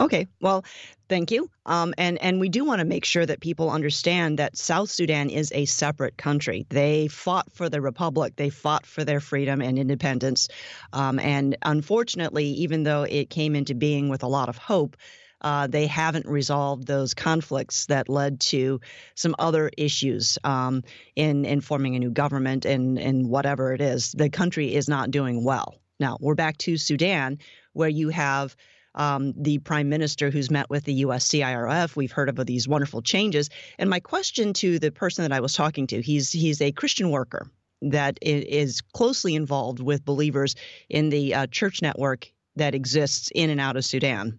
Okay, 0.00 0.26
well, 0.40 0.64
thank 1.08 1.30
you. 1.30 1.48
Um, 1.66 1.94
and 1.96 2.20
and 2.20 2.40
we 2.40 2.48
do 2.48 2.64
want 2.64 2.80
to 2.80 2.84
make 2.84 3.04
sure 3.04 3.24
that 3.24 3.40
people 3.40 3.70
understand 3.70 4.40
that 4.40 4.56
South 4.56 4.90
Sudan 4.90 5.30
is 5.30 5.52
a 5.54 5.66
separate 5.66 6.16
country. 6.16 6.66
They 6.68 7.06
fought 7.06 7.52
for 7.52 7.68
the 7.68 7.80
republic. 7.80 8.34
They 8.34 8.50
fought 8.50 8.86
for 8.86 9.04
their 9.04 9.20
freedom 9.20 9.60
and 9.62 9.78
independence. 9.78 10.48
Um, 10.92 11.20
and 11.20 11.56
unfortunately, 11.62 12.46
even 12.46 12.82
though 12.82 13.04
it 13.04 13.30
came 13.30 13.54
into 13.54 13.74
being 13.74 14.08
with 14.08 14.22
a 14.22 14.28
lot 14.28 14.48
of 14.48 14.58
hope. 14.58 14.96
Uh, 15.40 15.66
they 15.66 15.86
haven't 15.86 16.24
resolved 16.24 16.86
those 16.86 17.12
conflicts 17.12 17.84
that 17.86 18.08
led 18.08 18.40
to 18.40 18.80
some 19.14 19.34
other 19.38 19.70
issues 19.76 20.38
um, 20.42 20.82
in 21.16 21.44
in 21.44 21.60
forming 21.60 21.94
a 21.96 21.98
new 21.98 22.10
government 22.10 22.64
and 22.64 22.98
and 22.98 23.28
whatever 23.28 23.74
it 23.74 23.82
is. 23.82 24.12
The 24.12 24.30
country 24.30 24.74
is 24.74 24.88
not 24.88 25.10
doing 25.10 25.44
well. 25.44 25.74
Now 26.00 26.16
we're 26.18 26.34
back 26.34 26.56
to 26.58 26.78
Sudan, 26.78 27.38
where 27.74 27.90
you 27.90 28.08
have 28.08 28.56
um, 28.94 29.32
the 29.36 29.58
prime 29.58 29.88
minister 29.88 30.30
who's 30.30 30.50
met 30.50 30.70
with 30.70 30.84
the 30.84 30.94
U.S. 30.94 31.26
CIRF. 31.28 31.96
We've 31.96 32.12
heard 32.12 32.28
of 32.28 32.44
these 32.46 32.68
wonderful 32.68 33.02
changes. 33.02 33.50
And 33.78 33.90
my 33.90 34.00
question 34.00 34.52
to 34.54 34.78
the 34.78 34.90
person 34.90 35.22
that 35.22 35.32
I 35.32 35.40
was 35.40 35.54
talking 35.54 35.86
to, 35.88 36.00
he's 36.00 36.30
he's 36.30 36.60
a 36.60 36.72
Christian 36.72 37.10
worker 37.10 37.48
that 37.82 38.18
is 38.22 38.80
closely 38.80 39.34
involved 39.34 39.80
with 39.80 40.04
believers 40.04 40.54
in 40.88 41.10
the 41.10 41.34
uh, 41.34 41.46
church 41.48 41.82
network 41.82 42.32
that 42.56 42.74
exists 42.74 43.30
in 43.34 43.50
and 43.50 43.60
out 43.60 43.76
of 43.76 43.84
Sudan. 43.84 44.38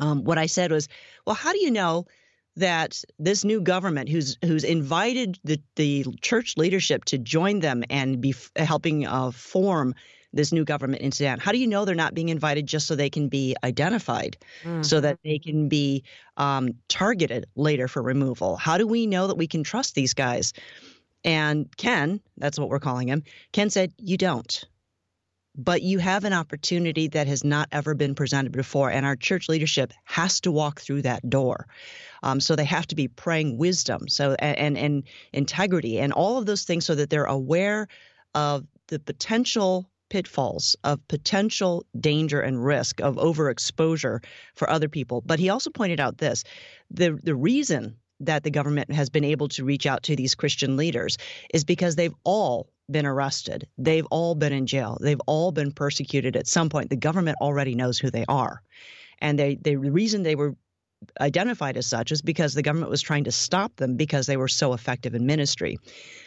Um, 0.00 0.24
what 0.24 0.38
I 0.38 0.46
said 0.46 0.72
was, 0.72 0.88
well, 1.26 1.36
how 1.36 1.52
do 1.52 1.60
you 1.60 1.70
know 1.70 2.06
that 2.56 3.04
this 3.18 3.44
new 3.44 3.60
government, 3.60 4.08
who's 4.08 4.38
who's 4.44 4.64
invited 4.64 5.38
the 5.44 5.60
the 5.76 6.04
church 6.22 6.56
leadership 6.56 7.04
to 7.06 7.18
join 7.18 7.60
them 7.60 7.84
and 7.90 8.20
be 8.20 8.30
f- 8.30 8.50
helping 8.56 9.06
uh, 9.06 9.30
form 9.30 9.94
this 10.36 10.52
new 10.52 10.64
government 10.64 11.02
in 11.02 11.12
Sudan? 11.12 11.38
How 11.38 11.52
do 11.52 11.58
you 11.58 11.66
know 11.66 11.84
they're 11.84 11.94
not 11.94 12.14
being 12.14 12.28
invited 12.28 12.66
just 12.66 12.86
so 12.86 12.94
they 12.94 13.10
can 13.10 13.28
be 13.28 13.56
identified, 13.64 14.36
mm-hmm. 14.62 14.82
so 14.82 15.00
that 15.00 15.18
they 15.24 15.38
can 15.38 15.68
be 15.68 16.04
um, 16.36 16.74
targeted 16.88 17.46
later 17.56 17.88
for 17.88 18.02
removal? 18.02 18.56
How 18.56 18.78
do 18.78 18.86
we 18.86 19.06
know 19.06 19.26
that 19.26 19.36
we 19.36 19.46
can 19.46 19.64
trust 19.64 19.94
these 19.94 20.14
guys? 20.14 20.52
And 21.24 21.74
Ken, 21.76 22.20
that's 22.36 22.58
what 22.58 22.68
we're 22.68 22.78
calling 22.78 23.08
him, 23.08 23.24
Ken 23.52 23.70
said, 23.70 23.92
You 23.98 24.16
don't. 24.16 24.64
But 25.58 25.80
you 25.80 25.98
have 25.98 26.24
an 26.24 26.34
opportunity 26.34 27.08
that 27.08 27.26
has 27.26 27.42
not 27.42 27.68
ever 27.72 27.94
been 27.94 28.14
presented 28.14 28.52
before, 28.52 28.90
and 28.90 29.06
our 29.06 29.16
church 29.16 29.48
leadership 29.48 29.92
has 30.04 30.40
to 30.42 30.52
walk 30.52 30.80
through 30.80 31.02
that 31.02 31.28
door. 31.28 31.66
Um, 32.22 32.40
so 32.40 32.56
they 32.56 32.64
have 32.66 32.86
to 32.88 32.94
be 32.94 33.08
praying 33.08 33.56
wisdom, 33.56 34.06
so 34.06 34.36
and, 34.38 34.58
and 34.58 34.78
and 34.78 35.02
integrity, 35.32 35.98
and 35.98 36.12
all 36.12 36.36
of 36.36 36.44
those 36.44 36.64
things, 36.64 36.84
so 36.84 36.94
that 36.94 37.08
they're 37.08 37.24
aware 37.24 37.88
of 38.34 38.66
the 38.88 38.98
potential 38.98 39.88
pitfalls 40.16 40.76
of 40.82 41.06
potential 41.08 41.84
danger 42.00 42.40
and 42.40 42.64
risk 42.64 43.02
of 43.02 43.16
overexposure 43.16 44.24
for 44.54 44.70
other 44.70 44.88
people. 44.88 45.20
But 45.20 45.38
he 45.38 45.50
also 45.50 45.68
pointed 45.68 46.00
out 46.00 46.16
this 46.16 46.42
the, 46.90 47.18
the 47.22 47.34
reason 47.34 47.98
that 48.20 48.42
the 48.42 48.50
government 48.50 48.90
has 48.94 49.10
been 49.10 49.24
able 49.24 49.48
to 49.48 49.64
reach 49.66 49.84
out 49.84 50.04
to 50.04 50.16
these 50.16 50.34
Christian 50.34 50.78
leaders 50.78 51.18
is 51.52 51.64
because 51.64 51.96
they've 51.96 52.14
all 52.24 52.70
been 52.90 53.04
arrested. 53.04 53.68
They've 53.76 54.06
all 54.10 54.34
been 54.34 54.54
in 54.54 54.66
jail. 54.66 54.96
They've 54.98 55.20
all 55.26 55.52
been 55.52 55.70
persecuted 55.70 56.34
at 56.34 56.46
some 56.46 56.70
point. 56.70 56.88
The 56.88 56.96
government 56.96 57.36
already 57.42 57.74
knows 57.74 57.98
who 57.98 58.10
they 58.10 58.24
are. 58.26 58.62
And 59.20 59.38
they, 59.38 59.56
they, 59.56 59.74
the 59.74 59.90
reason 59.90 60.22
they 60.22 60.34
were 60.34 60.54
identified 61.20 61.76
as 61.76 61.86
such 61.86 62.10
is 62.10 62.22
because 62.22 62.54
the 62.54 62.62
government 62.62 62.90
was 62.90 63.02
trying 63.02 63.24
to 63.24 63.32
stop 63.32 63.76
them 63.76 63.96
because 63.96 64.26
they 64.26 64.38
were 64.38 64.48
so 64.48 64.72
effective 64.72 65.14
in 65.14 65.26
ministry. 65.26 65.76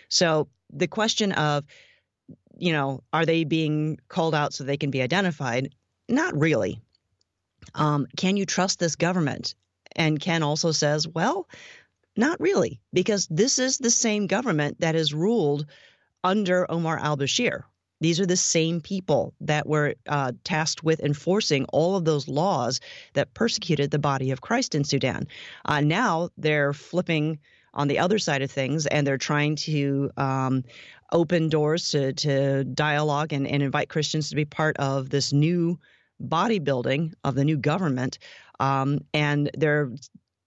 So 0.09 0.47
the 0.71 0.87
question 0.87 1.31
of 1.31 1.65
you 2.60 2.74
know, 2.74 3.03
are 3.12 3.26
they 3.26 3.43
being 3.43 3.99
called 4.07 4.36
out 4.36 4.53
so 4.53 4.64
they 4.64 4.78
can 4.78 4.91
be 4.91 5.01
identified? 5.01 5.74
Not 6.07 6.38
really. 6.38 6.82
Um, 7.76 8.07
can 8.18 8.38
you 8.38 8.45
trust 8.45 8.80
this 8.80 8.95
government? 8.95 9.55
And 9.95 10.20
Ken 10.20 10.43
also 10.43 10.72
says, 10.72 11.07
well, 11.07 11.47
not 12.16 12.39
really, 12.39 12.80
because 12.93 13.28
this 13.30 13.60
is 13.60 13.78
the 13.78 13.91
same 13.91 14.28
government 14.28 14.82
that 14.82 14.95
has 14.95 15.14
ruled 15.14 15.66
under 16.24 16.70
Omar 16.70 16.99
al 16.99 17.18
Bashir. 17.18 17.64
These 18.01 18.20
are 18.20 18.26
the 18.26 18.38
same 18.38 18.82
people 18.82 19.34
that 19.41 19.68
were 19.68 19.95
uh, 20.07 20.32
tasked 20.43 20.84
with 20.84 21.01
enforcing 21.01 21.66
all 21.66 21.95
of 21.95 22.05
those 22.05 22.28
laws 22.28 22.80
that 23.14 23.34
persecuted 23.34 23.91
the 23.91 23.99
body 23.99 24.32
of 24.32 24.41
Christ 24.41 24.74
in 24.74 24.84
Sudan. 24.84 25.28
Uh, 25.66 25.82
now 25.82 26.30
they're 26.38 26.74
flipping 26.74 27.39
on 27.74 27.88
the 27.88 27.99
other 27.99 28.18
side 28.18 28.41
of 28.41 28.51
things, 28.51 28.88
and 28.88 29.05
they're 29.05 29.18
trying 29.18 29.55
to 29.57 30.12
um, 30.18 30.64
open 31.12 31.49
doors 31.49 31.89
to, 31.89 32.14
to 32.14 32.64
dialogue 32.64 33.34
and, 33.34 33.47
and 33.47 33.64
invite 33.64 33.89
Christians 33.89 34.30
to 34.30 34.36
be 34.36 34.45
part 34.45 34.78
of 34.78 35.10
this 35.10 35.34
new 35.34 35.80
bodybuilding 36.22 37.14
of 37.24 37.36
the 37.36 37.45
new 37.45 37.57
government. 37.57 38.20
Um, 38.60 38.99
and 39.14 39.49
they're 39.57 39.91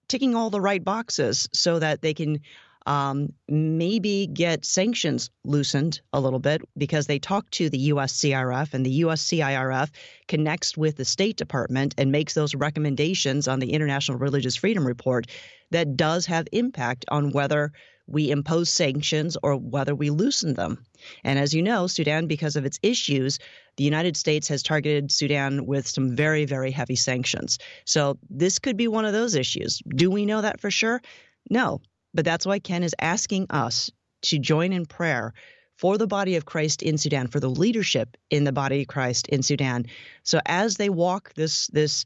ticking 0.07 0.35
all 0.35 0.49
the 0.49 0.61
right 0.61 0.83
boxes 0.83 1.49
so 1.53 1.79
that 1.79 2.01
they 2.01 2.13
can 2.13 2.41
um, 2.85 3.33
maybe 3.47 4.27
get 4.27 4.65
sanctions 4.65 5.29
loosened 5.45 6.01
a 6.11 6.19
little 6.19 6.39
bit 6.39 6.61
because 6.77 7.07
they 7.07 7.19
talk 7.19 7.49
to 7.51 7.69
the 7.69 7.89
USCIRF 7.89 8.73
and 8.73 8.85
the 8.85 9.01
USCIRF 9.01 9.89
connects 10.27 10.75
with 10.77 10.97
the 10.97 11.05
State 11.05 11.37
Department 11.37 11.95
and 11.97 12.11
makes 12.11 12.33
those 12.33 12.55
recommendations 12.55 13.47
on 13.47 13.59
the 13.59 13.71
International 13.71 14.17
Religious 14.17 14.55
Freedom 14.55 14.85
Report 14.85 15.27
that 15.71 15.95
does 15.95 16.25
have 16.25 16.47
impact 16.51 17.05
on 17.07 17.31
whether 17.31 17.71
we 18.07 18.31
impose 18.31 18.69
sanctions 18.69 19.37
or 19.41 19.55
whether 19.55 19.95
we 19.95 20.09
loosen 20.09 20.53
them. 20.53 20.85
And 21.23 21.39
as 21.39 21.53
you 21.53 21.61
know, 21.61 21.87
Sudan, 21.87 22.27
because 22.27 22.55
of 22.55 22.65
its 22.65 22.79
issues, 22.83 23.39
the 23.77 23.83
United 23.83 24.17
States 24.17 24.47
has 24.49 24.63
targeted 24.63 25.11
Sudan 25.11 25.65
with 25.65 25.87
some 25.87 26.15
very, 26.15 26.45
very 26.45 26.71
heavy 26.71 26.95
sanctions. 26.95 27.59
So 27.85 28.17
this 28.29 28.59
could 28.59 28.77
be 28.77 28.87
one 28.87 29.05
of 29.05 29.13
those 29.13 29.35
issues. 29.35 29.81
Do 29.87 30.11
we 30.11 30.25
know 30.25 30.41
that 30.41 30.59
for 30.59 30.71
sure? 30.71 31.01
No. 31.49 31.81
But 32.13 32.25
that's 32.25 32.45
why 32.45 32.59
Ken 32.59 32.83
is 32.83 32.95
asking 32.99 33.47
us 33.49 33.89
to 34.23 34.39
join 34.39 34.73
in 34.73 34.85
prayer 34.85 35.33
for 35.77 35.97
the 35.97 36.07
body 36.07 36.35
of 36.35 36.45
Christ 36.45 36.83
in 36.83 36.97
Sudan, 36.97 37.27
for 37.27 37.39
the 37.39 37.49
leadership 37.49 38.15
in 38.29 38.43
the 38.43 38.51
body 38.51 38.81
of 38.81 38.87
Christ 38.87 39.27
in 39.27 39.41
Sudan. 39.41 39.85
So 40.23 40.39
as 40.45 40.75
they 40.75 40.89
walk 40.89 41.33
this 41.33 41.67
this 41.67 42.05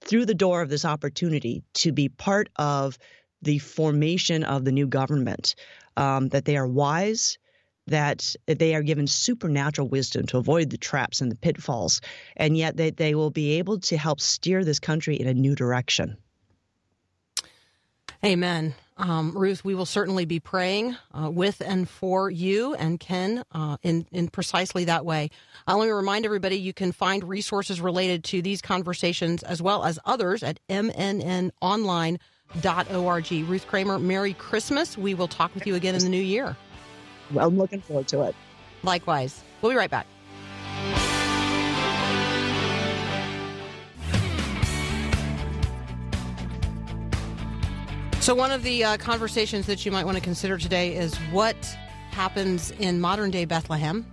through 0.00 0.26
the 0.26 0.34
door 0.34 0.62
of 0.62 0.68
this 0.68 0.84
opportunity 0.84 1.62
to 1.74 1.92
be 1.92 2.08
part 2.08 2.48
of 2.56 2.98
the 3.42 3.58
formation 3.58 4.44
of 4.44 4.64
the 4.64 4.72
new 4.72 4.86
government, 4.86 5.54
um, 5.96 6.28
that 6.28 6.44
they 6.44 6.56
are 6.56 6.66
wise, 6.66 7.38
that 7.86 8.34
they 8.46 8.74
are 8.74 8.82
given 8.82 9.06
supernatural 9.06 9.88
wisdom 9.88 10.26
to 10.26 10.38
avoid 10.38 10.70
the 10.70 10.78
traps 10.78 11.20
and 11.20 11.30
the 11.30 11.36
pitfalls, 11.36 12.00
and 12.36 12.56
yet 12.56 12.76
they, 12.76 12.90
they 12.90 13.14
will 13.14 13.30
be 13.30 13.58
able 13.58 13.80
to 13.80 13.96
help 13.96 14.20
steer 14.20 14.64
this 14.64 14.78
country 14.78 15.16
in 15.16 15.26
a 15.26 15.34
new 15.34 15.54
direction. 15.54 16.16
Amen. 18.24 18.74
Um, 18.96 19.32
Ruth, 19.38 19.64
we 19.64 19.76
will 19.76 19.86
certainly 19.86 20.24
be 20.24 20.40
praying 20.40 20.96
uh, 21.12 21.30
with 21.30 21.62
and 21.64 21.88
for 21.88 22.28
you 22.28 22.74
and 22.74 22.98
Ken 22.98 23.44
uh, 23.52 23.76
in, 23.82 24.06
in 24.10 24.26
precisely 24.26 24.86
that 24.86 25.04
way. 25.04 25.30
Uh, 25.68 25.76
let 25.76 25.86
me 25.86 25.92
remind 25.92 26.24
everybody 26.24 26.56
you 26.56 26.72
can 26.72 26.90
find 26.90 27.22
resources 27.22 27.80
related 27.80 28.24
to 28.24 28.42
these 28.42 28.60
conversations 28.60 29.44
as 29.44 29.62
well 29.62 29.84
as 29.84 30.00
others 30.04 30.42
at 30.42 30.58
mnnonline.org. 30.68 32.18
Ruth 33.42 33.66
Kramer, 33.66 33.98
Merry 33.98 34.34
Christmas. 34.34 34.96
We 34.96 35.14
will 35.14 35.28
talk 35.28 35.54
with 35.54 35.66
you 35.66 35.74
again 35.74 35.94
in 35.94 36.02
the 36.02 36.08
new 36.08 36.20
year. 36.20 36.56
Well, 37.30 37.46
I'm 37.46 37.58
looking 37.58 37.80
forward 37.80 38.08
to 38.08 38.22
it. 38.22 38.34
Likewise. 38.82 39.42
We'll 39.60 39.72
be 39.72 39.76
right 39.76 39.90
back. 39.90 40.06
So, 48.20 48.34
one 48.34 48.52
of 48.52 48.62
the 48.62 48.84
uh, 48.84 48.96
conversations 48.98 49.66
that 49.66 49.86
you 49.86 49.92
might 49.92 50.04
want 50.04 50.18
to 50.18 50.22
consider 50.22 50.58
today 50.58 50.94
is 50.94 51.14
what 51.32 51.56
happens 52.10 52.72
in 52.72 53.00
modern 53.00 53.30
day 53.30 53.44
Bethlehem. 53.46 54.04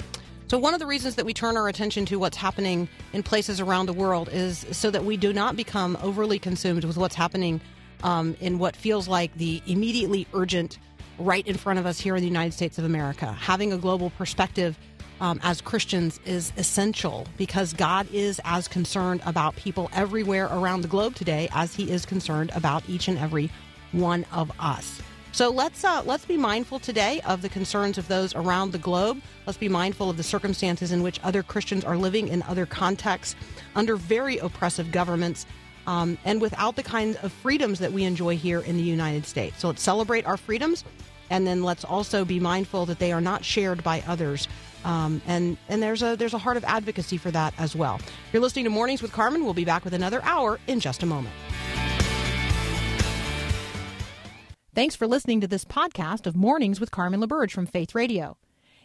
So, 0.47 0.57
one 0.57 0.73
of 0.73 0.79
the 0.79 0.85
reasons 0.85 1.15
that 1.15 1.25
we 1.25 1.33
turn 1.33 1.57
our 1.57 1.67
attention 1.67 2.05
to 2.05 2.17
what's 2.17 2.37
happening 2.37 2.87
in 3.13 3.23
places 3.23 3.59
around 3.59 3.87
the 3.87 3.93
world 3.93 4.29
is 4.31 4.65
so 4.71 4.89
that 4.91 5.03
we 5.03 5.17
do 5.17 5.33
not 5.33 5.55
become 5.55 5.97
overly 6.01 6.39
consumed 6.39 6.85
with 6.85 6.97
what's 6.97 7.15
happening 7.15 7.59
um, 8.03 8.35
in 8.39 8.59
what 8.59 8.75
feels 8.75 9.07
like 9.07 9.33
the 9.35 9.61
immediately 9.65 10.27
urgent 10.33 10.77
right 11.17 11.45
in 11.47 11.55
front 11.55 11.79
of 11.79 11.85
us 11.85 11.99
here 11.99 12.15
in 12.15 12.21
the 12.21 12.27
United 12.27 12.53
States 12.53 12.77
of 12.77 12.85
America. 12.85 13.31
Having 13.33 13.73
a 13.73 13.77
global 13.77 14.09
perspective 14.11 14.77
um, 15.21 15.39
as 15.43 15.61
Christians 15.61 16.19
is 16.25 16.51
essential 16.57 17.25
because 17.37 17.73
God 17.73 18.07
is 18.11 18.41
as 18.43 18.67
concerned 18.67 19.21
about 19.25 19.55
people 19.55 19.89
everywhere 19.93 20.45
around 20.51 20.81
the 20.81 20.87
globe 20.87 21.15
today 21.15 21.47
as 21.53 21.73
He 21.73 21.89
is 21.89 22.05
concerned 22.05 22.51
about 22.53 22.83
each 22.89 23.07
and 23.07 23.17
every 23.17 23.49
one 23.91 24.25
of 24.31 24.51
us. 24.59 25.01
So 25.31 25.49
let's 25.49 25.83
uh, 25.83 26.01
let's 26.05 26.25
be 26.25 26.37
mindful 26.37 26.79
today 26.79 27.19
of 27.25 27.41
the 27.41 27.49
concerns 27.49 27.97
of 27.97 28.07
those 28.07 28.33
around 28.35 28.71
the 28.71 28.77
globe. 28.77 29.21
Let's 29.45 29.57
be 29.57 29.67
mindful 29.67 30.09
of 30.09 30.15
the 30.15 30.23
circumstances 30.23 30.93
in 30.93 31.03
which 31.03 31.19
other 31.23 31.43
Christians 31.43 31.83
are 31.83 31.97
living 31.97 32.29
in 32.29 32.41
other 32.43 32.65
contexts 32.65 33.35
under 33.75 33.97
very 33.97 34.37
oppressive 34.37 34.93
governments. 34.93 35.45
Um, 35.87 36.17
and 36.25 36.41
without 36.41 36.75
the 36.75 36.83
kinds 36.83 37.17
of 37.17 37.31
freedoms 37.31 37.79
that 37.79 37.93
we 37.93 38.03
enjoy 38.03 38.37
here 38.37 38.59
in 38.59 38.77
the 38.77 38.83
United 38.83 39.25
States. 39.25 39.59
So 39.59 39.67
let's 39.67 39.81
celebrate 39.81 40.25
our 40.25 40.37
freedoms, 40.37 40.83
and 41.29 41.45
then 41.45 41.63
let's 41.63 41.83
also 41.85 42.25
be 42.25 42.39
mindful 42.39 42.85
that 42.87 42.99
they 42.99 43.11
are 43.11 43.21
not 43.21 43.45
shared 43.45 43.83
by 43.83 44.03
others. 44.07 44.47
Um, 44.83 45.21
and 45.25 45.57
and 45.67 45.81
there's 45.81 46.03
a 46.03 46.15
there's 46.15 46.33
a 46.33 46.37
heart 46.37 46.57
of 46.57 46.63
advocacy 46.63 47.17
for 47.17 47.31
that 47.31 47.53
as 47.57 47.75
well. 47.75 47.99
You're 48.31 48.41
listening 48.41 48.65
to 48.65 48.71
Mornings 48.71 49.01
with 49.01 49.11
Carmen. 49.11 49.43
We'll 49.43 49.53
be 49.53 49.65
back 49.65 49.83
with 49.83 49.93
another 49.93 50.21
hour 50.23 50.59
in 50.67 50.79
just 50.79 51.03
a 51.03 51.05
moment. 51.05 51.33
Thanks 54.75 54.95
for 54.95 55.07
listening 55.07 55.39
to 55.39 55.47
this 55.47 55.63
podcast 55.63 56.27
of 56.27 56.35
Mornings 56.35 56.81
with 56.81 56.91
Carmen 56.91 57.21
LaBerge 57.21 57.51
from 57.51 57.65
Faith 57.65 57.95
Radio. 57.95 58.37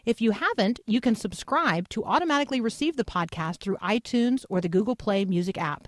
If 0.05 0.21
you 0.21 0.31
haven't, 0.31 0.79
you 0.87 1.01
can 1.01 1.15
subscribe 1.15 1.89
to 1.89 2.03
automatically 2.05 2.61
receive 2.61 2.95
the 2.95 3.03
podcast 3.03 3.59
through 3.59 3.75
iTunes 3.77 4.45
or 4.49 4.61
the 4.61 4.69
Google 4.69 4.95
Play 4.95 5.25
Music 5.25 5.57
app. 5.57 5.87